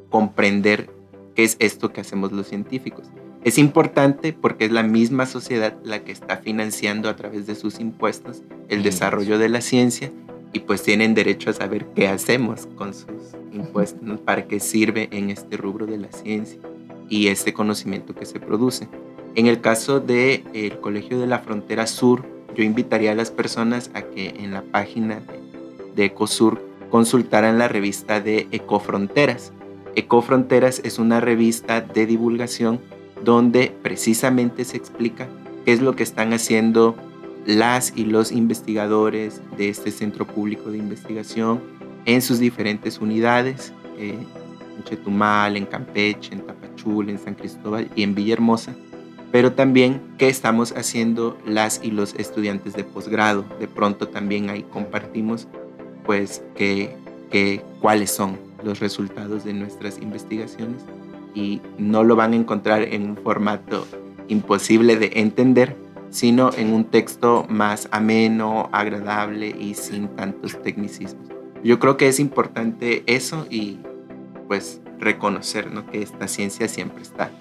comprender 0.09 0.89
qué 1.35 1.43
es 1.43 1.55
esto 1.59 1.91
que 1.91 2.01
hacemos 2.01 2.31
los 2.31 2.47
científicos. 2.47 3.07
Es 3.43 3.57
importante 3.57 4.31
porque 4.33 4.65
es 4.65 4.71
la 4.71 4.83
misma 4.83 5.25
sociedad 5.25 5.77
la 5.83 6.03
que 6.03 6.11
está 6.11 6.37
financiando 6.37 7.09
a 7.09 7.15
través 7.15 7.45
de 7.45 7.55
sus 7.55 7.79
impuestos 7.79 8.43
el 8.69 8.79
mm. 8.79 8.83
desarrollo 8.83 9.37
de 9.37 9.49
la 9.49 9.61
ciencia 9.61 10.11
y 10.53 10.59
pues 10.59 10.83
tienen 10.83 11.15
derecho 11.15 11.49
a 11.49 11.53
saber 11.53 11.87
qué 11.95 12.07
hacemos 12.07 12.67
con 12.75 12.93
sus 12.93 13.33
impuestos, 13.51 14.19
para 14.19 14.47
qué 14.47 14.59
sirve 14.59 15.09
en 15.11 15.31
este 15.31 15.57
rubro 15.57 15.85
de 15.85 15.97
la 15.97 16.11
ciencia 16.11 16.59
y 17.09 17.27
este 17.27 17.53
conocimiento 17.53 18.15
que 18.15 18.25
se 18.25 18.39
produce. 18.39 18.87
En 19.35 19.47
el 19.47 19.61
caso 19.61 19.99
del 19.99 20.43
el 20.53 20.79
Colegio 20.79 21.19
de 21.19 21.25
la 21.25 21.39
Frontera 21.39 21.87
Sur, 21.87 22.23
yo 22.55 22.63
invitaría 22.63 23.13
a 23.13 23.15
las 23.15 23.31
personas 23.31 23.89
a 23.95 24.03
que 24.03 24.29
en 24.29 24.53
la 24.53 24.61
página 24.61 25.21
de, 25.95 26.05
Ecosur 26.05 26.61
consultaran 26.91 27.57
la 27.57 27.67
revista 27.67 28.19
de 28.21 28.47
Ecofronteras. 28.51 29.51
Ecofronteras 29.95 30.81
es 30.83 30.99
una 30.99 31.19
revista 31.19 31.81
de 31.81 32.05
divulgación 32.05 32.79
donde 33.23 33.73
precisamente 33.81 34.65
se 34.65 34.77
explica 34.77 35.27
qué 35.65 35.73
es 35.73 35.81
lo 35.81 35.95
que 35.95 36.03
están 36.03 36.33
haciendo 36.33 36.95
las 37.47 37.93
y 37.95 38.05
los 38.05 38.31
investigadores 38.31 39.41
de 39.57 39.69
este 39.69 39.89
centro 39.89 40.27
público 40.27 40.69
de 40.69 40.77
investigación 40.77 41.59
en 42.05 42.21
sus 42.21 42.37
diferentes 42.37 42.99
unidades, 42.99 43.73
eh, 43.97 44.15
en 44.77 44.83
Chetumal, 44.83 45.57
en 45.57 45.65
Campeche, 45.65 46.33
en 46.33 46.41
Tapachul, 46.41 47.09
en 47.09 47.17
San 47.17 47.33
Cristóbal 47.33 47.89
y 47.95 48.03
en 48.03 48.13
Villahermosa 48.13 48.75
pero 49.33 49.53
también 49.53 49.99
qué 50.19 50.29
estamos 50.29 50.73
haciendo 50.73 51.39
las 51.43 51.81
y 51.83 51.89
los 51.89 52.13
estudiantes 52.13 52.75
de 52.75 52.83
posgrado. 52.83 53.43
De 53.59 53.67
pronto 53.67 54.07
también 54.07 54.51
ahí 54.51 54.61
compartimos 54.61 55.47
pues 56.05 56.43
que, 56.55 56.95
cuáles 57.81 58.11
son 58.11 58.37
los 58.63 58.79
resultados 58.79 59.43
de 59.43 59.53
nuestras 59.53 59.97
investigaciones 59.97 60.83
y 61.33 61.61
no 61.79 62.03
lo 62.03 62.15
van 62.15 62.33
a 62.33 62.35
encontrar 62.35 62.83
en 62.83 63.09
un 63.09 63.17
formato 63.17 63.87
imposible 64.27 64.97
de 64.97 65.13
entender, 65.15 65.75
sino 66.11 66.51
en 66.55 66.71
un 66.71 66.85
texto 66.85 67.47
más 67.49 67.87
ameno, 67.89 68.69
agradable 68.71 69.47
y 69.47 69.73
sin 69.73 70.09
tantos 70.09 70.61
tecnicismos. 70.61 71.27
yo 71.63 71.79
creo 71.79 71.97
que 71.97 72.07
es 72.07 72.19
importante 72.19 73.01
eso 73.07 73.47
y 73.49 73.79
pues 74.47 74.79
reconocer 74.99 75.73
¿no? 75.73 75.89
que 75.89 76.03
esta 76.03 76.27
ciencia 76.27 76.67
siempre 76.67 77.01
está 77.01 77.31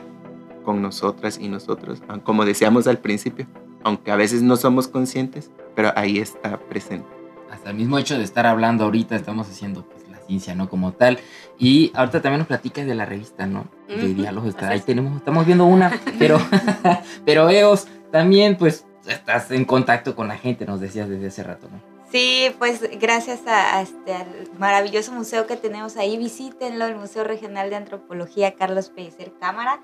con 0.63 0.83
nosotras 0.83 1.39
y 1.41 1.49
nosotros, 1.49 2.03
ah, 2.09 2.19
como 2.23 2.45
decíamos 2.45 2.87
al 2.87 2.99
principio, 2.99 3.47
aunque 3.85 4.11
a 4.11 4.17
veces 4.17 4.43
no 4.43 4.57
somos 4.57 4.89
conscientes, 4.89 5.51
pero 5.75 5.93
ahí 5.97 6.19
está 6.19 6.59
presente. 6.59 7.07
Hasta 7.51 7.71
el 7.71 7.77
mismo 7.77 7.99
hecho 7.99 8.17
de 8.17 8.25
estar 8.25 8.47
hablando 8.47 8.85
ahorita, 8.85 9.17
estamos 9.17 9.49
haciendo 9.49 9.85
pues, 9.85 10.09
la 10.09 10.19
ciencia, 10.19 10.55
¿no? 10.55 10.69
Como 10.69 10.93
tal. 10.93 11.19
Y 11.59 11.93
ahorita 11.95 12.23
también 12.23 12.39
nos 12.39 12.49
platicas 12.49 12.87
de 12.87 12.95
la 12.95 13.05
revista, 13.05 13.47
¿no? 13.47 13.67
De 13.89 14.15
diálogos. 14.15 14.51
Está, 14.51 14.71
ahí 14.71 14.81
tenemos, 14.81 15.17
estamos 15.17 15.45
viendo 15.45 15.67
una, 15.67 16.01
pero, 16.19 16.39
pero 17.27 17.51
EOS 17.51 17.87
también, 18.11 18.57
pues, 18.57 18.87
estás 19.07 19.51
en 19.51 19.65
contacto 19.65 20.15
con 20.15 20.29
la 20.29 20.37
gente, 20.37 20.65
nos 20.65 20.81
decías 20.81 21.09
desde 21.09 21.27
hace 21.27 21.43
rato, 21.43 21.69
¿no? 21.71 21.93
Sí, 22.13 22.55
pues 22.59 22.83
gracias 23.01 23.41
a, 23.47 23.81
este, 23.81 24.13
al 24.13 24.27
maravilloso 24.59 25.13
museo 25.13 25.47
que 25.47 25.57
tenemos 25.57 25.97
ahí, 25.97 26.19
visítenlo, 26.19 26.85
el 26.85 26.95
Museo 26.95 27.25
Regional 27.25 27.71
de 27.71 27.77
Antropología 27.77 28.55
Carlos 28.55 28.91
Pellicer 28.91 29.33
Cámara, 29.41 29.81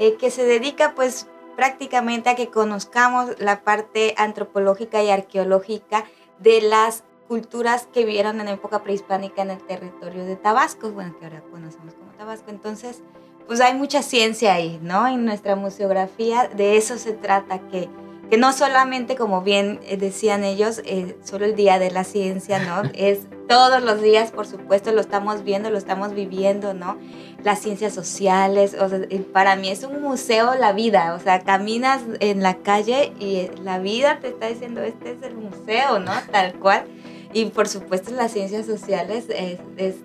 eh, 0.00 0.16
que 0.16 0.30
se 0.30 0.44
dedica 0.44 0.94
pues 0.96 1.28
prácticamente 1.56 2.30
a 2.30 2.34
que 2.34 2.48
conozcamos 2.48 3.38
la 3.38 3.62
parte 3.62 4.14
antropológica 4.16 5.02
y 5.02 5.10
arqueológica 5.10 6.06
de 6.38 6.62
las 6.62 7.04
culturas 7.28 7.86
que 7.92 8.04
vivieron 8.04 8.40
en 8.40 8.48
época 8.48 8.82
prehispánica 8.82 9.42
en 9.42 9.50
el 9.50 9.58
territorio 9.58 10.24
de 10.24 10.36
Tabasco, 10.36 10.90
bueno, 10.90 11.16
que 11.18 11.26
ahora 11.26 11.42
conocemos 11.50 11.94
como 11.94 12.10
Tabasco. 12.12 12.50
Entonces, 12.50 13.02
pues 13.46 13.60
hay 13.60 13.74
mucha 13.74 14.02
ciencia 14.02 14.54
ahí, 14.54 14.80
¿no? 14.82 15.06
En 15.06 15.26
nuestra 15.26 15.54
museografía 15.54 16.48
de 16.48 16.78
eso 16.78 16.96
se 16.96 17.12
trata, 17.12 17.58
que 17.68 17.90
que 18.30 18.38
no 18.38 18.52
solamente, 18.52 19.16
como 19.16 19.42
bien 19.42 19.80
eh, 19.82 19.96
decían 19.96 20.44
ellos, 20.44 20.82
eh, 20.84 21.16
solo 21.24 21.44
el 21.44 21.56
Día 21.56 21.80
de 21.80 21.90
la 21.90 22.04
Ciencia, 22.04 22.60
¿no? 22.60 22.88
Es 22.94 23.26
todos 23.48 23.82
los 23.82 24.00
días, 24.00 24.30
por 24.30 24.46
supuesto, 24.46 24.92
lo 24.92 25.00
estamos 25.00 25.42
viendo, 25.42 25.70
lo 25.70 25.78
estamos 25.78 26.14
viviendo, 26.14 26.72
¿no? 26.72 26.96
Las 27.42 27.58
ciencias 27.58 27.92
sociales, 27.92 28.76
o 28.78 28.88
sea, 28.88 29.00
para 29.32 29.56
mí 29.56 29.68
es 29.68 29.82
un 29.82 30.00
museo 30.00 30.54
la 30.54 30.72
vida, 30.72 31.14
o 31.14 31.18
sea, 31.18 31.40
caminas 31.40 32.02
en 32.20 32.44
la 32.44 32.58
calle 32.58 33.12
y 33.18 33.50
la 33.64 33.80
vida 33.80 34.20
te 34.20 34.28
está 34.28 34.46
diciendo, 34.46 34.80
este 34.82 35.10
es 35.10 35.22
el 35.22 35.34
museo, 35.34 35.98
¿no? 35.98 36.12
Tal 36.30 36.54
cual. 36.54 36.84
Y 37.32 37.46
por 37.46 37.66
supuesto 37.66 38.12
las 38.12 38.32
ciencias 38.32 38.66
sociales 38.66 39.26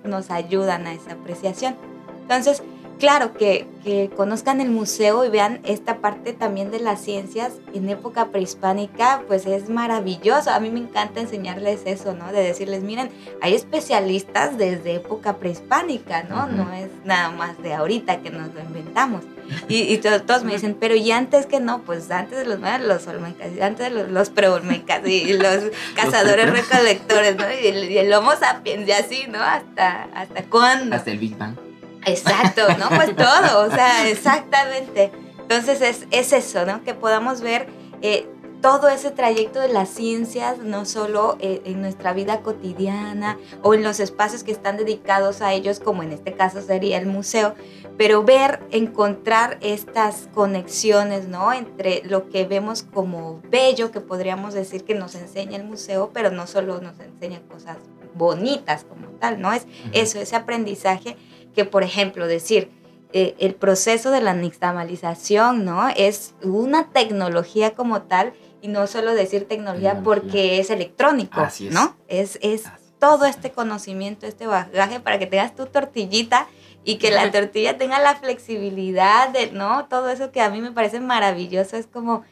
nos 0.03 0.31
ayudan 0.31 0.87
a 0.87 0.93
esa 0.93 1.13
apreciación. 1.13 1.75
Entonces, 2.21 2.63
claro, 2.99 3.33
que, 3.33 3.67
conozcan 4.15 4.61
el 4.61 4.71
museo 4.71 5.25
y 5.25 5.29
vean 5.29 5.59
esta 5.63 5.99
parte 5.99 6.33
también 6.33 6.71
de 6.71 6.79
las 6.79 6.99
ciencias 7.01 7.53
en 7.71 7.87
época 7.87 8.29
prehispánica, 8.29 9.21
pues 9.27 9.45
es 9.45 9.69
maravilloso. 9.69 10.49
A 10.49 10.59
mí 10.59 10.71
me 10.71 10.79
encanta 10.79 11.19
enseñarles 11.19 11.81
eso, 11.85 12.15
¿no? 12.15 12.31
De 12.31 12.41
decirles, 12.41 12.81
miren, 12.81 13.11
hay 13.43 13.53
especialistas 13.53 14.57
desde 14.57 14.95
época 14.95 15.37
prehispánica, 15.37 16.23
¿no? 16.23 16.47
No 16.47 16.73
es 16.73 16.89
nada 17.03 17.29
más 17.29 17.61
de 17.61 17.75
ahorita 17.75 18.23
que 18.23 18.31
nos 18.31 18.51
lo 18.55 18.61
inventamos. 18.61 19.23
Y, 19.67 19.97
todos, 19.97 20.43
me 20.43 20.53
dicen, 20.53 20.75
pero 20.79 20.95
¿y 20.95 21.11
antes 21.11 21.45
que 21.45 21.59
no? 21.59 21.83
Pues 21.83 22.09
antes 22.09 22.39
de 22.39 22.45
los 22.45 22.59
los 22.59 23.07
olmecas, 23.07 23.49
antes 23.61 23.85
de 23.85 23.89
los, 23.91 24.09
los 24.09 24.29
preolmecas 24.31 25.07
y 25.07 25.33
los 25.37 25.59
cazadores 25.95 26.49
recolectores, 26.49 27.35
¿no? 27.35 27.43
Y 27.51 27.67
el, 27.67 27.91
y 27.91 27.97
el, 27.99 28.11
Homo 28.13 28.31
sapiens 28.35 28.87
y 28.87 28.91
así, 28.91 29.25
¿no? 29.29 29.39
¿Hasta, 29.39 30.03
hasta 30.15 30.43
cuándo? 30.45 30.95
Hasta 30.95 31.11
el 31.11 31.19
Big 31.19 31.37
Bang. 31.37 31.64
Exacto, 32.05 32.61
¿no? 32.77 32.89
Pues 32.89 33.15
todo, 33.15 33.67
o 33.67 33.71
sea, 33.71 34.07
exactamente. 34.09 35.11
Entonces 35.39 35.81
es, 35.81 36.07
es 36.11 36.33
eso, 36.33 36.65
¿no? 36.65 36.83
Que 36.83 36.93
podamos 36.93 37.41
ver 37.41 37.67
eh, 38.01 38.27
todo 38.61 38.89
ese 38.89 39.11
trayecto 39.11 39.59
de 39.59 39.69
las 39.69 39.89
ciencias, 39.89 40.57
no 40.57 40.85
solo 40.85 41.37
eh, 41.39 41.61
en 41.65 41.81
nuestra 41.81 42.13
vida 42.13 42.41
cotidiana 42.41 43.37
o 43.61 43.75
en 43.75 43.83
los 43.83 43.99
espacios 43.99 44.43
que 44.43 44.51
están 44.51 44.77
dedicados 44.77 45.41
a 45.41 45.53
ellos, 45.53 45.79
como 45.79 46.01
en 46.01 46.11
este 46.11 46.33
caso 46.33 46.61
sería 46.63 46.97
el 46.97 47.05
museo, 47.05 47.53
pero 47.95 48.23
ver, 48.23 48.61
encontrar 48.71 49.59
estas 49.61 50.29
conexiones, 50.33 51.27
¿no? 51.27 51.53
Entre 51.53 52.01
lo 52.05 52.27
que 52.29 52.45
vemos 52.45 52.81
como 52.81 53.39
bello, 53.51 53.91
que 53.91 54.01
podríamos 54.01 54.55
decir 54.55 54.83
que 54.83 54.95
nos 54.95 55.13
enseña 55.13 55.57
el 55.57 55.63
museo, 55.63 56.09
pero 56.11 56.31
no 56.31 56.47
solo 56.47 56.81
nos 56.81 56.99
enseña 56.99 57.41
cosas 57.47 57.77
bonitas 58.15 58.83
como 58.83 59.09
tal, 59.19 59.39
¿no? 59.41 59.53
Es 59.53 59.67
eso, 59.93 60.19
ese 60.19 60.35
aprendizaje 60.35 61.17
que, 61.55 61.65
por 61.65 61.83
ejemplo, 61.83 62.27
decir, 62.27 62.69
eh, 63.13 63.35
el 63.39 63.55
proceso 63.55 64.11
de 64.11 64.21
la 64.21 64.33
nixtamalización, 64.33 65.63
¿no? 65.63 65.87
Es 65.95 66.35
una 66.43 66.89
tecnología 66.91 67.73
como 67.73 68.01
tal 68.01 68.33
y 68.61 68.67
no 68.67 68.87
solo 68.87 69.13
decir 69.13 69.47
tecnología, 69.47 70.01
porque 70.03 70.59
es 70.59 70.69
electrónico, 70.69 71.39
Así 71.39 71.67
es. 71.67 71.73
¿no? 71.73 71.95
Es, 72.07 72.37
es 72.41 72.63
todo 72.99 73.25
este 73.25 73.51
conocimiento, 73.51 74.25
este 74.25 74.47
bagaje 74.47 74.99
para 74.99 75.19
que 75.19 75.27
tengas 75.27 75.55
tu 75.55 75.65
tortillita 75.67 76.47
y 76.83 76.97
que 76.97 77.11
la 77.11 77.31
tortilla 77.31 77.77
tenga 77.77 77.99
la 77.99 78.15
flexibilidad 78.15 79.29
de, 79.29 79.51
¿no? 79.51 79.85
Todo 79.85 80.09
eso 80.09 80.31
que 80.31 80.41
a 80.41 80.49
mí 80.49 80.61
me 80.61 80.71
parece 80.71 80.99
maravilloso 80.99 81.77
es 81.77 81.87
como, 81.87 82.23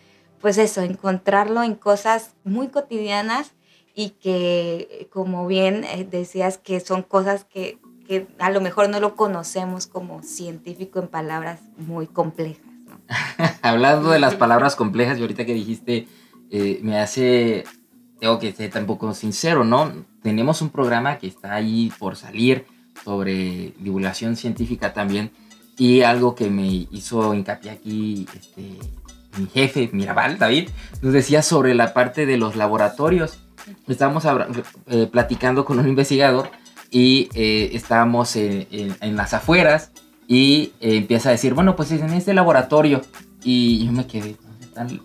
pues 0.41 0.57
eso, 0.57 0.81
encontrarlo 0.81 1.63
en 1.63 1.75
cosas 1.75 2.31
muy 2.43 2.67
cotidianas 2.67 3.53
y 3.95 4.09
que, 4.09 5.07
como 5.13 5.45
bien 5.45 5.83
eh, 5.83 6.07
decías, 6.09 6.57
que 6.57 6.79
son 6.79 7.03
cosas 7.03 7.45
que 7.45 7.77
que 8.07 8.27
a 8.39 8.49
lo 8.49 8.61
mejor 8.61 8.89
no 8.89 8.99
lo 8.99 9.15
conocemos 9.15 9.87
como 9.87 10.23
científico 10.23 10.99
en 10.99 11.07
palabras 11.07 11.59
muy 11.77 12.07
complejas. 12.07 12.63
Hablando 13.61 14.09
de 14.09 14.19
las 14.19 14.35
palabras 14.35 14.75
complejas, 14.75 15.17
y 15.17 15.21
ahorita 15.21 15.45
que 15.45 15.53
dijiste, 15.53 16.07
eh, 16.51 16.79
me 16.83 16.99
hace, 16.99 17.63
tengo 18.19 18.39
que 18.39 18.51
ser 18.51 18.71
tampoco 18.71 19.13
sincero, 19.13 19.63
¿no? 19.63 19.91
Tenemos 20.21 20.61
un 20.61 20.69
programa 20.69 21.17
que 21.17 21.27
está 21.27 21.53
ahí 21.53 21.91
por 21.97 22.15
salir 22.15 22.65
sobre 23.03 23.73
divulgación 23.79 24.35
científica 24.35 24.93
también, 24.93 25.31
y 25.77 26.01
algo 26.01 26.35
que 26.35 26.49
me 26.49 26.87
hizo 26.91 27.33
hincapié 27.33 27.71
aquí 27.71 28.27
este, 28.35 28.77
mi 29.37 29.47
jefe, 29.47 29.89
Mirabal, 29.91 30.37
David, 30.37 30.69
nos 31.01 31.13
decía 31.13 31.41
sobre 31.41 31.73
la 31.73 31.93
parte 31.93 32.25
de 32.25 32.37
los 32.37 32.55
laboratorios. 32.55 33.39
Estábamos 33.87 34.25
eh, 34.87 35.07
platicando 35.11 35.65
con 35.65 35.79
un 35.79 35.87
investigador 35.87 36.51
y 36.93 37.27
eh, 37.33 37.71
estábamos 37.73 38.35
en, 38.35 38.95
las 39.17 39.33
afueras 39.33 39.91
y 40.27 40.73
eh, 40.79 40.97
empieza 40.97 41.29
a 41.29 41.31
decir, 41.31 41.55
bueno, 41.55 41.75
pues 41.75 41.91
es 41.91 42.01
en 42.01 42.13
este 42.13 42.35
laboratorio. 42.35 43.01
Y 43.43 43.83
yo 43.83 43.91
me 43.91 44.05
quedé, 44.05 44.37
¿dónde 44.41 44.65
están 44.65 45.01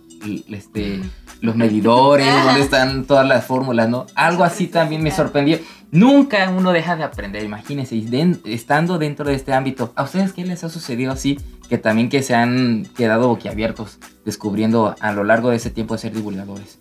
este, 0.51 1.01
los 1.41 1.57
medidores? 1.57 2.27
¿Dónde 2.45 2.61
están 2.61 3.05
todas 3.07 3.27
las 3.27 3.47
fórmulas? 3.47 3.89
¿no? 3.89 4.05
Algo 4.15 4.45
así 4.45 4.67
también 4.67 5.03
me 5.03 5.11
sorprendió. 5.11 5.59
Nunca 5.91 6.51
uno 6.51 6.73
deja 6.73 6.95
de 6.95 7.05
aprender, 7.05 7.43
imagínense, 7.43 8.05
estando 8.45 8.99
dentro 8.99 9.25
de 9.25 9.35
este 9.35 9.55
ámbito. 9.55 9.95
¿A 9.97 10.03
ustedes 10.03 10.35
qué 10.35 10.45
les 10.45 10.63
ha 10.65 10.69
sucedido 10.69 11.13
así? 11.13 11.41
Que 11.71 11.79
también 11.79 12.11
que 12.11 12.23
se 12.23 12.35
han 12.35 12.85
quedado 12.95 13.29
boquiabiertos 13.29 13.99
descubriendo 14.27 14.95
a 15.01 15.13
lo 15.13 15.25
largo 15.25 15.49
de 15.49 15.57
ese 15.57 15.71
tiempo 15.71 15.95
de 15.95 16.01
ser 16.01 16.13
divulgadores. 16.13 16.79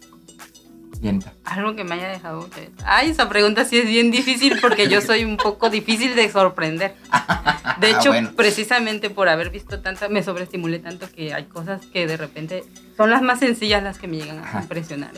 Algo 1.46 1.76
que 1.76 1.84
me 1.84 1.96
haya 1.96 2.08
dejado 2.10 2.48
Ay, 2.86 3.10
esa 3.10 3.30
pregunta 3.30 3.66
sí 3.66 3.78
es 3.78 3.88
bien 3.88 4.12
difícil 4.12 4.58
porque 4.62 4.88
yo 4.88 5.02
soy 5.02 5.24
un 5.24 5.38
poco 5.38 5.70
difícil 5.72 6.16
de 6.16 6.30
sorprender. 6.32 6.96
De 7.80 7.92
hecho, 7.92 8.12
precisamente 8.36 9.10
por 9.10 9.30
haber 9.30 9.50
visto 9.50 9.80
tanto, 9.80 10.10
me 10.10 10.24
sobreestimulé 10.24 10.80
tanto 10.80 11.08
que 11.12 11.34
hay 11.34 11.46
cosas 11.46 11.86
que 11.86 12.08
de 12.08 12.18
repente 12.18 12.64
son 12.96 13.10
las 13.10 13.22
más 13.22 13.40
sencillas 13.40 13.84
las 13.84 14.00
que 14.00 14.08
me 14.08 14.18
llegan 14.18 14.44
a 14.44 14.62
impresionar. 14.62 15.12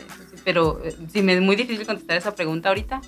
Pero 0.44 0.80
eh, 0.84 0.96
si 1.12 1.22
me 1.22 1.34
es 1.34 1.40
muy 1.40 1.56
difícil 1.56 1.86
contestar 1.86 2.16
esa 2.16 2.34
pregunta 2.34 2.68
ahorita, 2.68 3.00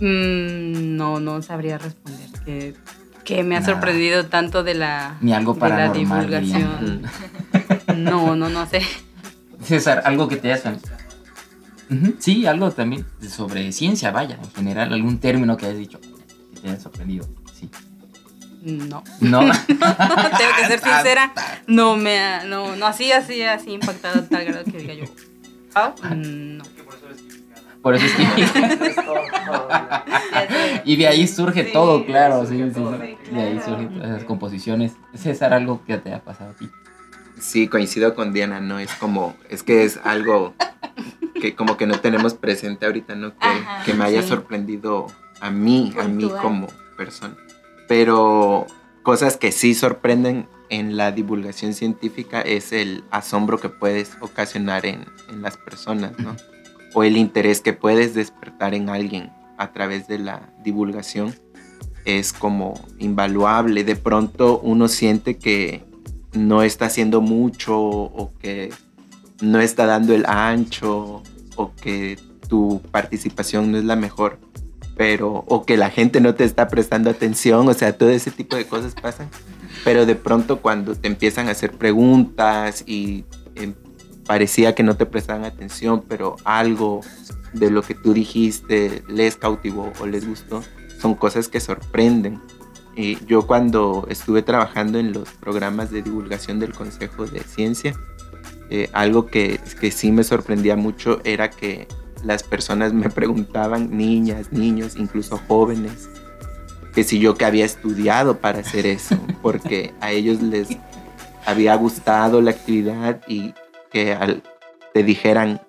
mm, 0.00 0.96
no, 0.96 1.20
no 1.20 1.42
sabría 1.42 1.78
responder. 1.78 2.28
Que, 2.44 2.74
que 3.24 3.42
me 3.42 3.56
ha 3.56 3.62
sorprendido 3.64 4.26
tanto 4.26 4.62
de 4.62 4.74
la, 4.74 5.16
Ni 5.20 5.32
algo 5.32 5.54
de 5.54 5.68
la 5.68 5.92
divulgación. 5.92 7.02
No, 7.96 8.36
no, 8.36 8.48
no 8.48 8.66
sé. 8.66 8.82
César, 9.64 10.02
algo 10.04 10.28
que 10.28 10.36
te 10.36 10.52
haya 10.52 10.76
Sí, 12.18 12.46
algo 12.46 12.70
también 12.70 13.04
sobre 13.28 13.72
ciencia, 13.72 14.10
vaya, 14.10 14.38
en 14.42 14.50
general, 14.52 14.92
algún 14.92 15.18
término 15.18 15.56
que 15.56 15.66
hayas 15.66 15.78
dicho 15.78 16.00
que 16.00 16.60
te 16.60 16.68
haya 16.68 16.80
sorprendido. 16.80 17.26
Sí. 17.52 17.68
No. 18.64 19.04
No. 19.20 19.40
Tengo 19.66 20.52
que 20.56 20.66
ser 20.66 20.80
sincera. 20.82 21.32
No 21.66 21.96
me 21.96 22.18
ha, 22.18 22.44
no, 22.44 22.76
no 22.76 22.86
así, 22.86 23.12
así, 23.12 23.42
así 23.42 23.72
impactado 23.72 24.24
tal 24.24 24.44
grado 24.44 24.64
que 24.64 24.78
diga 24.78 24.94
yo. 24.94 25.04
Ah, 25.74 25.94
no. 26.14 26.64
Por 27.82 27.94
eso 27.94 28.06
es 28.06 28.12
que. 28.14 28.46
y 30.86 30.96
de 30.96 31.06
ahí 31.06 31.28
surge 31.28 31.64
todo, 31.64 32.06
claro. 32.06 32.46
Sí, 32.46 32.56
sí, 32.74 32.80
De 33.30 33.42
ahí 33.42 33.60
surgen 33.62 34.00
esas 34.02 34.24
composiciones. 34.24 34.92
César, 35.14 35.52
algo 35.52 35.84
que 35.84 35.98
te 35.98 36.14
ha 36.14 36.24
pasado 36.24 36.52
a 36.52 36.54
ti. 36.54 36.70
Sí, 37.38 37.68
coincido 37.68 38.14
con 38.14 38.32
Diana, 38.32 38.60
¿no? 38.60 38.78
Es 38.78 38.94
como, 38.94 39.36
es 39.50 39.62
que 39.62 39.84
es 39.84 40.00
algo 40.02 40.54
que 41.44 41.54
como 41.54 41.76
que 41.76 41.86
no 41.86 42.00
tenemos 42.00 42.32
presente 42.32 42.86
ahorita, 42.86 43.14
¿no? 43.16 43.34
Que, 43.84 43.92
me 43.92 44.04
haya 44.04 44.22
sorprendido 44.22 45.08
a 45.40 45.50
mí, 45.50 45.92
a 46.00 46.04
mí 46.04 46.30
como 46.40 46.68
persona. 46.96 47.36
Pero 47.86 48.66
cosas 49.02 49.36
que 49.36 49.52
sí 49.52 49.74
sorprenden 49.74 50.48
en 50.70 50.96
la 50.96 51.12
divulgación 51.12 51.74
científica 51.74 52.40
es 52.40 52.72
el 52.72 53.04
asombro 53.10 53.60
que 53.60 53.68
puedes 53.68 54.16
ocasionar 54.22 54.86
en, 54.86 55.04
las 55.42 55.58
personas, 55.58 56.18
¿no? 56.18 56.34
O 56.94 57.04
el 57.04 57.18
interés 57.18 57.60
que 57.60 57.74
puedes 57.74 58.14
despertar 58.14 58.72
en 58.72 58.88
alguien 58.88 59.30
a 59.58 59.70
través 59.74 60.08
de 60.08 60.20
la 60.20 60.48
divulgación 60.62 61.34
es 62.06 62.32
como 62.32 62.72
invaluable. 62.98 63.84
De 63.84 63.96
pronto 63.96 64.60
uno 64.60 64.88
siente 64.88 65.36
que 65.36 65.84
no 66.32 66.62
está 66.62 66.86
haciendo 66.86 67.20
mucho 67.20 67.78
o 67.78 68.32
que 68.38 68.72
no 69.42 69.60
está 69.60 69.84
dando 69.84 70.14
el 70.14 70.24
ancho 70.24 71.22
o 71.56 71.72
que 71.74 72.18
tu 72.48 72.80
participación 72.90 73.72
no 73.72 73.78
es 73.78 73.84
la 73.84 73.96
mejor, 73.96 74.38
pero 74.96 75.44
o 75.46 75.64
que 75.64 75.76
la 75.76 75.90
gente 75.90 76.20
no 76.20 76.34
te 76.34 76.44
está 76.44 76.68
prestando 76.68 77.10
atención, 77.10 77.68
o 77.68 77.74
sea, 77.74 77.96
todo 77.96 78.10
ese 78.10 78.30
tipo 78.30 78.56
de 78.56 78.66
cosas 78.66 78.94
pasan. 78.94 79.28
Pero 79.82 80.06
de 80.06 80.14
pronto 80.14 80.60
cuando 80.60 80.94
te 80.94 81.08
empiezan 81.08 81.48
a 81.48 81.52
hacer 81.52 81.72
preguntas 81.72 82.84
y 82.86 83.24
em, 83.54 83.74
parecía 84.26 84.74
que 84.74 84.82
no 84.82 84.96
te 84.96 85.06
prestaban 85.06 85.44
atención, 85.44 86.04
pero 86.08 86.36
algo 86.44 87.00
de 87.52 87.70
lo 87.70 87.82
que 87.82 87.94
tú 87.94 88.12
dijiste 88.12 89.02
les 89.08 89.36
cautivó 89.36 89.92
o 90.00 90.06
les 90.06 90.26
gustó, 90.26 90.62
son 91.00 91.14
cosas 91.14 91.48
que 91.48 91.60
sorprenden. 91.60 92.40
Y 92.96 93.24
yo 93.26 93.46
cuando 93.46 94.06
estuve 94.08 94.42
trabajando 94.42 94.98
en 94.98 95.12
los 95.12 95.28
programas 95.30 95.90
de 95.90 96.02
divulgación 96.02 96.60
del 96.60 96.72
Consejo 96.72 97.26
de 97.26 97.40
Ciencia, 97.40 97.94
eh, 98.70 98.88
algo 98.92 99.26
que, 99.26 99.60
que 99.80 99.90
sí 99.90 100.12
me 100.12 100.24
sorprendía 100.24 100.76
mucho 100.76 101.20
era 101.24 101.50
que 101.50 101.86
las 102.24 102.42
personas 102.42 102.92
me 102.92 103.10
preguntaban, 103.10 103.96
niñas, 103.96 104.52
niños, 104.52 104.96
incluso 104.96 105.38
jóvenes, 105.46 106.08
que 106.94 107.04
si 107.04 107.18
yo 107.18 107.34
que 107.34 107.44
había 107.44 107.64
estudiado 107.64 108.38
para 108.38 108.60
hacer 108.60 108.86
eso, 108.86 109.18
porque 109.42 109.92
a 110.00 110.12
ellos 110.12 110.40
les 110.40 110.68
había 111.44 111.74
gustado 111.74 112.40
la 112.40 112.52
actividad 112.52 113.20
y 113.26 113.54
que 113.90 114.12
al, 114.12 114.42
te 114.92 115.02
dijeran, 115.02 115.60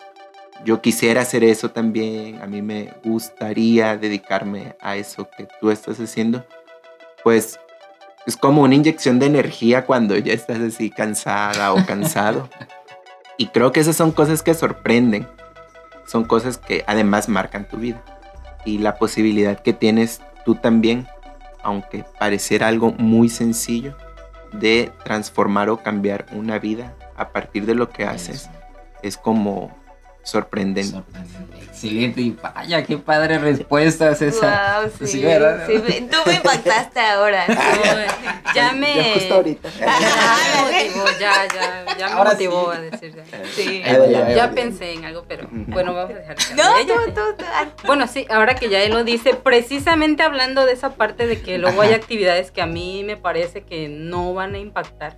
yo 0.63 0.81
quisiera 0.81 1.21
hacer 1.21 1.43
eso 1.43 1.71
también, 1.71 2.41
a 2.41 2.47
mí 2.47 2.61
me 2.61 2.93
gustaría 3.03 3.97
dedicarme 3.97 4.75
a 4.79 4.95
eso 4.95 5.27
que 5.37 5.47
tú 5.59 5.69
estás 5.69 5.99
haciendo, 5.99 6.45
pues 7.23 7.59
es 8.25 8.37
como 8.37 8.61
una 8.61 8.75
inyección 8.75 9.19
de 9.19 9.27
energía 9.27 9.85
cuando 9.85 10.17
ya 10.17 10.33
estás 10.33 10.59
así 10.59 10.89
cansada 10.89 11.73
o 11.73 11.85
cansado. 11.85 12.49
Y 13.37 13.47
creo 13.47 13.71
que 13.71 13.79
esas 13.79 13.95
son 13.95 14.11
cosas 14.11 14.43
que 14.43 14.53
sorprenden, 14.53 15.27
son 16.05 16.23
cosas 16.23 16.57
que 16.57 16.83
además 16.87 17.27
marcan 17.27 17.67
tu 17.67 17.77
vida. 17.77 18.03
Y 18.65 18.77
la 18.77 18.95
posibilidad 18.95 19.59
que 19.59 19.73
tienes 19.73 20.21
tú 20.45 20.55
también, 20.55 21.07
aunque 21.63 22.05
pareciera 22.19 22.67
algo 22.67 22.91
muy 22.93 23.29
sencillo, 23.29 23.95
de 24.53 24.91
transformar 25.03 25.69
o 25.69 25.83
cambiar 25.83 26.25
una 26.31 26.59
vida 26.59 26.95
a 27.17 27.29
partir 27.29 27.65
de 27.65 27.75
lo 27.75 27.89
que 27.89 28.05
haces, 28.05 28.49
es 29.01 29.17
como 29.17 29.75
sorprendente. 30.25 31.01
Excelente, 31.61 32.21
y 32.21 32.31
vaya, 32.31 32.83
qué 32.83 32.97
padre 32.97 33.37
respuestas 33.37 34.21
esa. 34.21 34.81
Wow, 34.81 35.07
sí, 35.07 35.21
¿verdad? 35.21 35.67
Sí, 35.67 36.07
tú 36.09 36.17
me 36.25 36.35
impactaste 36.35 36.99
ahora. 36.99 37.45
ya 38.55 38.71
me. 38.71 38.95
Ya 38.95 39.13
justo 39.13 39.35
ahorita. 39.35 39.69
Ya 39.79 40.71
me 40.71 40.89
motivó, 40.89 41.05
ya, 41.19 41.47
ya, 41.53 41.97
ya 41.97 42.07
me 42.07 42.13
ahora 42.13 42.31
motivó 42.31 42.71
sí. 42.71 42.77
a 42.77 42.81
decir. 42.81 43.23
Sí, 43.53 43.81
ya, 43.85 44.31
ya, 44.31 44.51
pensé 44.51 44.93
en 44.93 45.05
algo, 45.05 45.25
pero 45.27 45.47
bueno, 45.51 45.93
vamos 45.93 46.11
a 46.11 46.17
dejar 46.17 46.35
que 46.35 46.55
No, 46.55 46.75
tú, 46.87 47.11
tú, 47.13 47.21
tú. 47.37 47.45
Bueno, 47.85 48.07
sí, 48.07 48.25
ahora 48.29 48.55
que 48.55 48.69
ya 48.69 48.81
él 48.81 48.93
lo 48.93 49.03
dice, 49.03 49.35
precisamente 49.35 50.23
hablando 50.23 50.65
de 50.65 50.73
esa 50.73 50.95
parte 50.95 51.27
de 51.27 51.41
que 51.41 51.57
luego 51.57 51.81
hay 51.81 51.93
actividades 51.93 52.51
que 52.51 52.61
a 52.61 52.65
mí 52.65 53.03
me 53.03 53.17
parece 53.17 53.63
que 53.63 53.89
no 53.89 54.33
van 54.33 54.55
a 54.55 54.59
impactar 54.59 55.17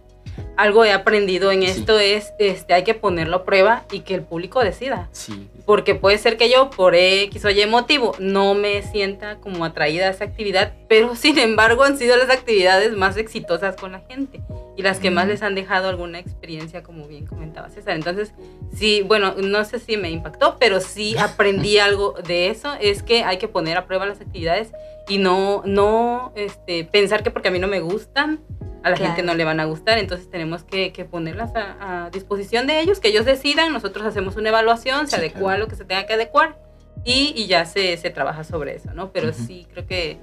algo 0.56 0.86
he 0.86 0.92
aprendido 0.92 1.52
en 1.52 1.64
esto 1.64 2.00
es, 2.00 2.34
este, 2.40 2.74
hay 2.74 2.84
que 2.84 2.94
ponerlo 2.94 3.38
a 3.38 3.46
prueba 3.46 3.86
y 3.92 4.02
que 4.02 4.16
el 4.16 4.22
público 4.22 4.64
decida. 4.64 5.10
Sí. 5.12 5.48
Porque 5.68 5.94
puede 5.94 6.18
ser 6.18 6.38
que 6.38 6.50
yo, 6.50 6.72
por 6.72 6.96
X 6.96 7.46
o 7.46 7.50
Y 7.52 7.64
motivo, 7.68 8.16
no 8.18 8.56
me 8.56 8.82
sienta 8.82 9.36
como 9.36 9.66
atraída 9.66 10.08
a 10.08 10.12
esa 10.12 10.24
actividad, 10.24 10.74
pero 10.90 11.16
sin 11.18 11.38
embargo 11.38 11.84
han 11.84 12.00
sido 12.00 12.18
las 12.18 12.32
actividades 12.32 12.98
más 12.98 13.18
exitosas 13.18 13.76
con 13.76 13.92
la 13.92 14.00
gente 14.00 14.42
y 14.78 14.82
las 14.82 15.00
que 15.00 15.12
más 15.12 15.28
les 15.28 15.42
han 15.42 15.56
dejado 15.56 15.90
alguna 15.90 16.20
experiencia, 16.20 16.84
como 16.84 17.08
bien 17.08 17.26
comentaba 17.26 17.70
César. 17.70 17.96
Entonces, 17.96 18.34
sí, 18.74 19.02
bueno, 19.02 19.36
no 19.36 19.66
sé 19.66 19.80
si 19.80 19.98
me 19.98 20.10
impactó, 20.10 20.58
pero 20.60 20.80
sí 20.80 21.18
aprendí 21.20 21.80
algo 21.80 22.14
de 22.26 22.50
eso, 22.50 22.74
es 22.80 23.04
que 23.04 23.24
hay 23.24 23.38
que 23.38 23.48
poner 23.48 23.78
a 23.78 23.86
prueba 23.86 24.06
las 24.06 24.22
actividades 24.22 24.72
y 25.10 25.18
no, 25.18 25.64
no 25.66 26.32
este, 26.36 26.86
pensar 26.86 27.24
que 27.24 27.32
porque 27.32 27.50
a 27.50 27.52
mí 27.52 27.60
no 27.60 27.68
me 27.68 27.80
gustan, 27.82 28.40
a 28.84 28.90
la 28.92 28.96
claro. 28.96 29.16
gente 29.16 29.24
no 29.24 29.34
le 29.34 29.44
van 29.44 29.60
a 29.60 29.66
gustar, 29.66 29.98
entonces 29.98 30.30
tenemos 30.30 30.64
que, 30.64 30.94
que 30.94 31.06
ponerlas 31.06 31.56
a, 31.56 32.06
a, 32.06 32.10
disposición 32.10 32.68
de 32.68 32.80
ellos, 32.80 33.00
que 33.00 33.10
ellos 33.10 33.26
decidan, 33.26 33.74
nosotros 33.74 34.06
hacemos 34.06 34.36
una 34.36 34.50
evaluación, 34.50 35.08
se 35.08 35.18
sí, 35.18 35.22
lo 35.58 35.68
que 35.68 35.76
se 35.76 35.86
tenga 35.86 36.06
que 36.06 36.14
adecuar 36.14 36.58
y, 37.04 37.34
y 37.36 37.48
ya 37.48 37.66
se, 37.66 37.96
se, 37.98 38.10
trabaja 38.10 38.44
sobre 38.44 38.76
eso, 38.76 38.94
¿no? 38.94 39.12
Pero 39.12 39.30
uh 39.30 39.32
-huh. 39.32 39.48
sí, 39.48 39.68
creo 39.72 39.86
que, 39.86 40.18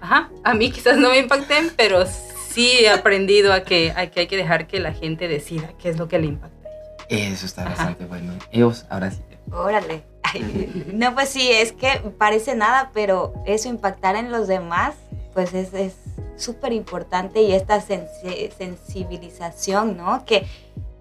ajá, 0.00 0.30
a 0.44 0.54
mí 0.54 0.70
quizás 0.72 0.96
no 0.96 1.10
me 1.10 1.18
impacten, 1.18 1.70
pero 1.76 2.04
sí 2.06 2.70
he 2.80 2.88
aprendido 2.88 3.52
a 3.52 3.62
que, 3.62 3.92
a 3.96 4.10
que 4.10 4.20
hay 4.20 4.26
que 4.26 4.36
dejar 4.36 4.66
que 4.66 4.80
la 4.80 4.92
gente 4.92 5.28
decida 5.28 5.72
qué 5.78 5.88
es 5.88 5.98
lo 5.98 6.08
que 6.08 6.18
le 6.18 6.26
impacta. 6.26 6.68
Eso 7.08 7.46
está 7.46 7.64
bastante 7.64 8.04
ajá. 8.04 8.08
bueno. 8.08 8.32
Ellos, 8.52 8.86
ahora 8.88 9.10
sí. 9.10 9.20
Órale. 9.52 10.02
Ay, 10.22 10.84
no, 10.92 11.14
pues 11.14 11.28
sí, 11.28 11.50
es 11.50 11.72
que 11.72 12.00
parece 12.18 12.54
nada, 12.54 12.90
pero 12.94 13.34
eso 13.46 13.68
impactar 13.68 14.16
en 14.16 14.30
los 14.30 14.46
demás, 14.46 14.94
pues 15.34 15.54
es, 15.54 15.74
es 15.74 15.94
súper 16.36 16.72
importante 16.72 17.42
y 17.42 17.52
esta 17.52 17.80
sensi 17.80 18.50
sensibilización, 18.56 19.96
¿no? 19.96 20.24
Que, 20.24 20.46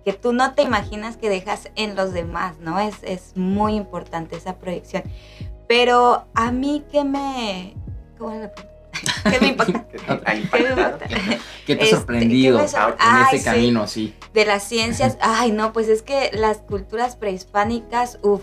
que 0.10 0.18
tú 0.18 0.34
no 0.34 0.55
te 0.55 0.64
imaginas 0.64 1.18
que 1.18 1.30
dejas 1.30 1.70
en 1.76 1.95
los 1.95 2.14
demás, 2.14 2.55
¿no? 2.60 2.80
Es, 2.80 2.95
es 3.03 3.34
muy 3.36 3.76
importante 3.76 4.38
esa 4.38 4.55
proyección. 4.55 5.03
Pero 5.68 6.26
a 6.34 6.51
mí 6.51 6.84
que 6.91 7.03
me... 7.03 7.76
¿Cómo 8.18 8.34
es 8.34 8.41
la 8.41 8.51
¿Qué 9.32 9.39
me 9.39 9.47
impacta? 9.49 9.86
¿Qué, 9.88 10.64
me 10.64 10.70
impacta? 10.70 11.05
¿Qué 11.68 11.76
te 11.76 11.84
ha 11.84 11.88
sorprendido 11.88 12.60
este, 12.60 12.76
sor 12.76 12.97
en 12.99 13.22
este 13.36 13.43
camino, 13.51 13.86
sí. 13.86 14.16
De 14.34 14.45
las 14.45 14.64
ciencias, 14.64 15.20
ay, 15.22 15.51
no, 15.51 15.74
pues 15.74 15.88
es 15.89 16.01
que 16.01 16.32
las 16.34 16.57
culturas 16.57 17.16
prehispánicas, 17.16 18.18
uff, 18.24 18.41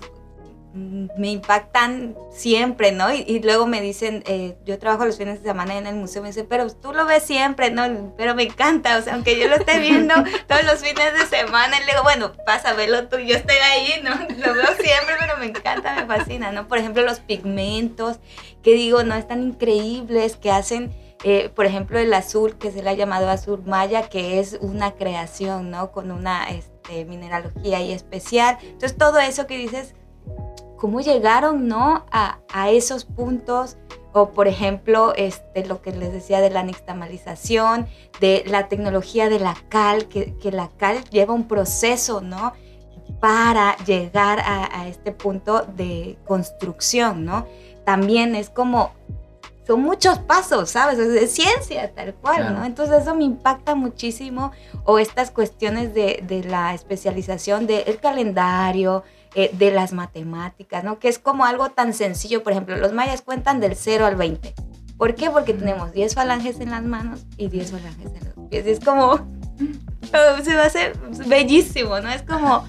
me 0.76 1.30
impactan 1.30 2.14
siempre, 2.30 2.92
¿no? 2.92 3.12
Y, 3.12 3.24
y 3.26 3.40
luego 3.40 3.66
me 3.66 3.80
dicen, 3.80 4.22
eh, 4.26 4.56
yo 4.64 4.78
trabajo 4.78 5.06
los 5.06 5.16
fines 5.16 5.42
de 5.42 5.48
semana 5.48 5.76
en 5.76 5.86
el 5.86 5.94
museo, 5.94 6.22
me 6.22 6.28
dicen, 6.28 6.46
pero 6.48 6.70
tú 6.70 6.92
lo 6.92 7.06
ves 7.06 7.22
siempre, 7.22 7.70
¿no? 7.70 8.14
Pero 8.16 8.34
me 8.34 8.42
encanta, 8.42 8.98
o 8.98 9.02
sea, 9.02 9.14
aunque 9.14 9.38
yo 9.38 9.48
lo 9.48 9.56
esté 9.56 9.78
viendo 9.78 10.14
todos 10.46 10.64
los 10.64 10.80
fines 10.80 11.14
de 11.14 11.26
semana, 11.26 11.78
y 11.78 11.86
le 11.86 11.92
digo, 11.92 12.02
bueno, 12.02 12.32
pasa, 12.44 12.74
velo 12.74 13.08
tú, 13.08 13.16
yo 13.18 13.36
estoy 13.36 13.56
ahí, 13.56 14.02
¿no? 14.02 14.10
Lo 14.46 14.52
veo 14.52 14.66
siempre, 14.66 15.14
pero 15.18 15.38
me 15.38 15.46
encanta, 15.46 15.94
me 15.94 16.06
fascina, 16.06 16.52
¿no? 16.52 16.68
Por 16.68 16.78
ejemplo, 16.78 17.02
los 17.02 17.20
pigmentos, 17.20 18.18
que 18.62 18.74
digo, 18.74 19.02
no, 19.02 19.14
están 19.14 19.42
increíbles, 19.42 20.36
que 20.36 20.50
hacen... 20.50 20.94
Eh, 21.24 21.48
por 21.48 21.64
ejemplo, 21.64 21.98
el 21.98 22.12
azul, 22.12 22.58
que 22.58 22.70
se 22.70 22.82
le 22.82 22.90
ha 22.90 22.92
llamado 22.92 23.30
azul 23.30 23.62
maya, 23.64 24.10
que 24.10 24.38
es 24.38 24.58
una 24.60 24.92
creación, 24.92 25.70
¿no? 25.70 25.90
Con 25.90 26.12
una 26.12 26.50
este, 26.50 27.06
mineralogía 27.06 27.80
y 27.80 27.92
especial. 27.92 28.58
Entonces, 28.60 28.98
todo 28.98 29.18
eso 29.18 29.46
que 29.46 29.56
dices, 29.56 29.94
cómo 30.76 31.00
llegaron 31.00 31.68
¿no? 31.68 32.04
a, 32.10 32.38
a, 32.52 32.70
esos 32.70 33.04
puntos 33.04 33.76
o 34.12 34.30
por 34.30 34.48
ejemplo 34.48 35.12
este, 35.16 35.66
lo 35.66 35.82
que 35.82 35.92
les 35.92 36.12
decía 36.12 36.40
de 36.40 36.50
la 36.50 36.62
nixtamalización, 36.62 37.86
de 38.20 38.44
la 38.46 38.68
tecnología 38.68 39.28
de 39.28 39.40
la 39.40 39.56
cal, 39.68 40.06
que, 40.06 40.36
que 40.38 40.52
la 40.52 40.68
cal 40.76 41.04
lleva 41.10 41.34
un 41.34 41.48
proceso 41.48 42.20
¿no? 42.20 42.52
para 43.20 43.76
llegar 43.84 44.40
a, 44.40 44.80
a, 44.80 44.88
este 44.88 45.12
punto 45.12 45.62
de 45.62 46.18
construcción, 46.26 47.24
¿no? 47.24 47.46
También 47.84 48.34
es 48.34 48.50
como, 48.50 48.92
son 49.66 49.82
muchos 49.82 50.18
pasos, 50.18 50.70
¿sabes? 50.70 50.98
Es 50.98 51.12
de 51.12 51.26
ciencia 51.26 51.92
tal 51.94 52.14
cual, 52.14 52.36
claro. 52.36 52.58
¿no? 52.58 52.64
Entonces 52.64 53.02
eso 53.02 53.14
me 53.14 53.24
impacta 53.24 53.74
muchísimo, 53.74 54.52
o 54.84 54.98
estas 54.98 55.30
cuestiones 55.30 55.94
de, 55.94 56.22
de 56.26 56.44
la 56.44 56.74
especialización 56.74 57.66
del 57.66 57.98
calendario, 58.00 59.02
eh, 59.34 59.50
de 59.52 59.70
las 59.70 59.92
matemáticas, 59.92 60.84
¿no? 60.84 60.98
Que 60.98 61.08
es 61.08 61.18
como 61.18 61.44
algo 61.44 61.70
tan 61.70 61.92
sencillo, 61.92 62.42
por 62.42 62.52
ejemplo, 62.52 62.76
los 62.76 62.92
mayas 62.92 63.22
cuentan 63.22 63.60
del 63.60 63.76
0 63.76 64.06
al 64.06 64.16
20. 64.16 64.54
¿Por 64.96 65.14
qué? 65.14 65.30
Porque 65.30 65.52
tenemos 65.52 65.92
10 65.92 66.14
falanges 66.14 66.60
en 66.60 66.70
las 66.70 66.82
manos 66.82 67.26
y 67.36 67.48
10 67.48 67.72
falanges 67.72 68.12
en 68.14 68.24
los 68.24 68.48
pies. 68.48 68.66
Y 68.66 68.70
es 68.70 68.80
como, 68.80 69.16
se 70.42 70.54
va 70.54 70.62
a 70.62 70.66
hacer 70.66 70.96
bellísimo, 71.26 72.00
¿no? 72.00 72.10
Es 72.10 72.22
como 72.22 72.66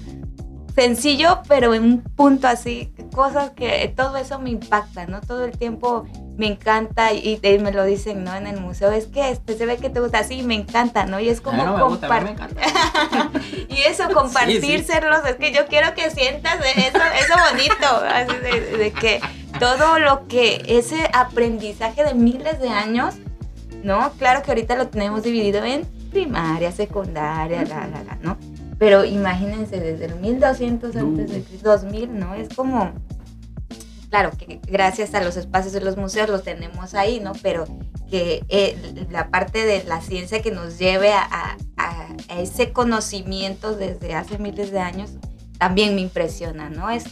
sencillo, 0.78 1.40
pero 1.48 1.74
en 1.74 1.82
un 1.82 2.02
punto 2.02 2.46
así, 2.46 2.92
cosas 3.12 3.50
que 3.50 3.92
todo 3.96 4.16
eso 4.16 4.38
me 4.38 4.50
impacta, 4.50 5.06
¿no? 5.06 5.20
Todo 5.20 5.44
el 5.44 5.58
tiempo 5.58 6.06
me 6.36 6.46
encanta 6.46 7.12
y, 7.12 7.40
y, 7.42 7.58
me 7.58 7.72
lo 7.72 7.84
dicen, 7.84 8.22
¿no? 8.22 8.32
En 8.36 8.46
el 8.46 8.60
museo, 8.60 8.92
es 8.92 9.06
que 9.06 9.30
este, 9.30 9.58
se 9.58 9.66
ve 9.66 9.78
que 9.78 9.90
te 9.90 9.98
gusta 9.98 10.20
así, 10.20 10.44
me 10.44 10.54
encanta, 10.54 11.04
¿no? 11.04 11.18
Y 11.18 11.30
es 11.30 11.40
como 11.40 11.64
no, 11.64 11.80
compartir. 11.80 12.36
y 13.68 13.78
eso, 13.88 14.04
compartírselos, 14.14 15.16
sí, 15.16 15.22
sí. 15.24 15.30
es 15.30 15.36
que 15.36 15.52
yo 15.52 15.66
quiero 15.66 15.94
que 15.94 16.12
sientas 16.12 16.58
eso, 16.76 16.98
eso 17.24 17.34
bonito, 17.50 17.86
así 18.08 18.36
de, 18.36 18.76
de, 18.76 18.92
que 18.92 19.20
todo 19.58 19.98
lo 19.98 20.28
que, 20.28 20.62
ese 20.68 21.10
aprendizaje 21.12 22.04
de 22.04 22.14
miles 22.14 22.60
de 22.60 22.68
años, 22.68 23.16
¿no? 23.82 24.12
Claro 24.12 24.44
que 24.44 24.52
ahorita 24.52 24.76
lo 24.76 24.86
tenemos 24.86 25.24
dividido 25.24 25.64
en 25.64 25.84
primaria, 26.12 26.70
secundaria, 26.70 27.64
la, 27.64 27.88
la, 27.88 28.04
la, 28.04 28.18
¿no? 28.22 28.38
Pero 28.78 29.04
imagínense, 29.04 29.80
desde 29.80 30.06
el 30.06 30.16
1200 30.16 30.94
antes 30.96 31.30
de 31.30 31.42
Cristo, 31.42 31.70
2000, 31.70 32.18
¿no? 32.18 32.34
Es 32.34 32.48
como 32.54 32.92
claro, 34.10 34.30
que 34.36 34.60
gracias 34.66 35.14
a 35.14 35.22
los 35.22 35.36
espacios 35.36 35.72
de 35.72 35.80
los 35.80 35.96
museos 35.96 36.28
los 36.28 36.42
tenemos 36.42 36.94
ahí, 36.94 37.20
¿no? 37.20 37.32
Pero 37.42 37.64
que 38.10 38.42
eh, 38.48 39.06
la 39.10 39.30
parte 39.30 39.64
de 39.64 39.84
la 39.84 40.00
ciencia 40.00 40.40
que 40.40 40.50
nos 40.50 40.78
lleve 40.78 41.12
a, 41.12 41.56
ese 42.36 42.72
conocimiento 42.72 43.74
desde 43.74 44.14
hace 44.14 44.38
miles 44.38 44.70
de 44.70 44.78
años 44.78 45.12
también 45.58 45.94
me 45.94 46.00
impresiona, 46.00 46.70
¿no? 46.70 46.88
Es 46.90 47.04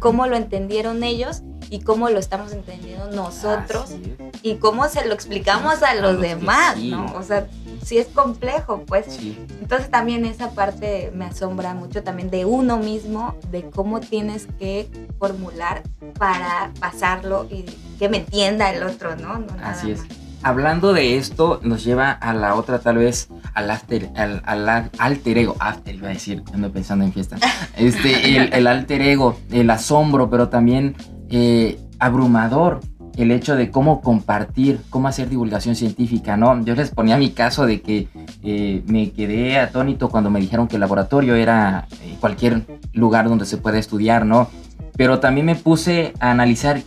cómo 0.00 0.26
lo 0.26 0.36
entendieron 0.36 1.02
ellos 1.04 1.42
y 1.70 1.80
cómo 1.80 2.10
lo 2.10 2.18
estamos 2.18 2.52
entendiendo 2.52 3.10
nosotros 3.12 3.94
y 4.42 4.56
cómo 4.56 4.88
se 4.88 5.06
lo 5.06 5.14
explicamos 5.14 5.82
a 5.82 5.94
los 5.94 6.20
demás, 6.20 6.76
¿no? 6.78 7.06
O 7.14 7.22
sea, 7.22 7.46
sí 7.82 7.98
es 7.98 8.08
complejo, 8.08 8.82
pues. 8.86 9.18
Entonces 9.60 9.90
también 9.90 10.24
esa 10.24 10.50
parte 10.50 11.12
me 11.14 11.24
asombra 11.26 11.74
mucho 11.74 12.02
también 12.02 12.30
de 12.30 12.44
uno 12.44 12.76
mismo, 12.78 13.36
de 13.50 13.70
cómo 13.70 14.00
tienes 14.00 14.48
que 14.58 14.88
formular 15.18 15.82
para 16.18 16.72
pasarlo 16.80 17.46
y 17.50 17.64
que 17.98 18.08
me 18.08 18.18
entienda 18.18 18.70
el 18.72 18.82
otro, 18.82 19.16
¿no? 19.16 19.46
Así 19.62 19.92
es. 19.92 20.00
Hablando 20.42 20.92
de 20.92 21.16
esto, 21.16 21.60
nos 21.62 21.84
lleva 21.84 22.10
a 22.10 22.34
la 22.34 22.54
otra, 22.54 22.80
tal 22.80 22.98
vez, 22.98 23.28
al, 23.54 23.70
after, 23.70 24.10
al, 24.16 24.42
al 24.44 24.90
alter 24.98 25.38
ego. 25.38 25.56
After, 25.60 25.94
iba 25.94 26.08
a 26.08 26.12
decir, 26.12 26.42
ando 26.52 26.72
pensando 26.72 27.04
en 27.04 27.12
fiesta. 27.12 27.36
Este, 27.76 28.36
el, 28.36 28.52
el 28.52 28.66
alter 28.66 29.02
ego, 29.02 29.38
el 29.50 29.70
asombro, 29.70 30.28
pero 30.30 30.48
también 30.48 30.96
eh, 31.30 31.78
abrumador 31.98 32.80
el 33.16 33.30
hecho 33.30 33.56
de 33.56 33.70
cómo 33.70 34.00
compartir, 34.00 34.80
cómo 34.90 35.08
hacer 35.08 35.28
divulgación 35.28 35.76
científica, 35.76 36.36
¿no? 36.36 36.64
Yo 36.64 36.74
les 36.74 36.90
ponía 36.90 37.16
mi 37.16 37.30
caso 37.30 37.66
de 37.66 37.82
que 37.82 38.08
eh, 38.42 38.82
me 38.86 39.10
quedé 39.12 39.58
atónito 39.58 40.08
cuando 40.08 40.30
me 40.30 40.40
dijeron 40.40 40.66
que 40.66 40.76
el 40.76 40.80
laboratorio 40.80 41.34
era 41.34 41.86
eh, 42.02 42.16
cualquier 42.20 42.64
lugar 42.92 43.28
donde 43.28 43.44
se 43.44 43.58
puede 43.58 43.78
estudiar, 43.78 44.24
¿no? 44.24 44.48
Pero 44.96 45.20
también 45.20 45.46
me 45.46 45.56
puse 45.56 46.14
a 46.20 46.30
analizar, 46.30 46.82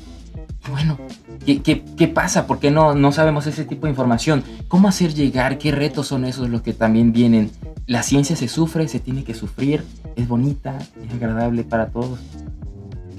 bueno, 0.69 0.97
¿qué, 1.45 1.61
qué, 1.61 2.07
pasa? 2.07 2.47
¿Por 2.47 2.59
qué 2.59 2.71
no, 2.71 2.95
no 2.95 3.11
sabemos 3.11 3.47
ese 3.47 3.65
tipo 3.65 3.87
de 3.87 3.91
información? 3.91 4.43
¿Cómo 4.67 4.87
hacer 4.87 5.13
llegar? 5.13 5.57
¿Qué 5.57 5.71
retos 5.71 6.07
son 6.07 6.25
esos 6.25 6.49
los 6.49 6.61
que 6.61 6.73
también 6.73 7.11
vienen? 7.11 7.51
La 7.87 8.03
ciencia 8.03 8.35
se 8.35 8.47
sufre, 8.47 8.87
se 8.87 8.99
tiene 8.99 9.23
que 9.23 9.33
sufrir, 9.33 9.83
es 10.15 10.27
bonita, 10.27 10.77
es 10.79 11.13
agradable 11.13 11.63
para 11.63 11.87
todos. 11.89 12.19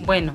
Bueno, 0.04 0.32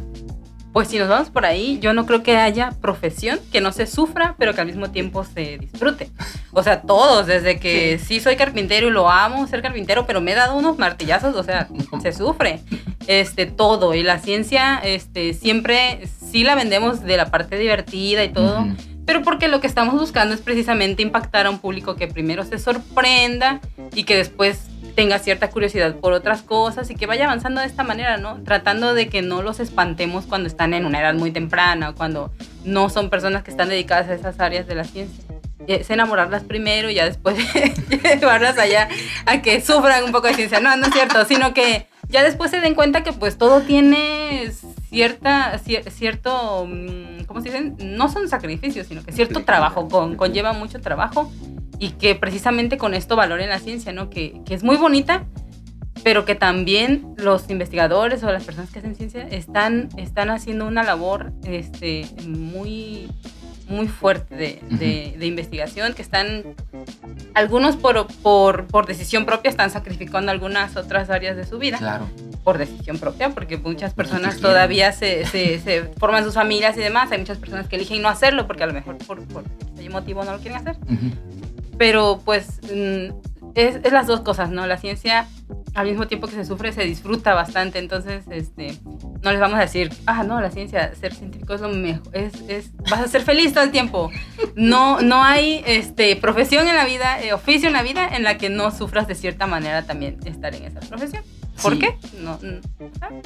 pues 0.73 0.87
si 0.87 0.97
nos 0.97 1.09
vamos 1.09 1.29
por 1.29 1.45
ahí, 1.45 1.79
yo 1.81 1.93
no 1.93 2.05
creo 2.05 2.23
que 2.23 2.37
haya 2.37 2.71
profesión 2.81 3.39
que 3.51 3.59
no 3.59 3.71
se 3.73 3.87
sufra, 3.87 4.35
pero 4.37 4.53
que 4.53 4.61
al 4.61 4.67
mismo 4.67 4.89
tiempo 4.89 5.25
se 5.25 5.57
disfrute. 5.57 6.09
O 6.53 6.63
sea, 6.63 6.81
todos, 6.81 7.27
desde 7.27 7.59
que 7.59 7.99
sí, 7.99 8.19
soy 8.19 8.37
carpintero 8.37 8.87
y 8.87 8.91
lo 8.91 9.09
amo 9.09 9.47
ser 9.47 9.61
carpintero, 9.61 10.05
pero 10.05 10.21
me 10.21 10.31
he 10.31 10.35
dado 10.35 10.55
unos 10.55 10.77
martillazos, 10.77 11.35
o 11.35 11.43
sea, 11.43 11.67
se 12.01 12.13
sufre. 12.13 12.61
Este, 13.07 13.45
todo. 13.45 13.93
Y 13.93 14.03
la 14.03 14.19
ciencia, 14.19 14.79
este, 14.83 15.33
siempre 15.33 16.07
sí 16.29 16.43
la 16.43 16.55
vendemos 16.55 17.01
de 17.01 17.17
la 17.17 17.31
parte 17.31 17.57
divertida 17.57 18.23
y 18.23 18.29
todo. 18.29 18.65
Pero 19.05 19.23
porque 19.23 19.49
lo 19.49 19.59
que 19.59 19.67
estamos 19.67 19.99
buscando 19.99 20.33
es 20.33 20.41
precisamente 20.41 21.01
impactar 21.01 21.47
a 21.47 21.49
un 21.49 21.59
público 21.59 21.95
que 21.95 22.07
primero 22.07 22.45
se 22.45 22.59
sorprenda 22.59 23.59
y 23.93 24.03
que 24.03 24.15
después 24.15 24.69
tenga 24.95 25.19
cierta 25.19 25.49
curiosidad 25.49 25.95
por 25.95 26.13
otras 26.13 26.41
cosas 26.41 26.89
y 26.89 26.95
que 26.95 27.05
vaya 27.05 27.25
avanzando 27.25 27.61
de 27.61 27.67
esta 27.67 27.83
manera, 27.83 28.17
¿no? 28.17 28.41
Tratando 28.43 28.93
de 28.93 29.09
que 29.09 29.21
no 29.21 29.41
los 29.41 29.59
espantemos 29.59 30.25
cuando 30.25 30.47
están 30.47 30.73
en 30.73 30.85
una 30.85 30.99
edad 30.99 31.13
muy 31.13 31.31
temprana 31.31 31.89
o 31.89 31.95
cuando 31.95 32.31
no 32.63 32.89
son 32.89 33.09
personas 33.09 33.43
que 33.43 33.51
están 33.51 33.69
dedicadas 33.69 34.09
a 34.09 34.13
esas 34.13 34.39
áreas 34.39 34.67
de 34.67 34.75
la 34.75 34.83
ciencia. 34.83 35.23
Es 35.67 35.89
enamorarlas 35.89 36.43
primero 36.43 36.89
y 36.89 36.95
ya 36.95 37.05
después 37.05 37.37
llevarlas 38.19 38.57
allá 38.57 38.89
a 39.25 39.41
que 39.41 39.61
sufran 39.61 40.03
un 40.03 40.11
poco 40.11 40.27
de 40.27 40.33
ciencia. 40.33 40.59
No, 40.59 40.75
no 40.75 40.87
es 40.87 40.93
cierto, 40.93 41.23
sino 41.25 41.53
que 41.53 41.87
ya 42.09 42.23
después 42.23 42.51
se 42.51 42.59
den 42.59 42.75
cuenta 42.75 43.03
que 43.03 43.13
pues 43.13 43.37
todo 43.37 43.61
tiene 43.61 44.51
cierta, 44.89 45.59
cierto, 45.59 46.67
mm, 46.67 47.23
¿cómo 47.25 47.41
se 47.41 47.49
dicen? 47.49 47.77
No 47.79 48.09
son 48.09 48.27
sacrificios, 48.27 48.87
sino 48.87 49.03
que 49.03 49.11
cierto 49.11 49.43
trabajo, 49.43 49.87
con, 49.87 50.15
conlleva 50.15 50.51
mucho 50.53 50.81
trabajo 50.81 51.31
y 51.81 51.89
que 51.93 52.13
precisamente 52.13 52.77
con 52.77 52.93
esto 52.93 53.15
valoren 53.15 53.49
la 53.49 53.57
ciencia, 53.57 53.91
¿no? 53.91 54.11
Que, 54.11 54.39
que, 54.45 54.53
es 54.53 54.63
muy 54.63 54.77
bonita, 54.77 55.25
pero 56.03 56.25
que 56.25 56.35
también 56.35 57.15
los 57.17 57.49
investigadores 57.49 58.23
o 58.23 58.31
las 58.31 58.43
personas 58.43 58.69
que 58.69 58.77
hacen 58.77 58.95
ciencia 58.95 59.27
están, 59.27 59.89
están 59.97 60.29
haciendo 60.29 60.67
una 60.67 60.83
labor 60.83 61.33
este, 61.43 62.05
muy, 62.27 63.09
muy 63.67 63.87
fuerte 63.87 64.35
de, 64.35 65.15
de, 65.17 65.25
investigación, 65.25 65.95
que 65.95 66.03
están, 66.03 66.43
algunos 67.33 67.77
por, 67.77 68.05
por, 68.21 68.67
por, 68.67 68.85
decisión 68.85 69.25
propia 69.25 69.49
están 69.49 69.71
sacrificando 69.71 70.31
algunas 70.31 70.77
otras 70.77 71.09
áreas 71.09 71.35
de 71.35 71.47
su 71.47 71.57
vida. 71.57 71.79
Claro. 71.79 72.07
Por 72.43 72.59
decisión 72.59 72.99
propia, 72.99 73.29
porque 73.29 73.57
muchas 73.57 73.95
personas 73.95 74.39
todavía 74.39 74.91
se, 74.91 75.25
se, 75.25 75.59
se, 75.59 75.83
forman 75.97 76.23
sus 76.23 76.35
familias 76.35 76.77
y 76.77 76.79
demás. 76.79 77.11
Hay 77.11 77.17
muchas 77.17 77.39
personas 77.39 77.67
que 77.67 77.75
eligen 77.75 78.03
no 78.03 78.09
hacerlo 78.09 78.45
porque 78.45 78.63
a 78.63 78.67
lo 78.67 78.73
mejor 78.73 78.99
por, 78.99 79.23
por 79.27 79.43
ese 79.79 79.89
motivo 79.89 80.23
no 80.23 80.33
lo 80.33 80.39
quieren 80.39 80.59
hacer 80.59 80.77
pero 81.81 82.21
pues 82.23 82.59
mm, 82.71 83.11
es, 83.55 83.91
las 83.91 84.05
dos 84.05 84.19
cosas, 84.19 84.51
¿no? 84.51 84.67
La 84.67 84.77
ciencia 84.77 85.27
al 85.73 85.87
mismo 85.87 86.05
tiempo 86.05 86.27
que 86.27 86.35
se 86.35 86.45
sufre 86.45 86.71
se 86.73 86.83
disfruta 86.83 87.33
bastante, 87.33 87.79
entonces 87.79 88.23
este, 88.29 88.77
no 89.23 89.31
les 89.31 89.39
vamos 89.39 89.57
a 89.57 89.61
decir, 89.61 89.91
ah, 90.05 90.23
no, 90.23 90.39
la 90.41 90.51
ciencia, 90.51 90.93
ser 90.93 91.15
científico 91.15 91.55
es 91.55 91.61
lo 91.61 91.69
mejor, 91.69 92.03
es, 92.15 92.33
es, 92.47 92.71
vas 92.87 92.99
a 92.99 93.07
ser 93.07 93.23
feliz 93.23 93.51
todo 93.53 93.63
el 93.63 93.71
tiempo. 93.71 94.11
No, 94.53 95.01
no 95.01 95.23
hay 95.23 95.63
este, 95.65 96.15
profesión 96.17 96.67
en 96.67 96.75
la 96.75 96.85
vida, 96.85 97.19
eh, 97.19 97.33
oficio 97.33 97.67
en 97.67 97.73
la 97.73 97.81
vida 97.81 98.07
en 98.15 98.21
la 98.21 98.37
que 98.37 98.51
no 98.51 98.69
sufras 98.69 99.07
de 99.07 99.15
cierta 99.15 99.47
manera 99.47 99.81
también 99.81 100.19
estar 100.23 100.53
en 100.53 100.65
esa 100.65 100.81
profesión. 100.81 101.23
¿Por 101.61 101.77
qué? 101.77 101.97
No, 102.23 102.39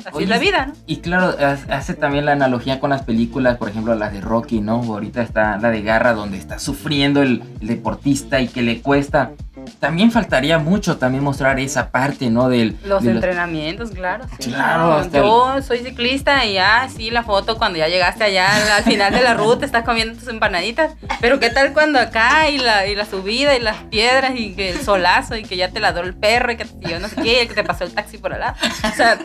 así 0.05 0.23
es 0.23 0.29
la 0.29 0.37
vida, 0.37 0.67
¿no? 0.67 0.73
Y 0.85 0.97
claro, 0.97 1.35
hace 1.69 1.93
también 1.93 2.25
la 2.25 2.33
analogía 2.33 2.79
con 2.79 2.89
las 2.89 3.03
películas, 3.03 3.57
por 3.57 3.69
ejemplo, 3.69 3.95
las 3.95 4.13
de 4.13 4.21
Rocky, 4.21 4.61
¿no? 4.61 4.81
Ahorita 4.81 5.21
está 5.21 5.57
la 5.57 5.71
de 5.71 5.81
Garra, 5.81 6.13
donde 6.13 6.37
está 6.37 6.59
sufriendo 6.59 7.21
el, 7.21 7.43
deportista 7.61 8.41
y 8.41 8.47
que 8.47 8.61
le 8.61 8.81
cuesta. 8.81 9.31
También 9.79 10.11
faltaría 10.11 10.59
mucho 10.59 10.97
también 10.97 11.23
mostrar 11.23 11.59
esa 11.59 11.89
parte, 11.91 12.29
¿no? 12.29 12.49
Del, 12.49 12.77
los 12.85 13.05
entrenamientos, 13.05 13.91
claro. 13.91 14.25
Claro. 14.39 15.09
Yo 15.11 15.61
soy 15.61 15.79
ciclista 15.79 16.45
y 16.45 16.53
ya, 16.53 16.87
sí, 16.95 17.11
la 17.11 17.23
foto 17.23 17.57
cuando 17.57 17.77
ya 17.77 17.87
llegaste 17.87 18.23
allá 18.23 18.75
al 18.75 18.83
final 18.83 19.13
de 19.13 19.21
la 19.21 19.33
ruta, 19.33 19.65
estás 19.65 19.83
comiendo 19.83 20.17
tus 20.17 20.27
empanaditas. 20.27 20.93
Pero 21.21 21.39
¿qué 21.39 21.49
tal 21.49 21.73
cuando 21.73 21.99
acá 21.99 22.49
y 22.49 22.57
la, 22.57 22.87
y 22.87 22.95
la 22.95 23.05
subida 23.05 23.55
y 23.55 23.59
las 23.59 23.77
piedras 23.83 24.33
y 24.35 24.53
que 24.53 24.71
el 24.71 24.81
solazo 24.81 25.35
y 25.35 25.43
que 25.43 25.57
ya 25.57 25.69
te 25.71 25.79
la 25.79 25.91
dio 25.91 26.01
el 26.01 26.15
perro 26.15 26.51
y 26.51 26.57
que 26.57 26.65
yo 26.81 26.99
no 26.99 27.07
sé 27.07 27.15
qué, 27.21 27.43
y 27.43 27.47
que 27.47 27.53
te 27.53 27.63
pasó 27.63 27.83
el 27.83 27.93
taxi 27.93 28.17
por 28.17 28.33
allá. 28.33 28.55
O 28.83 28.95
sea, 28.95 29.19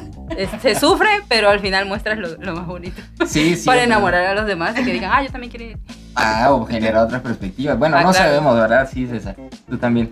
se 0.61 0.75
sufre, 0.75 1.09
pero 1.29 1.51
al 1.51 1.61
final 1.61 1.87
muestras 1.87 2.19
lo, 2.19 2.55
más 2.55 2.67
bonito. 2.67 3.01
Sí, 3.27 3.57
sí. 3.57 3.67
Para 3.67 3.85
enamorar 3.85 4.25
a 4.27 4.35
los 4.35 4.47
demás 4.47 4.79
y 4.79 4.85
que 4.85 4.93
digan, 4.93 5.11
ah, 5.13 5.23
yo 5.23 5.31
también 5.31 5.51
quiero 5.51 5.67
ir. 5.67 5.79
Ah, 6.15 6.49
o 6.53 6.67
generar 6.67 7.05
otras 7.05 7.23
perspectivas. 7.23 7.79
Bueno, 7.79 7.97
ah, 7.97 8.03
no 8.03 8.13
sabemos, 8.13 8.55
¿verdad? 8.55 8.89
Sí, 8.93 9.07
César. 9.07 9.37
Tú 9.69 9.79
también. 9.79 10.11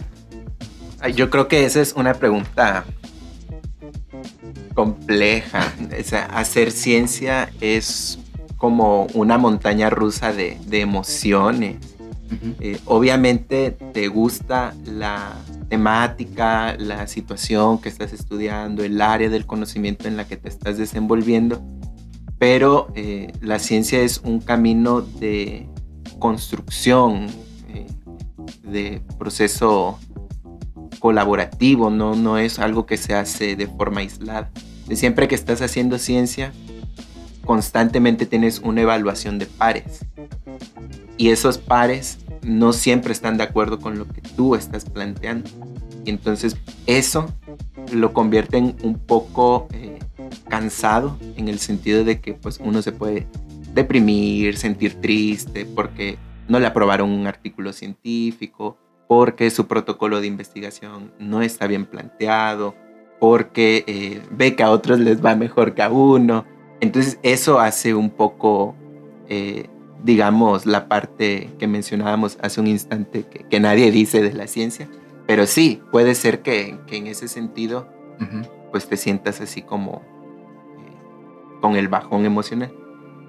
Yo 1.14 1.30
creo 1.30 1.48
que 1.48 1.64
esa 1.64 1.80
es 1.80 1.92
una 1.92 2.14
pregunta 2.14 2.84
compleja. 4.74 5.72
O 5.98 6.04
sea, 6.04 6.26
hacer 6.26 6.70
ciencia 6.70 7.50
es 7.60 8.18
como 8.56 9.06
una 9.14 9.38
montaña 9.38 9.90
rusa 9.90 10.32
de, 10.32 10.58
emociones. 10.70 11.76
Eh, 12.60 12.78
obviamente 12.84 13.70
te 13.92 14.08
gusta 14.08 14.74
la 14.84 15.32
temática, 15.68 16.76
la 16.78 17.06
situación 17.06 17.80
que 17.80 17.88
estás 17.88 18.12
estudiando, 18.12 18.84
el 18.84 19.00
área 19.00 19.28
del 19.30 19.46
conocimiento 19.46 20.08
en 20.08 20.16
la 20.16 20.26
que 20.26 20.36
te 20.36 20.48
estás 20.48 20.76
desenvolviendo, 20.76 21.62
pero 22.38 22.88
eh, 22.94 23.32
la 23.40 23.58
ciencia 23.58 24.00
es 24.00 24.18
un 24.24 24.40
camino 24.40 25.00
de 25.00 25.68
construcción, 26.18 27.26
eh, 27.68 27.86
de 28.62 29.02
proceso 29.18 29.98
colaborativo, 30.98 31.90
¿no? 31.90 32.14
no 32.14 32.38
es 32.38 32.58
algo 32.58 32.86
que 32.86 32.96
se 32.96 33.14
hace 33.14 33.56
de 33.56 33.66
forma 33.66 34.00
aislada. 34.00 34.50
De 34.86 34.96
siempre 34.96 35.28
que 35.28 35.34
estás 35.34 35.62
haciendo 35.62 35.98
ciencia, 35.98 36.52
constantemente 37.44 38.26
tienes 38.26 38.60
una 38.60 38.82
evaluación 38.82 39.38
de 39.38 39.46
pares. 39.46 40.04
Y 41.16 41.30
esos 41.30 41.58
pares 41.58 42.18
no 42.42 42.72
siempre 42.72 43.12
están 43.12 43.36
de 43.36 43.44
acuerdo 43.44 43.78
con 43.78 43.98
lo 43.98 44.08
que 44.08 44.20
tú 44.20 44.54
estás 44.54 44.84
planteando. 44.84 45.48
Y 46.04 46.10
entonces 46.10 46.56
eso 46.86 47.26
lo 47.92 48.12
convierte 48.12 48.58
en 48.58 48.76
un 48.82 48.98
poco 48.98 49.68
eh, 49.72 49.98
cansado 50.48 51.18
en 51.36 51.48
el 51.48 51.58
sentido 51.58 52.04
de 52.04 52.20
que 52.20 52.34
pues 52.34 52.60
uno 52.62 52.82
se 52.82 52.92
puede 52.92 53.26
deprimir, 53.74 54.56
sentir 54.56 55.00
triste 55.00 55.66
porque 55.66 56.18
no 56.48 56.58
le 56.58 56.66
aprobaron 56.66 57.10
un 57.10 57.26
artículo 57.26 57.72
científico, 57.72 58.76
porque 59.06 59.50
su 59.50 59.66
protocolo 59.66 60.20
de 60.20 60.26
investigación 60.26 61.12
no 61.18 61.42
está 61.42 61.66
bien 61.66 61.86
planteado, 61.86 62.74
porque 63.20 63.84
eh, 63.86 64.22
ve 64.30 64.54
que 64.54 64.62
a 64.62 64.70
otros 64.70 64.98
les 64.98 65.24
va 65.24 65.34
mejor 65.34 65.74
que 65.74 65.82
a 65.82 65.90
uno. 65.90 66.44
Entonces 66.80 67.18
eso 67.22 67.58
hace 67.58 67.94
un 67.94 68.10
poco 68.10 68.74
eh, 69.28 69.68
digamos, 70.02 70.66
la 70.66 70.88
parte 70.88 71.50
que 71.58 71.66
mencionábamos 71.66 72.38
hace 72.40 72.60
un 72.60 72.66
instante 72.66 73.24
que, 73.24 73.60
nadie 73.60 73.90
dice 73.90 74.22
de 74.22 74.32
la 74.32 74.46
ciencia. 74.46 74.88
Pero 75.26 75.46
sí, 75.46 75.82
puede 75.90 76.14
ser 76.14 76.40
que, 76.40 76.78
en 76.90 77.06
ese 77.06 77.28
sentido, 77.28 77.88
pues 78.70 78.88
te 78.88 78.96
sientas 78.96 79.40
así 79.40 79.62
como 79.62 80.02
eh, 80.78 81.60
con 81.60 81.76
el 81.76 81.88
bajón 81.88 82.24
emocional. 82.24 82.72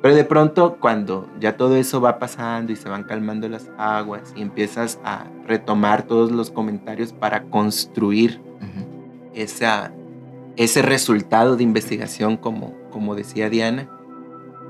Pero 0.01 0.15
de 0.15 0.23
pronto 0.23 0.77
cuando 0.79 1.29
ya 1.39 1.57
todo 1.57 1.75
eso 1.75 1.99
va 1.99 2.19
pasando 2.19 2.71
y 2.71 2.75
se 2.77 2.87
van 2.87 3.03
calmando 3.03 3.49
las 3.49 3.69
aguas 3.77 4.33
y 4.35 4.41
empiezas 4.41 4.99
a 5.03 5.25
retomar 5.45 6.03
todos 6.03 6.31
los 6.31 6.51
comentarios 6.51 7.11
para 7.11 7.43
construir 7.43 8.41
esa, 9.33 9.91
ese 10.55 10.81
resultado 10.81 11.57
de 11.57 11.63
investigación, 11.63 12.37
como, 12.37 12.73
como 12.91 13.15
decía 13.15 13.49
Diana, 13.49 13.89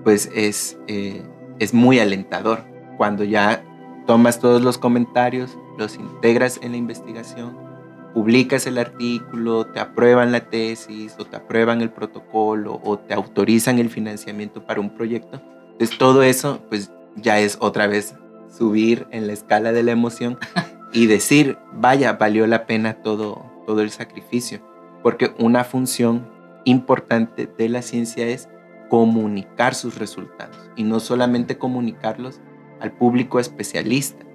pues 0.04 0.32
es, 0.34 0.80
eh, 0.88 1.24
es 1.60 1.74
muy 1.74 2.00
alentador. 2.00 2.64
Cuando 2.98 3.24
ya 3.24 3.64
tomas 4.08 4.40
todos 4.40 4.64
los 4.64 4.80
comentarios, 4.80 5.58
los 5.78 5.96
integras 5.96 6.60
en 6.64 6.72
la 6.72 6.78
investigación, 6.78 7.69
publicas 8.14 8.68
el 8.68 8.78
artículo, 8.78 9.66
te 9.66 9.80
aprueban 9.80 10.32
la 10.32 10.50
tesis 10.50 11.16
o 11.18 11.26
te 11.26 11.36
aprueban 11.36 11.82
el 11.82 11.92
protocolo 11.92 12.80
o 12.84 12.98
te 12.98 13.14
autorizan 13.14 13.80
el 13.80 13.90
financiamiento 13.90 14.66
para 14.66 14.82
un 14.82 14.90
proyecto. 14.90 15.42
Entonces 15.72 15.98
todo 15.98 16.24
eso 16.24 16.62
pues 16.70 16.92
ya 17.16 17.40
es 17.40 17.58
otra 17.62 17.88
vez 17.88 18.16
subir 18.50 19.08
en 19.12 19.28
la 19.28 19.34
escala 19.34 19.72
de 19.72 19.84
la 19.84 19.92
emoción 19.92 20.38
y 20.94 21.06
decir, 21.06 21.58
vaya, 21.74 22.14
valió 22.14 22.48
la 22.48 22.66
pena 22.66 22.96
todo, 22.96 23.46
todo 23.66 23.82
el 23.82 23.92
sacrificio. 23.92 24.60
Porque 25.04 25.34
una 25.38 25.64
función 25.64 26.28
importante 26.66 27.50
de 27.58 27.70
la 27.70 27.82
ciencia 27.82 28.28
es 28.28 28.50
comunicar 28.90 29.76
sus 29.76 29.98
resultados 29.98 30.58
y 30.76 30.84
no 30.84 31.00
solamente 31.00 31.58
comunicarlos 31.58 32.42
al 32.80 32.92
público 32.92 33.40
especialista, 33.40 34.26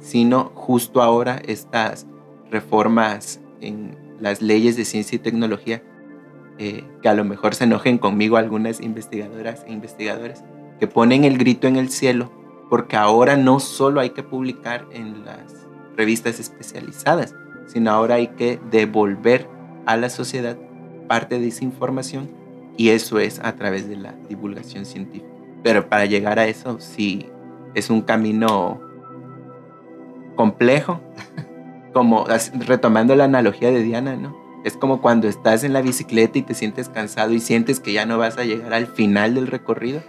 sino 0.00 0.52
justo 0.54 1.02
ahora 1.02 1.40
estas 1.44 2.06
reformas 2.50 3.40
en 3.60 3.96
las 4.20 4.42
leyes 4.42 4.76
de 4.76 4.84
ciencia 4.84 5.16
y 5.16 5.18
tecnología, 5.20 5.82
eh, 6.58 6.84
que 7.02 7.08
a 7.08 7.14
lo 7.14 7.24
mejor 7.24 7.54
se 7.54 7.64
enojen 7.64 7.98
conmigo 7.98 8.36
algunas 8.36 8.80
investigadoras 8.80 9.64
e 9.66 9.72
investigadores, 9.72 10.42
que 10.80 10.86
ponen 10.86 11.24
el 11.24 11.38
grito 11.38 11.68
en 11.68 11.76
el 11.76 11.88
cielo, 11.88 12.32
porque 12.68 12.96
ahora 12.96 13.36
no 13.36 13.60
solo 13.60 14.00
hay 14.00 14.10
que 14.10 14.22
publicar 14.22 14.86
en 14.92 15.24
las 15.24 15.66
revistas 15.96 16.38
especializadas, 16.38 17.34
sino 17.66 17.90
ahora 17.90 18.16
hay 18.16 18.28
que 18.28 18.58
devolver 18.70 19.48
a 19.86 19.96
la 19.96 20.10
sociedad 20.10 20.56
parte 21.08 21.38
de 21.40 21.48
esa 21.48 21.64
información 21.64 22.28
y 22.76 22.90
eso 22.90 23.18
es 23.18 23.40
a 23.40 23.56
través 23.56 23.88
de 23.88 23.96
la 23.96 24.12
divulgación 24.28 24.84
científica. 24.84 25.26
Pero 25.62 25.88
para 25.88 26.04
llegar 26.04 26.38
a 26.38 26.46
eso 26.46 26.78
sí 26.80 27.26
es 27.74 27.90
un 27.90 28.02
camino 28.02 28.80
complejo, 30.36 31.00
como 31.98 32.26
retomando 32.60 33.16
la 33.16 33.24
analogía 33.24 33.72
de 33.72 33.82
Diana, 33.82 34.14
¿no? 34.14 34.36
Es 34.64 34.76
como 34.76 35.00
cuando 35.00 35.26
estás 35.26 35.64
en 35.64 35.72
la 35.72 35.82
bicicleta 35.82 36.38
y 36.38 36.42
te 36.42 36.54
sientes 36.54 36.88
cansado 36.88 37.32
y 37.32 37.40
sientes 37.40 37.80
que 37.80 37.92
ya 37.92 38.06
no 38.06 38.18
vas 38.18 38.38
a 38.38 38.44
llegar 38.44 38.72
al 38.72 38.86
final 38.86 39.34
del 39.34 39.48
recorrido, 39.48 40.00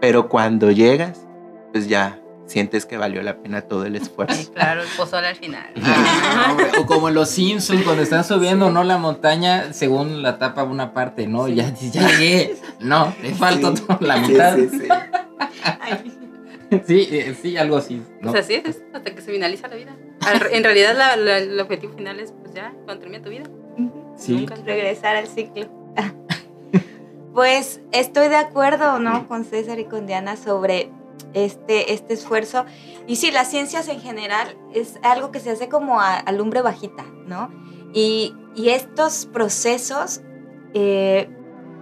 pero 0.00 0.30
cuando 0.30 0.70
llegas, 0.70 1.26
pues 1.70 1.86
ya 1.86 2.18
sientes 2.46 2.86
que 2.86 2.96
valió 2.96 3.22
la 3.22 3.42
pena 3.42 3.60
todo 3.60 3.84
el 3.84 3.96
esfuerzo. 3.96 4.50
claro, 4.54 4.80
el 4.80 4.88
pozole 4.96 5.26
al 5.26 5.36
final. 5.36 5.70
o 6.80 6.86
como 6.86 7.10
los 7.10 7.28
Simpsons 7.28 7.82
cuando 7.82 8.02
están 8.02 8.24
subiendo, 8.24 8.70
¿no? 8.70 8.84
La 8.84 8.96
montaña, 8.96 9.74
según 9.74 10.22
la 10.22 10.38
tapa 10.38 10.62
una 10.62 10.94
parte, 10.94 11.26
¿no? 11.26 11.46
Ya, 11.46 11.74
ya 11.74 12.08
llegué. 12.08 12.56
No, 12.80 13.12
te 13.20 13.34
falta 13.34 13.74
la 14.00 14.16
mitad. 14.16 14.56
Sí, 14.56 14.88
sí, 16.70 16.80
sí. 16.86 17.08
Eh, 17.10 17.34
sí, 17.40 17.56
algo 17.56 17.76
así. 17.76 18.02
¿no? 18.20 18.32
Pues 18.32 18.44
así 18.44 18.54
es, 18.54 18.82
hasta 18.92 19.14
que 19.14 19.20
se 19.20 19.32
finaliza 19.32 19.68
la 19.68 19.76
vida. 19.76 19.96
En 20.50 20.64
realidad 20.64 21.14
el 21.38 21.58
objetivo 21.60 21.92
final 21.94 22.20
es 22.20 22.32
pues 22.32 22.54
ya, 22.54 22.74
cuando 22.84 23.00
termina 23.00 23.22
tu 23.22 23.30
vida. 23.30 23.44
Sí. 24.16 24.34
Nunca 24.34 24.56
regresar 24.56 25.16
al 25.16 25.28
ciclo. 25.28 25.68
pues 27.34 27.80
estoy 27.92 28.28
de 28.28 28.36
acuerdo, 28.36 28.98
¿no? 28.98 29.28
Con 29.28 29.44
César 29.44 29.78
y 29.78 29.84
con 29.84 30.06
Diana 30.06 30.36
sobre 30.36 30.90
este, 31.34 31.92
este 31.92 32.14
esfuerzo. 32.14 32.64
Y 33.06 33.16
sí, 33.16 33.30
las 33.30 33.50
ciencias 33.50 33.88
en 33.88 34.00
general 34.00 34.56
es 34.74 34.98
algo 35.02 35.30
que 35.30 35.40
se 35.40 35.50
hace 35.50 35.68
como 35.68 36.00
a, 36.00 36.22
lumbre 36.32 36.62
bajita, 36.62 37.04
¿no? 37.26 37.50
Y, 37.94 38.34
y 38.54 38.70
estos 38.70 39.26
procesos, 39.32 40.20
eh, 40.74 41.28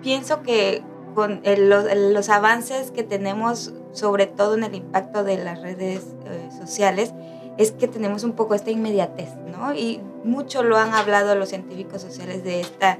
pienso 0.02 0.42
que 0.42 0.82
con 1.16 1.40
los, 1.56 2.28
avances 2.28 2.90
que 2.90 3.02
tenemos, 3.02 3.72
sobre 3.96 4.26
todo 4.26 4.54
en 4.54 4.64
el 4.64 4.74
impacto 4.74 5.24
de 5.24 5.38
las 5.42 5.60
redes 5.62 6.14
eh, 6.26 6.48
sociales, 6.58 7.14
es 7.56 7.72
que 7.72 7.88
tenemos 7.88 8.24
un 8.24 8.32
poco 8.32 8.54
esta 8.54 8.70
inmediatez, 8.70 9.30
¿no? 9.50 9.72
Y 9.74 10.00
mucho 10.24 10.62
lo 10.62 10.76
han 10.76 10.92
hablado 10.92 11.34
los 11.34 11.48
científicos 11.48 12.02
sociales 12.02 12.44
de 12.44 12.60
esta, 12.60 12.98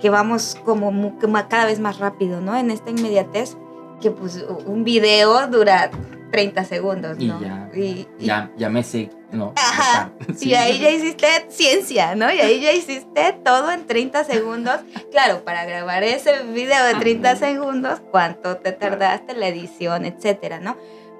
que 0.00 0.10
vamos 0.10 0.58
como 0.64 1.16
cada 1.48 1.66
vez 1.66 1.78
más 1.78 1.98
rápido, 1.98 2.40
¿no? 2.40 2.56
En 2.56 2.72
esta 2.72 2.90
inmediatez 2.90 3.56
que 4.00 4.10
pues 4.10 4.44
un 4.66 4.84
video 4.84 5.46
dura 5.48 5.90
30 6.32 6.64
segundos, 6.64 7.18
¿no? 7.18 7.38
Y 7.74 8.08
ya, 8.18 8.50
ya, 8.56 8.68
me 8.68 8.82
sé, 8.82 9.10
¿no? 9.30 9.52
Ajá. 9.54 10.10
Y 10.40 10.54
ahí 10.54 10.80
ya 10.80 10.90
hiciste 10.90 11.26
ciencia, 11.48 12.14
¿no? 12.16 12.32
Y 12.32 12.40
ahí 12.40 12.60
ya 12.60 12.72
hiciste 12.72 13.34
todo 13.44 13.70
en 13.70 13.86
30 13.86 14.24
segundos. 14.24 14.80
Claro, 15.12 15.44
para 15.44 15.64
grabar 15.64 16.02
ese 16.02 16.42
video 16.44 16.84
de 16.86 16.94
30 16.94 17.36
segundos, 17.36 18.00
¿cuánto 18.10 18.56
te 18.56 18.72
tardaste 18.72 19.34
la 19.34 19.48
edición, 19.48 20.04
etcétera, 20.04 20.58
¿no? 20.58 20.76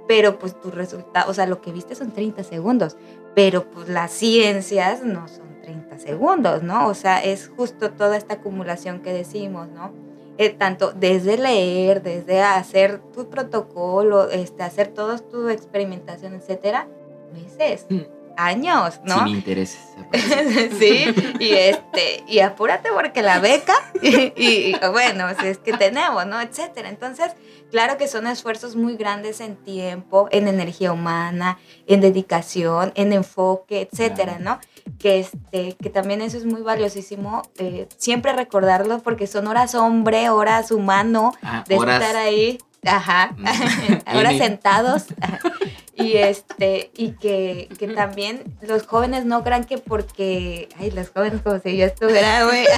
Pero 0.09 0.39
pues 0.39 0.59
tu 0.61 0.71
resultado, 0.71 1.31
o 1.31 1.35
sea, 1.35 1.47
lo 1.47 1.61
que 1.61 1.71
viste 1.71 1.95
son 1.95 2.11
30 2.11 2.43
segundos, 2.43 2.97
pero 3.37 3.71
pues 3.71 3.89
las 3.89 4.11
ciencias 4.11 5.03
no 5.05 5.29
son 5.29 5.61
30 5.63 5.99
segundos, 5.99 6.63
¿no? 6.63 6.89
O 6.89 6.95
sea, 6.95 7.23
es 7.23 7.49
justo 7.55 7.93
toda 7.93 8.17
esta 8.17 8.35
acumulación 8.35 9.01
que 9.01 9.13
decimos, 9.13 9.69
¿no? 9.69 9.93
Eh, 10.39 10.51
tanto 10.51 10.93
desde 10.93 11.37
leer, 11.37 12.03
desde 12.03 12.41
hacer 12.41 13.01
tu 13.13 13.29
protocolo, 13.29 14.31
este, 14.31 14.63
hacer 14.63 14.89
toda 14.89 15.19
tu 15.19 15.51
experimentación, 15.51 16.35
etcétera, 16.35 16.89
meses, 17.35 17.87
mm. 17.91 18.01
años, 18.39 19.01
¿no? 19.05 19.19
Sin 19.19 19.29
intereses. 19.29 19.79
sí, 20.79 21.15
y 21.39 21.51
este, 21.51 22.25
y 22.27 22.39
apúrate 22.39 22.89
porque 22.95 23.21
la 23.21 23.41
beca, 23.41 23.75
y, 24.03 24.75
bueno, 24.91 25.27
si 25.39 25.49
es 25.49 25.59
que 25.59 25.75
tenemos, 25.75 26.27
¿no? 26.27 26.41
Etcétera. 26.41 26.89
Entonces, 26.89 27.33
claro 27.71 27.99
que 27.99 28.09
son 28.09 28.27
esfuerzos 28.27 28.75
muy 28.75 28.97
grandes 28.97 29.43
en 29.43 29.57
tiempo, 29.57 30.29
en 30.31 30.49
energía 30.49 30.93
humana, 30.93 31.59
en 31.87 32.01
dedicación, 32.01 32.93
en 32.95 33.13
enfoque, 33.13 33.87
etcétera, 33.91 34.39
¿no? 34.39 34.59
Que, 34.99 35.21
este, 35.21 35.77
que 35.81 35.91
también 35.91 36.23
eso 36.23 36.37
es 36.37 36.45
muy 36.45 36.63
valiosísimo, 36.63 37.43
eh, 37.59 37.89
siempre 37.97 38.33
recordarlo 38.33 39.01
porque 39.01 39.27
son 39.27 39.47
horas 39.47 39.75
hombre, 39.75 40.31
horas 40.31 40.71
humano, 40.71 41.33
ah, 41.43 41.65
de 41.69 41.77
estar 41.77 42.17
ahí, 42.17 42.59
ajá, 42.85 43.35
mm. 43.37 44.17
horas 44.17 44.37
sentados. 44.39 45.05
y 45.95 46.17
este 46.17 46.91
y 46.97 47.13
que, 47.13 47.69
que, 47.79 47.89
también 47.89 48.57
los 48.63 48.87
jóvenes 48.87 49.27
no 49.27 49.45
crean 49.45 49.65
que 49.65 49.77
porque 49.79 50.69
ay 50.79 50.91
los 50.91 51.11
jóvenes 51.11 51.43
como 51.43 51.59
si 51.61 51.77
yo 51.77 51.87
estuviera 51.87 52.45
güey. 52.45 52.65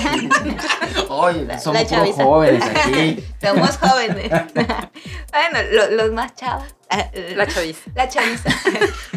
Somos 1.60 1.86
jóvenes 2.16 2.62
aquí. 2.64 3.24
Somos 3.40 3.76
jóvenes. 3.80 4.30
Bueno 5.32 5.90
los 5.90 6.12
más 6.12 6.34
chavos. 6.34 6.64
La 7.34 7.46
chaviza. 7.46 7.90
la 7.94 8.08
chaviza. 8.08 8.50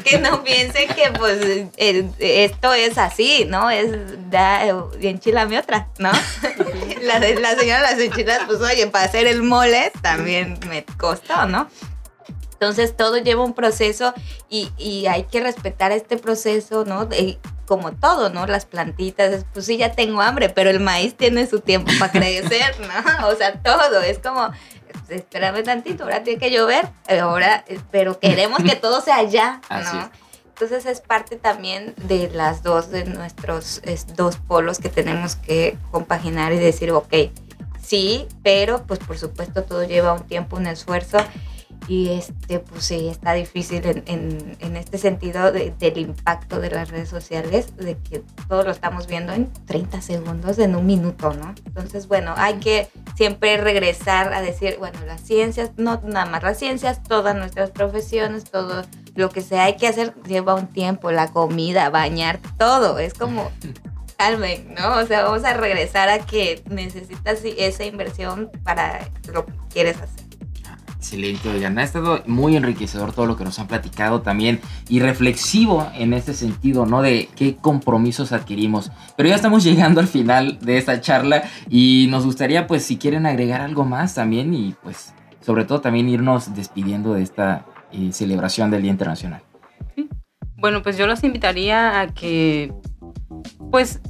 Que 0.03 0.19
no 0.19 0.43
piensen 0.43 0.87
que 0.89 1.11
pues 1.17 1.67
esto 2.17 2.73
es 2.73 2.97
así 2.97 3.45
no 3.45 3.69
es 3.69 3.91
da 4.29 4.65
enchilame 5.01 5.59
otra 5.59 5.89
no 5.99 6.11
la, 7.01 7.19
la 7.19 7.55
señora 7.55 7.81
las 7.81 7.99
enchiladas 7.99 8.43
pues 8.47 8.61
oye 8.61 8.87
para 8.87 9.05
hacer 9.05 9.27
el 9.27 9.43
mole 9.43 9.91
también 10.01 10.57
me 10.67 10.85
costó 10.97 11.45
no 11.45 11.67
entonces 12.59 12.97
todo 12.97 13.17
lleva 13.17 13.43
un 13.43 13.53
proceso 13.53 14.15
y, 14.49 14.71
y 14.79 15.05
hay 15.05 15.25
que 15.25 15.41
respetar 15.41 15.91
este 15.91 16.17
proceso, 16.17 16.85
¿no? 16.85 17.07
como 17.67 17.91
todo, 17.91 18.29
¿no? 18.29 18.47
Las 18.47 18.65
plantitas, 18.65 19.45
pues 19.53 19.65
sí, 19.65 19.77
ya 19.77 19.91
tengo 19.91 20.21
hambre, 20.21 20.49
pero 20.49 20.69
el 20.71 20.79
maíz 20.79 21.15
tiene 21.15 21.45
su 21.45 21.59
tiempo 21.59 21.91
para 21.99 22.11
crecer, 22.11 22.75
¿no? 23.19 23.27
O 23.27 23.35
sea, 23.35 23.61
todo, 23.61 24.01
es 24.01 24.17
como, 24.19 24.49
pues, 24.91 25.19
espérame 25.19 25.63
tantito, 25.63 26.03
ahora 26.05 26.23
tiene 26.23 26.39
que 26.39 26.49
llover, 26.49 26.87
ahora, 27.21 27.63
pero 27.91 28.19
queremos 28.19 28.63
que 28.63 28.75
todo 28.75 29.01
sea 29.01 29.21
ya, 29.23 29.61
¿no? 29.69 30.09
Entonces 30.47 30.87
es 30.87 31.01
parte 31.01 31.35
también 31.35 31.93
de 31.97 32.31
las 32.33 32.63
dos, 32.63 32.89
de 32.89 33.03
nuestros 33.05 33.81
dos 34.15 34.37
polos 34.37 34.79
que 34.79 34.89
tenemos 34.89 35.35
que 35.35 35.77
compaginar 35.91 36.53
y 36.53 36.57
decir, 36.57 36.89
ok, 36.91 37.13
sí, 37.79 38.27
pero 38.41 38.81
pues 38.87 38.97
por 38.99 39.19
supuesto 39.19 39.63
todo 39.63 39.83
lleva 39.83 40.13
un 40.13 40.23
tiempo, 40.23 40.55
un 40.55 40.65
esfuerzo 40.65 41.19
y 41.87 42.09
este, 42.09 42.59
pues 42.59 42.83
sí, 42.83 43.07
está 43.07 43.33
difícil 43.33 43.81
en, 43.85 44.57
en, 44.59 44.75
este 44.75 44.97
sentido 44.97 45.51
del 45.51 45.97
impacto 45.97 46.59
de 46.59 46.69
las 46.69 46.89
redes 46.89 47.07
sociales, 47.07 47.75
de 47.77 47.97
que 47.97 48.23
todo 48.49 48.63
lo 48.63 48.71
estamos 48.71 49.07
viendo 49.07 49.31
en 49.31 49.51
30 49.65 50.01
segundos, 50.01 50.59
en 50.59 50.75
un 50.75 50.85
minuto, 50.85 51.33
¿no? 51.33 51.55
Entonces, 51.65 52.07
bueno, 52.07 52.33
hay 52.35 52.55
que 52.55 52.89
siempre 53.15 53.55
regresar 53.57 54.33
a 54.33 54.41
decir, 54.41 54.75
bueno, 54.79 54.99
las 55.05 55.21
ciencias, 55.21 55.71
no 55.77 56.01
nada 56.03 56.25
más 56.25 56.43
las 56.43 56.59
ciencias, 56.59 57.01
todas 57.03 57.35
nuestras 57.35 57.71
profesiones, 57.71 58.43
todo 58.43 58.83
lo 59.15 59.29
que 59.29 59.41
sea, 59.41 59.63
hay 59.63 59.77
que 59.77 59.87
hacer, 59.87 60.13
lleva 60.27 60.55
un 60.55 60.67
tiempo, 60.67 61.11
la 61.11 61.29
comida, 61.31 61.89
bañar, 61.89 62.39
todo, 62.57 62.99
es 62.99 63.13
como... 63.13 63.49
Calmen, 64.17 64.73
¿no? 64.73 64.95
O 64.95 65.05
sea, 65.05 65.25
vamos 65.25 65.43
a 65.43 65.53
regresar 65.53 66.09
a 66.09 66.17
que 66.17 66.63
necesitas 66.71 67.39
esa 67.43 67.85
inversión 67.85 68.49
para 68.63 69.07
lo 69.31 69.45
que 69.45 69.53
quieres 69.71 69.97
hacer. 69.97 70.26
Excelente, 71.07 71.47
oigan, 71.47 71.77
ha 71.79 71.83
estado 71.83 72.21
muy 72.25 72.57
enriquecedor 72.57 73.13
todo 73.13 73.27
lo 73.27 73.37
que 73.37 73.45
nos 73.45 73.57
han 73.59 73.67
platicado 73.67 74.23
también 74.23 74.59
y 74.89 74.99
reflexivo 74.99 75.89
en 75.95 76.11
este 76.11 76.33
sentido, 76.33 76.85
¿no? 76.85 77.01
De 77.01 77.29
qué 77.33 77.55
compromisos 77.55 78.33
adquirimos. 78.33 78.91
Pero 79.15 79.29
ya 79.29 79.35
estamos 79.35 79.63
llegando 79.63 80.01
al 80.01 80.09
final 80.09 80.59
de 80.59 80.77
esta 80.77 80.99
charla 80.99 81.43
y 81.69 82.07
nos 82.09 82.25
gustaría, 82.25 82.67
pues, 82.67 82.83
si 82.83 82.97
quieren 82.97 83.25
agregar 83.25 83.61
algo 83.61 83.85
más 83.85 84.15
también 84.15 84.53
y, 84.53 84.75
pues, 84.83 85.13
sobre 85.39 85.63
todo 85.63 85.79
también 85.79 86.09
irnos 86.09 86.53
despidiendo 86.53 87.13
de 87.13 87.23
esta 87.23 87.65
eh, 87.93 88.09
celebración 88.11 88.69
del 88.69 88.81
Día 88.81 88.91
Internacional. 88.91 89.41
Bueno, 90.57 90.81
pues 90.81 90.97
yo 90.97 91.07
los 91.07 91.23
invitaría 91.23 92.01
a 92.01 92.07
que, 92.13 92.73
pues, 93.71 94.01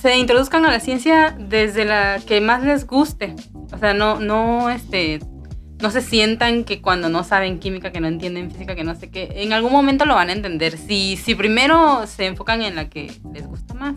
se 0.00 0.16
introduzcan 0.16 0.64
a 0.64 0.70
la 0.70 0.80
ciencia 0.80 1.36
desde 1.38 1.84
la 1.84 2.20
que 2.26 2.40
más 2.40 2.62
les 2.62 2.86
guste. 2.86 3.36
O 3.70 3.76
sea, 3.76 3.92
no, 3.92 4.18
no, 4.18 4.70
este, 4.70 5.18
no 5.80 5.90
se 5.90 6.00
sientan 6.00 6.64
que 6.64 6.80
cuando 6.80 7.08
no 7.08 7.24
saben 7.24 7.58
química, 7.58 7.92
que 7.92 8.00
no 8.00 8.08
entienden 8.08 8.50
física, 8.50 8.74
que 8.74 8.84
no 8.84 8.94
sé 8.94 9.10
qué, 9.10 9.28
en 9.36 9.52
algún 9.52 9.72
momento 9.72 10.04
lo 10.04 10.14
van 10.14 10.30
a 10.30 10.32
entender. 10.32 10.78
Si, 10.78 11.16
si 11.16 11.34
primero 11.34 12.06
se 12.06 12.26
enfocan 12.26 12.62
en 12.62 12.76
la 12.76 12.88
que 12.88 13.12
les 13.32 13.46
gusta 13.46 13.74
más, 13.74 13.94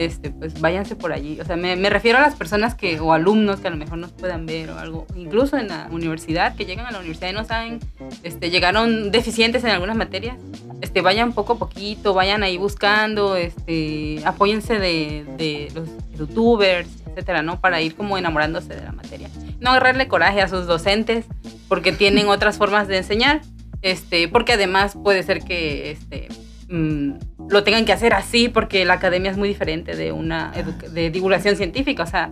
este, 0.00 0.30
pues 0.30 0.58
váyanse 0.58 0.96
por 0.96 1.12
allí. 1.12 1.38
O 1.42 1.44
sea, 1.44 1.56
me, 1.56 1.76
me, 1.76 1.90
refiero 1.90 2.16
a 2.16 2.22
las 2.22 2.34
personas 2.34 2.74
que, 2.74 2.98
o 3.00 3.12
alumnos 3.12 3.60
que 3.60 3.68
a 3.68 3.70
lo 3.70 3.76
mejor 3.76 3.98
nos 3.98 4.10
puedan 4.12 4.46
ver 4.46 4.70
o 4.70 4.78
algo, 4.78 5.06
incluso 5.14 5.58
en 5.58 5.68
la 5.68 5.88
universidad, 5.90 6.56
que 6.56 6.64
llegan 6.64 6.86
a 6.86 6.90
la 6.90 7.00
universidad 7.00 7.28
y 7.28 7.32
no 7.34 7.44
saben, 7.44 7.80
este, 8.22 8.48
llegaron 8.48 9.10
deficientes 9.10 9.62
en 9.62 9.70
algunas 9.70 9.96
materias, 9.96 10.38
este, 10.80 11.02
vayan 11.02 11.34
poco 11.34 11.52
a 11.52 11.58
poquito, 11.58 12.14
vayan 12.14 12.42
ahí 12.42 12.56
buscando, 12.56 13.36
este, 13.36 14.22
apóyense 14.24 14.78
de, 14.78 15.26
de 15.36 15.70
los 15.74 15.90
youtubers, 16.18 16.88
etcétera, 17.10 17.42
¿no? 17.42 17.60
Para 17.60 17.82
ir 17.82 17.94
como 17.94 18.16
enamorándose 18.16 18.74
de 18.74 18.82
la 18.82 18.92
materia. 18.92 19.28
No 19.60 19.70
agarrarle 19.70 20.08
coraje 20.08 20.40
a 20.40 20.48
sus 20.48 20.66
docentes 20.66 21.26
porque 21.68 21.92
tienen 21.92 22.28
otras 22.28 22.56
formas 22.56 22.88
de 22.88 22.96
enseñar, 22.96 23.42
este, 23.82 24.28
porque 24.28 24.54
además 24.54 24.96
puede 25.02 25.22
ser 25.24 25.42
que, 25.42 25.90
este, 25.90 26.28
mmm, 26.70 27.12
lo 27.50 27.64
tengan 27.64 27.84
que 27.84 27.92
hacer 27.92 28.14
así 28.14 28.48
porque 28.48 28.84
la 28.84 28.94
academia 28.94 29.30
es 29.30 29.36
muy 29.36 29.48
diferente 29.48 29.96
de 29.96 30.12
una 30.12 30.52
de 30.92 31.10
divulgación 31.10 31.56
científica. 31.56 32.04
O 32.04 32.06
sea, 32.06 32.30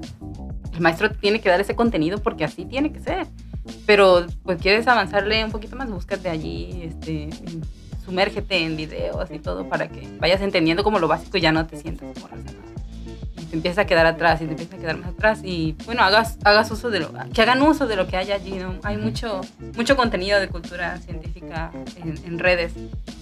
el 0.72 0.80
maestro 0.80 1.10
tiene 1.10 1.40
que 1.40 1.48
dar 1.48 1.60
ese 1.60 1.74
contenido 1.74 2.18
porque 2.18 2.44
así 2.44 2.64
tiene 2.64 2.92
que 2.92 3.00
ser. 3.00 3.26
Pero 3.84 4.26
pues 4.44 4.60
quieres 4.60 4.86
avanzarle 4.86 5.44
un 5.44 5.50
poquito 5.50 5.76
más, 5.76 5.90
búscate 5.90 6.30
allí, 6.30 6.80
este, 6.84 7.28
sumérgete 8.04 8.64
en 8.64 8.76
videos 8.76 9.30
y 9.30 9.38
todo 9.38 9.68
para 9.68 9.88
que 9.88 10.08
vayas 10.18 10.40
entendiendo 10.40 10.82
como 10.82 10.98
lo 10.98 11.08
básico 11.08 11.36
y 11.36 11.42
ya 11.42 11.52
no 11.52 11.66
te 11.66 11.76
sientas 11.76 12.08
como 12.14 12.28
Y 13.36 13.44
te 13.44 13.56
empiezas 13.56 13.84
a 13.84 13.86
quedar 13.86 14.06
atrás 14.06 14.40
y 14.40 14.46
te 14.46 14.52
empiezas 14.52 14.74
a 14.74 14.78
quedar 14.78 14.96
más 14.96 15.10
atrás 15.10 15.40
y 15.44 15.76
bueno, 15.84 16.02
hagas, 16.02 16.38
hagas 16.44 16.70
uso 16.70 16.88
de 16.88 17.00
lo, 17.00 17.12
que 17.34 17.42
hagan 17.42 17.60
uso 17.60 17.86
de 17.86 17.96
lo 17.96 18.06
que 18.06 18.16
hay 18.16 18.32
allí, 18.32 18.52
¿no? 18.52 18.76
Hay 18.84 18.96
mucho, 18.96 19.42
mucho 19.76 19.96
contenido 19.96 20.40
de 20.40 20.48
cultura 20.48 20.96
científica 20.98 21.70
en, 22.02 22.18
en 22.24 22.38
redes 22.38 22.72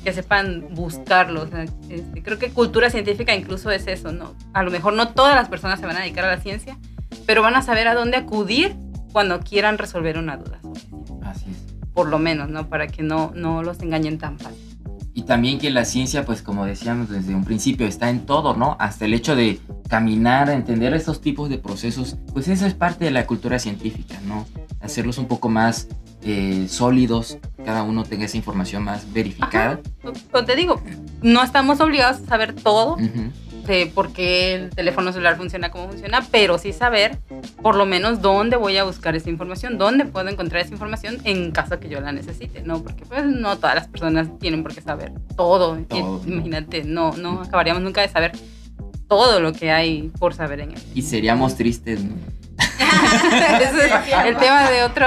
que 0.07 0.13
sepan 0.13 0.69
buscarlo. 0.71 1.43
O 1.43 1.49
sea, 1.49 1.65
este, 1.65 2.23
creo 2.23 2.39
que 2.39 2.51
cultura 2.51 2.91
científica 2.91 3.35
incluso 3.35 3.73
es 3.73 3.89
eso, 3.89 4.13
¿no? 4.13 4.35
A 4.53 4.63
lo 4.63 4.71
mejor 4.71 4.93
no 4.93 5.09
todas 5.09 5.35
las 5.35 5.49
personas 5.49 5.81
se 5.81 5.87
van 5.87 5.97
a 5.97 6.03
dedicar 6.03 6.25
a 6.27 6.29
la 6.29 6.41
ciencia, 6.41 6.79
pero 7.27 7.43
van 7.43 7.57
a 7.57 7.63
saber 7.63 7.89
a 7.89 7.95
dónde 7.95 8.17
acudir 8.17 8.77
cuando 9.11 9.41
quieran 9.41 9.79
resolver 9.79 10.17
una 10.17 10.37
duda. 10.37 10.61
Así 11.23 11.51
es. 11.51 11.75
Por 11.93 12.07
lo 12.07 12.21
menos, 12.21 12.49
¿no? 12.49 12.69
Para 12.69 12.87
que 12.87 13.03
no, 13.03 13.33
no 13.35 13.65
los 13.65 13.81
engañen 13.81 14.19
tan 14.19 14.39
fácil. 14.39 14.79
Y 15.13 15.23
también 15.23 15.59
que 15.59 15.71
la 15.71 15.85
ciencia, 15.85 16.25
pues 16.25 16.41
como 16.41 16.67
decíamos 16.67 17.09
desde 17.09 17.35
un 17.35 17.43
principio, 17.43 17.85
está 17.85 18.09
en 18.09 18.27
todo, 18.27 18.55
¿no? 18.55 18.77
Hasta 18.79 19.07
el 19.07 19.15
hecho 19.15 19.35
de 19.35 19.59
caminar, 19.89 20.51
entender 20.51 20.95
estos 20.95 21.21
tipos 21.21 21.49
de 21.49 21.59
procesos, 21.59 22.17
pues 22.33 22.47
eso 22.47 22.65
es 22.65 22.75
parte 22.75 23.07
de 23.07 23.11
la 23.11 23.27
cultura 23.27 23.59
científica, 23.59 24.21
¿no? 24.25 24.47
Hacerlos 24.81 25.19
un 25.19 25.27
poco 25.27 25.49
más 25.49 25.89
eh, 26.23 26.67
sólidos, 26.69 27.39
cada 27.65 27.83
uno 27.83 28.05
tenga 28.05 28.25
esa 28.25 28.37
información 28.37 28.83
más 28.83 29.13
verificada. 29.13 29.81
Pues 30.31 30.45
te 30.47 30.57
digo, 30.57 30.81
no 31.23 31.43
estamos 31.43 31.81
obligados 31.81 32.23
a 32.23 32.27
saber 32.27 32.55
todo 32.55 32.95
uh 32.95 32.99
-huh. 32.99 33.33
de 33.67 33.87
por 33.87 34.13
qué 34.13 34.55
el 34.55 34.71
teléfono 34.71 35.13
celular 35.13 35.37
funciona 35.37 35.71
como 35.71 35.89
funciona, 35.89 36.27
pero 36.31 36.59
sí 36.59 36.73
saber 36.73 37.19
por 37.63 37.77
lo 37.77 37.87
menos 37.87 38.23
dónde 38.23 38.57
voy 38.57 38.77
a 38.77 38.85
buscar 38.85 39.15
esa 39.15 39.31
información, 39.31 39.79
dónde 39.79 40.05
puedo 40.05 40.29
encontrar 40.29 40.63
esa 40.63 40.73
información 40.73 41.19
en 41.25 41.53
caso 41.53 41.79
que 41.79 41.89
yo 41.89 42.01
la 42.01 42.13
necesite, 42.13 42.63
¿no? 42.63 42.83
Porque 42.83 43.05
pues 43.05 43.25
no 43.25 43.57
todas 43.57 43.75
las 43.75 43.89
personas 43.89 44.29
tienen 44.39 44.63
por 44.63 44.75
qué 44.75 44.81
saber 44.81 45.13
todo. 45.37 45.77
todo 45.89 46.23
Imagínate, 46.27 46.85
no, 46.85 47.13
no 47.17 47.43
acabaríamos 47.43 47.83
nunca 47.83 48.01
de 48.01 48.09
saber 48.09 48.33
todo 49.09 49.41
lo 49.41 49.53
que 49.53 49.71
hay 49.71 50.11
por 50.19 50.35
saber 50.35 50.61
en 50.61 50.73
él. 50.73 50.79
Y 50.95 51.03
seríamos 51.03 51.57
tristes, 51.57 52.03
¿no? 52.03 52.15
Ese 53.61 53.87
es 53.87 54.27
el 54.27 54.37
tema 54.37 54.71
de 54.71 54.83
otro, 54.83 55.07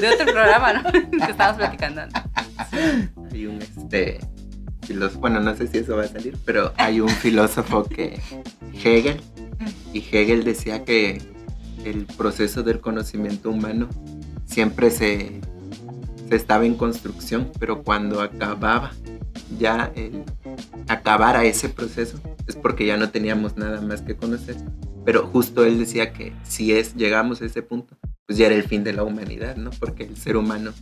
de 0.00 0.08
otro 0.08 0.26
programa, 0.32 0.72
¿no? 0.72 0.92
que 0.92 1.30
estábamos 1.30 1.58
platicando. 1.58 2.02
Hay 3.32 3.46
un 3.46 3.60
este 3.60 4.20
filósofo, 4.86 5.20
bueno, 5.20 5.40
no 5.40 5.54
sé 5.54 5.68
si 5.68 5.78
eso 5.78 5.96
va 5.96 6.04
a 6.04 6.08
salir, 6.08 6.36
pero 6.44 6.72
hay 6.76 7.00
un 7.00 7.08
filósofo 7.08 7.84
que 7.84 8.20
Hegel 8.82 9.20
y 9.92 9.98
Hegel 10.00 10.44
decía 10.44 10.84
que 10.84 11.22
el 11.84 12.06
proceso 12.06 12.62
del 12.62 12.80
conocimiento 12.80 13.50
humano 13.50 13.88
siempre 14.44 14.90
se, 14.90 15.40
se 16.28 16.36
estaba 16.36 16.64
en 16.64 16.74
construcción, 16.74 17.50
pero 17.58 17.82
cuando 17.82 18.20
acababa 18.20 18.92
ya 19.58 19.92
el 19.94 20.24
acabar 20.88 21.36
a 21.36 21.44
ese 21.44 21.68
proceso 21.68 22.18
es 22.46 22.56
porque 22.56 22.86
ya 22.86 22.96
no 22.96 23.10
teníamos 23.10 23.56
nada 23.56 23.80
más 23.80 24.02
que 24.02 24.16
conocer 24.16 24.56
pero 25.04 25.26
justo 25.26 25.64
él 25.64 25.78
decía 25.78 26.12
que 26.12 26.32
si 26.44 26.72
es, 26.72 26.94
llegamos 26.94 27.42
a 27.42 27.46
ese 27.46 27.62
punto, 27.62 27.96
pues 28.26 28.38
ya 28.38 28.46
era 28.46 28.54
el 28.54 28.64
fin 28.64 28.84
de 28.84 28.92
la 28.92 29.02
humanidad, 29.02 29.56
¿no? 29.56 29.70
Porque 29.70 30.04
el 30.04 30.16
ser 30.16 30.36
humano 30.36 30.72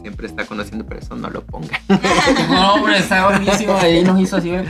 siempre 0.00 0.26
está 0.26 0.46
conociendo, 0.46 0.86
pero 0.86 1.00
eso 1.00 1.16
no 1.16 1.30
lo 1.30 1.44
ponga. 1.44 1.80
no, 2.50 2.74
hombre, 2.74 2.98
está 2.98 3.28
buenísimo, 3.28 3.74
ahí 3.76 4.02
nos 4.02 4.20
hizo 4.20 4.36
así. 4.36 4.52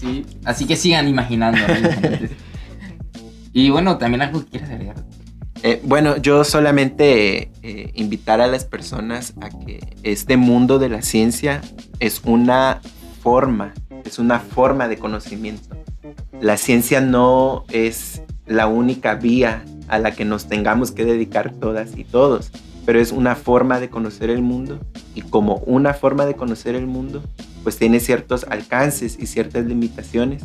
Sí, 0.00 0.24
así 0.46 0.64
que 0.64 0.76
sigan 0.76 1.08
imaginando. 1.08 1.58
¿eh? 1.68 2.30
Y 3.52 3.68
bueno, 3.68 3.98
también 3.98 4.22
algo 4.22 4.40
que 4.40 4.52
quieras 4.52 4.70
agregar. 4.70 4.96
Eh, 5.62 5.82
bueno, 5.84 6.16
yo 6.16 6.42
solamente 6.44 7.50
eh, 7.62 7.90
invitar 7.92 8.40
a 8.40 8.46
las 8.46 8.64
personas 8.64 9.34
a 9.42 9.50
que 9.50 9.80
este 10.02 10.38
mundo 10.38 10.78
de 10.78 10.88
la 10.88 11.02
ciencia 11.02 11.60
es 11.98 12.22
una 12.24 12.80
forma, 13.22 13.74
es 14.06 14.18
una 14.18 14.40
forma 14.40 14.88
de 14.88 14.96
conocimiento 14.96 15.76
la 16.40 16.56
ciencia 16.56 17.00
no 17.00 17.64
es 17.70 18.22
la 18.46 18.66
única 18.66 19.14
vía 19.14 19.64
a 19.88 19.98
la 19.98 20.12
que 20.12 20.24
nos 20.24 20.46
tengamos 20.46 20.90
que 20.90 21.04
dedicar 21.04 21.52
todas 21.52 21.96
y 21.98 22.04
todos, 22.04 22.50
pero 22.86 22.98
es 22.98 23.12
una 23.12 23.36
forma 23.36 23.78
de 23.78 23.90
conocer 23.90 24.30
el 24.30 24.40
mundo 24.40 24.80
y 25.14 25.22
como 25.22 25.56
una 25.66 25.92
forma 25.92 26.24
de 26.24 26.34
conocer 26.34 26.74
el 26.74 26.86
mundo, 26.86 27.22
pues 27.62 27.76
tiene 27.76 28.00
ciertos 28.00 28.46
alcances 28.48 29.18
y 29.20 29.26
ciertas 29.26 29.66
limitaciones. 29.66 30.44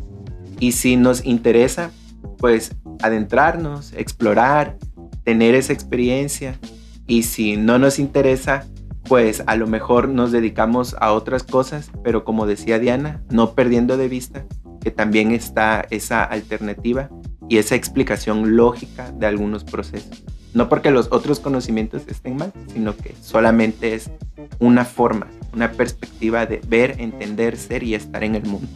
Y 0.60 0.74
si 0.74 0.98
nos 0.98 1.26
interesa, 1.26 1.92
pues 2.40 2.76
adentrarnos, 3.02 3.94
explorar, 3.94 4.78
tener 5.24 5.56
esa 5.56 5.74
experiencia. 5.74 6.60
Y 7.08 7.24
si 7.24 7.56
no 7.56 7.80
nos 7.80 8.00
interesa, 8.00 8.66
pues 9.08 9.44
a 9.48 9.56
lo 9.56 9.68
mejor 9.68 10.10
nos 10.10 10.32
dedicamos 10.32 10.96
a 11.00 11.14
otras 11.14 11.44
cosas, 11.44 11.92
pero 12.04 12.26
como 12.26 12.48
decía 12.48 12.80
Diana, 12.80 13.22
no 13.30 13.54
perdiendo 13.54 13.98
de 13.98 14.10
vista 14.10 14.46
que 14.86 14.92
también 14.92 15.32
está 15.32 15.88
esa 15.90 16.24
alternativa 16.24 17.10
y 17.50 17.58
esa 17.58 17.74
explicación 17.74 18.56
lógica 18.56 19.12
de 19.14 19.26
algunos 19.26 19.64
procesos. 19.64 20.24
No 20.54 20.70
porque 20.70 20.92
los 20.92 21.08
otros 21.12 21.40
conocimientos 21.40 22.04
estén 22.08 22.38
mal, 22.38 22.54
sino 22.72 22.96
que 22.96 23.16
solamente 23.20 23.96
es 23.96 24.12
una 24.60 24.86
forma, 24.86 25.26
una 25.54 25.72
perspectiva 25.72 26.46
de 26.46 26.62
ver, 26.68 26.98
entender, 27.00 27.58
ser 27.58 27.82
y 27.82 27.96
estar 27.96 28.24
en 28.24 28.36
el 28.36 28.46
mundo. 28.46 28.68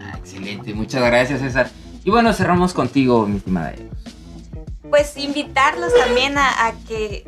Ah, 0.00 0.14
excelente, 0.18 0.74
muchas 0.74 1.00
gracias 1.00 1.38
César. 1.40 1.70
Y 2.02 2.10
bueno, 2.10 2.32
cerramos 2.32 2.74
contigo, 2.74 3.24
mi 3.28 3.36
estimada 3.36 3.72
Pues 4.92 5.16
invitarlos 5.16 5.94
también 5.94 6.36
a, 6.36 6.66
a 6.66 6.74
que 6.86 7.24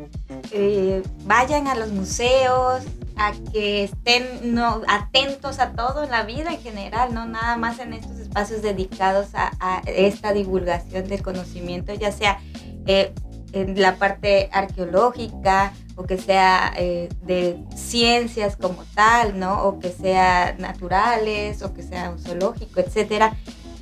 eh, 0.51 1.01
vayan 1.23 1.65
a 1.65 1.73
los 1.73 1.89
museos, 1.89 2.83
a 3.15 3.31
que 3.51 3.85
estén 3.85 4.55
atentos 4.87 5.57
a 5.57 5.71
todo 5.71 6.03
en 6.03 6.11
la 6.11 6.21
vida 6.21 6.51
en 6.53 6.61
general, 6.61 7.15
no 7.15 7.25
nada 7.25 7.57
más 7.57 7.79
en 7.79 7.93
estos 7.93 8.19
espacios 8.19 8.61
dedicados 8.61 9.29
a, 9.33 9.51
a 9.59 9.81
esta 9.87 10.31
divulgación 10.31 11.07
del 11.07 11.23
conocimiento, 11.23 11.91
ya 11.95 12.11
sea 12.11 12.39
eh, 12.85 13.15
en 13.51 13.81
la 13.81 13.95
parte 13.95 14.47
arqueológica 14.53 15.73
o 15.95 16.03
que 16.03 16.19
sea 16.19 16.71
eh, 16.77 17.09
de 17.23 17.57
ciencias 17.75 18.57
como 18.57 18.83
tal, 18.93 19.39
¿no? 19.39 19.63
O 19.63 19.79
que 19.79 19.89
sea 19.89 20.53
naturales 20.59 21.63
o 21.63 21.73
que 21.73 21.81
sea 21.81 22.11
un 22.11 22.19
zoológico, 22.19 22.79
etcétera 22.79 23.35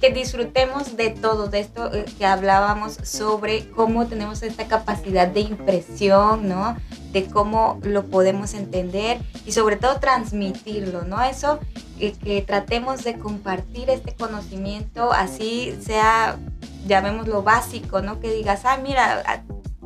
que 0.04 0.12
disfrutemos 0.12 0.98
de 0.98 1.12
todo, 1.12 1.48
de 1.48 1.62
esto 1.62 1.90
eh, 1.94 2.04
que 2.18 2.26
hablábamos 2.26 2.96
sobre 3.04 3.70
cómo 3.70 4.06
tenemos 4.06 4.44
esta 4.44 4.68
capacidad 4.68 5.30
de 5.30 5.40
impresión, 5.40 6.50
¿no? 6.50 6.76
De 7.14 7.24
cómo 7.28 7.80
lo 7.84 8.08
podemos 8.08 8.54
entender 8.54 9.22
y 9.46 9.54
sobre 9.54 9.78
todo 9.78 10.02
transmitirlo, 10.02 11.04
¿no? 11.06 11.24
Eso, 11.24 11.58
eh, 12.02 12.12
que 12.22 12.42
tratemos 12.42 13.06
de 13.06 13.18
compartir 13.18 13.90
este 13.90 14.14
conocimiento, 14.14 15.14
así 15.14 15.74
sea, 15.82 16.38
llamémoslo 16.86 17.42
básico, 17.42 18.02
¿no? 18.02 18.20
Que 18.20 18.34
digas, 18.34 18.64
ah, 18.66 18.78
mira, 18.84 19.24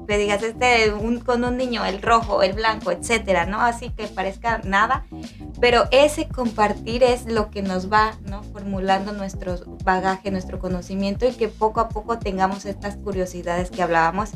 que 0.07 0.17
digas 0.17 0.41
este 0.41 0.93
con 1.25 1.43
un 1.43 1.57
niño, 1.57 1.85
el 1.85 2.01
rojo, 2.01 2.41
el 2.41 2.53
blanco, 2.53 2.91
etcétera, 2.91 3.45
¿no? 3.45 3.61
Así 3.61 3.89
que 3.89 4.07
parezca 4.07 4.61
nada, 4.63 5.05
pero 5.59 5.85
ese 5.91 6.27
compartir 6.27 7.03
es 7.03 7.25
lo 7.25 7.49
que 7.49 7.61
nos 7.61 7.91
va, 7.91 8.13
¿no? 8.25 8.43
Formulando 8.43 9.11
nuestro 9.11 9.55
bagaje, 9.83 10.31
nuestro 10.31 10.59
conocimiento 10.59 11.27
y 11.27 11.33
que 11.33 11.47
poco 11.47 11.79
a 11.79 11.89
poco 11.89 12.19
tengamos 12.19 12.65
estas 12.65 12.95
curiosidades 12.97 13.69
que 13.69 13.83
hablábamos. 13.83 14.31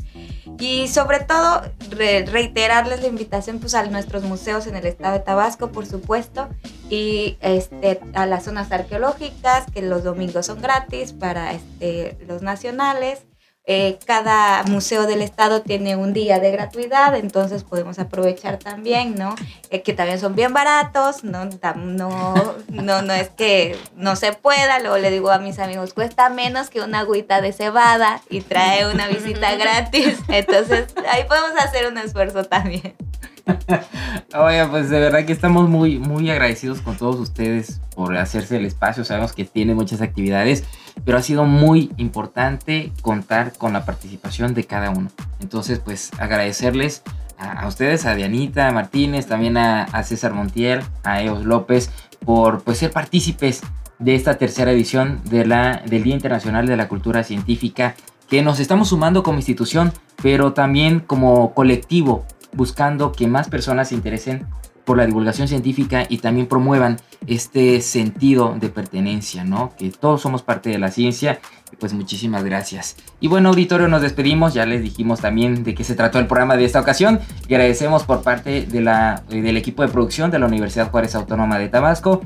Y 0.58 0.88
sobre 0.88 1.20
todo, 1.20 1.62
reiterarles 1.90 3.00
la 3.00 3.08
invitación 3.08 3.58
pues, 3.58 3.74
a 3.74 3.84
nuestros 3.86 4.22
museos 4.24 4.66
en 4.66 4.76
el 4.76 4.86
estado 4.86 5.14
de 5.14 5.20
Tabasco, 5.20 5.72
por 5.72 5.86
supuesto, 5.86 6.48
y 6.90 7.38
este, 7.40 8.00
a 8.14 8.26
las 8.26 8.44
zonas 8.44 8.70
arqueológicas, 8.70 9.70
que 9.72 9.82
los 9.82 10.04
domingos 10.04 10.46
son 10.46 10.60
gratis 10.60 11.12
para 11.12 11.52
este, 11.52 12.18
los 12.26 12.42
nacionales. 12.42 13.24
Eh, 13.64 14.00
cada 14.06 14.64
museo 14.64 15.06
del 15.06 15.22
estado 15.22 15.62
tiene 15.62 15.94
un 15.94 16.12
día 16.12 16.40
de 16.40 16.50
gratuidad, 16.50 17.14
entonces 17.14 17.62
podemos 17.62 18.00
aprovechar 18.00 18.58
también, 18.58 19.14
¿no? 19.14 19.36
Eh, 19.70 19.82
que 19.82 19.92
también 19.92 20.18
son 20.18 20.34
bien 20.34 20.52
baratos, 20.52 21.22
¿no? 21.22 21.48
No, 21.76 22.34
no, 22.68 23.02
no 23.02 23.12
es 23.12 23.28
que 23.28 23.78
no 23.94 24.16
se 24.16 24.32
pueda, 24.32 24.80
luego 24.80 24.98
le 24.98 25.12
digo 25.12 25.30
a 25.30 25.38
mis 25.38 25.60
amigos, 25.60 25.94
cuesta 25.94 26.28
menos 26.28 26.70
que 26.70 26.80
una 26.80 27.00
agüita 27.00 27.40
de 27.40 27.52
cebada 27.52 28.20
y 28.28 28.40
trae 28.40 28.92
una 28.92 29.06
visita 29.06 29.54
gratis, 29.56 30.18
entonces 30.26 30.92
ahí 31.08 31.22
podemos 31.28 31.52
hacer 31.60 31.86
un 31.86 31.98
esfuerzo 31.98 32.42
también. 32.42 32.96
Oye, 34.38 34.66
pues 34.66 34.90
de 34.90 35.00
verdad 35.00 35.24
que 35.24 35.32
estamos 35.32 35.68
muy, 35.68 35.98
muy 35.98 36.30
agradecidos 36.30 36.80
con 36.80 36.96
todos 36.96 37.16
ustedes 37.16 37.80
por 37.94 38.16
hacerse 38.16 38.56
el 38.56 38.64
espacio. 38.64 39.04
Sabemos 39.04 39.32
que 39.32 39.44
tiene 39.44 39.74
muchas 39.74 40.00
actividades, 40.00 40.64
pero 41.04 41.18
ha 41.18 41.22
sido 41.22 41.44
muy 41.44 41.92
importante 41.96 42.92
contar 43.02 43.52
con 43.56 43.72
la 43.72 43.84
participación 43.84 44.54
de 44.54 44.64
cada 44.64 44.90
uno. 44.90 45.10
Entonces, 45.40 45.78
pues 45.78 46.10
agradecerles 46.18 47.02
a, 47.38 47.66
ustedes, 47.66 48.06
a 48.06 48.14
Dianita 48.14 48.70
Martínez, 48.70 49.26
también 49.26 49.56
a, 49.56 50.02
César 50.04 50.32
Montiel, 50.32 50.82
a 51.02 51.22
Eos 51.22 51.44
López, 51.44 51.90
por 52.24 52.62
pues, 52.62 52.78
ser 52.78 52.92
partícipes 52.92 53.62
de 53.98 54.14
esta 54.14 54.36
tercera 54.36 54.72
edición 54.72 55.20
de 55.24 55.44
la, 55.46 55.82
del 55.86 56.04
Día 56.04 56.14
Internacional 56.14 56.66
de 56.66 56.76
la 56.76 56.88
Cultura 56.88 57.24
Científica, 57.24 57.94
que 58.28 58.42
nos 58.42 58.60
estamos 58.60 58.88
sumando 58.88 59.22
como 59.22 59.38
institución, 59.38 59.92
pero 60.22 60.52
también 60.52 61.00
como 61.00 61.52
colectivo 61.54 62.24
buscando 62.52 63.12
que 63.12 63.26
más 63.26 63.48
personas 63.48 63.88
se 63.88 63.94
interesen 63.94 64.46
por 64.84 64.96
la 64.96 65.06
divulgación 65.06 65.48
científica 65.48 66.06
y 66.08 66.18
también 66.18 66.46
promuevan 66.46 66.98
este 67.26 67.80
sentido 67.80 68.56
de 68.58 68.68
pertenencia, 68.68 69.44
¿no? 69.44 69.72
Que 69.76 69.90
todos 69.90 70.20
somos 70.20 70.42
parte 70.42 70.70
de 70.70 70.78
la 70.78 70.90
ciencia. 70.90 71.40
Pues 71.78 71.94
muchísimas 71.94 72.44
gracias. 72.44 72.96
Y 73.20 73.28
bueno, 73.28 73.50
auditorio, 73.50 73.88
nos 73.88 74.02
despedimos. 74.02 74.54
Ya 74.54 74.66
les 74.66 74.82
dijimos 74.82 75.20
también 75.20 75.64
de 75.64 75.74
qué 75.74 75.84
se 75.84 75.94
trató 75.94 76.18
el 76.18 76.26
programa 76.26 76.56
de 76.56 76.64
esta 76.64 76.80
ocasión. 76.80 77.20
Y 77.48 77.54
agradecemos 77.54 78.04
por 78.04 78.22
parte 78.22 78.66
de 78.66 78.80
la, 78.80 79.22
del 79.28 79.56
equipo 79.56 79.82
de 79.82 79.88
producción 79.88 80.30
de 80.30 80.38
la 80.38 80.46
Universidad 80.46 80.90
Juárez 80.90 81.14
Autónoma 81.14 81.58
de 81.58 81.68
Tabasco 81.68 82.22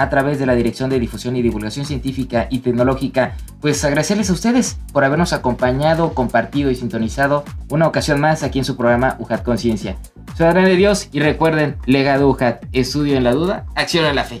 a 0.00 0.08
través 0.08 0.38
de 0.38 0.46
la 0.46 0.54
Dirección 0.54 0.88
de 0.88 0.98
Difusión 0.98 1.36
y 1.36 1.42
Divulgación 1.42 1.84
Científica 1.84 2.46
y 2.50 2.60
Tecnológica, 2.60 3.36
pues 3.60 3.84
agradecerles 3.84 4.30
a 4.30 4.32
ustedes 4.32 4.78
por 4.94 5.04
habernos 5.04 5.34
acompañado, 5.34 6.14
compartido 6.14 6.70
y 6.70 6.74
sintonizado 6.74 7.44
una 7.68 7.86
ocasión 7.86 8.18
más 8.18 8.42
aquí 8.42 8.58
en 8.58 8.64
su 8.64 8.78
programa 8.78 9.16
UJAT 9.18 9.42
Conciencia. 9.42 9.96
Soy 10.38 10.46
Adrián 10.46 10.64
de 10.64 10.76
Dios 10.76 11.08
y 11.12 11.20
recuerden, 11.20 11.76
legado 11.84 12.30
UJAT, 12.30 12.64
estudio 12.72 13.18
en 13.18 13.24
la 13.24 13.32
duda, 13.32 13.66
acción 13.74 14.06
en 14.06 14.16
la 14.16 14.24
fe. 14.24 14.40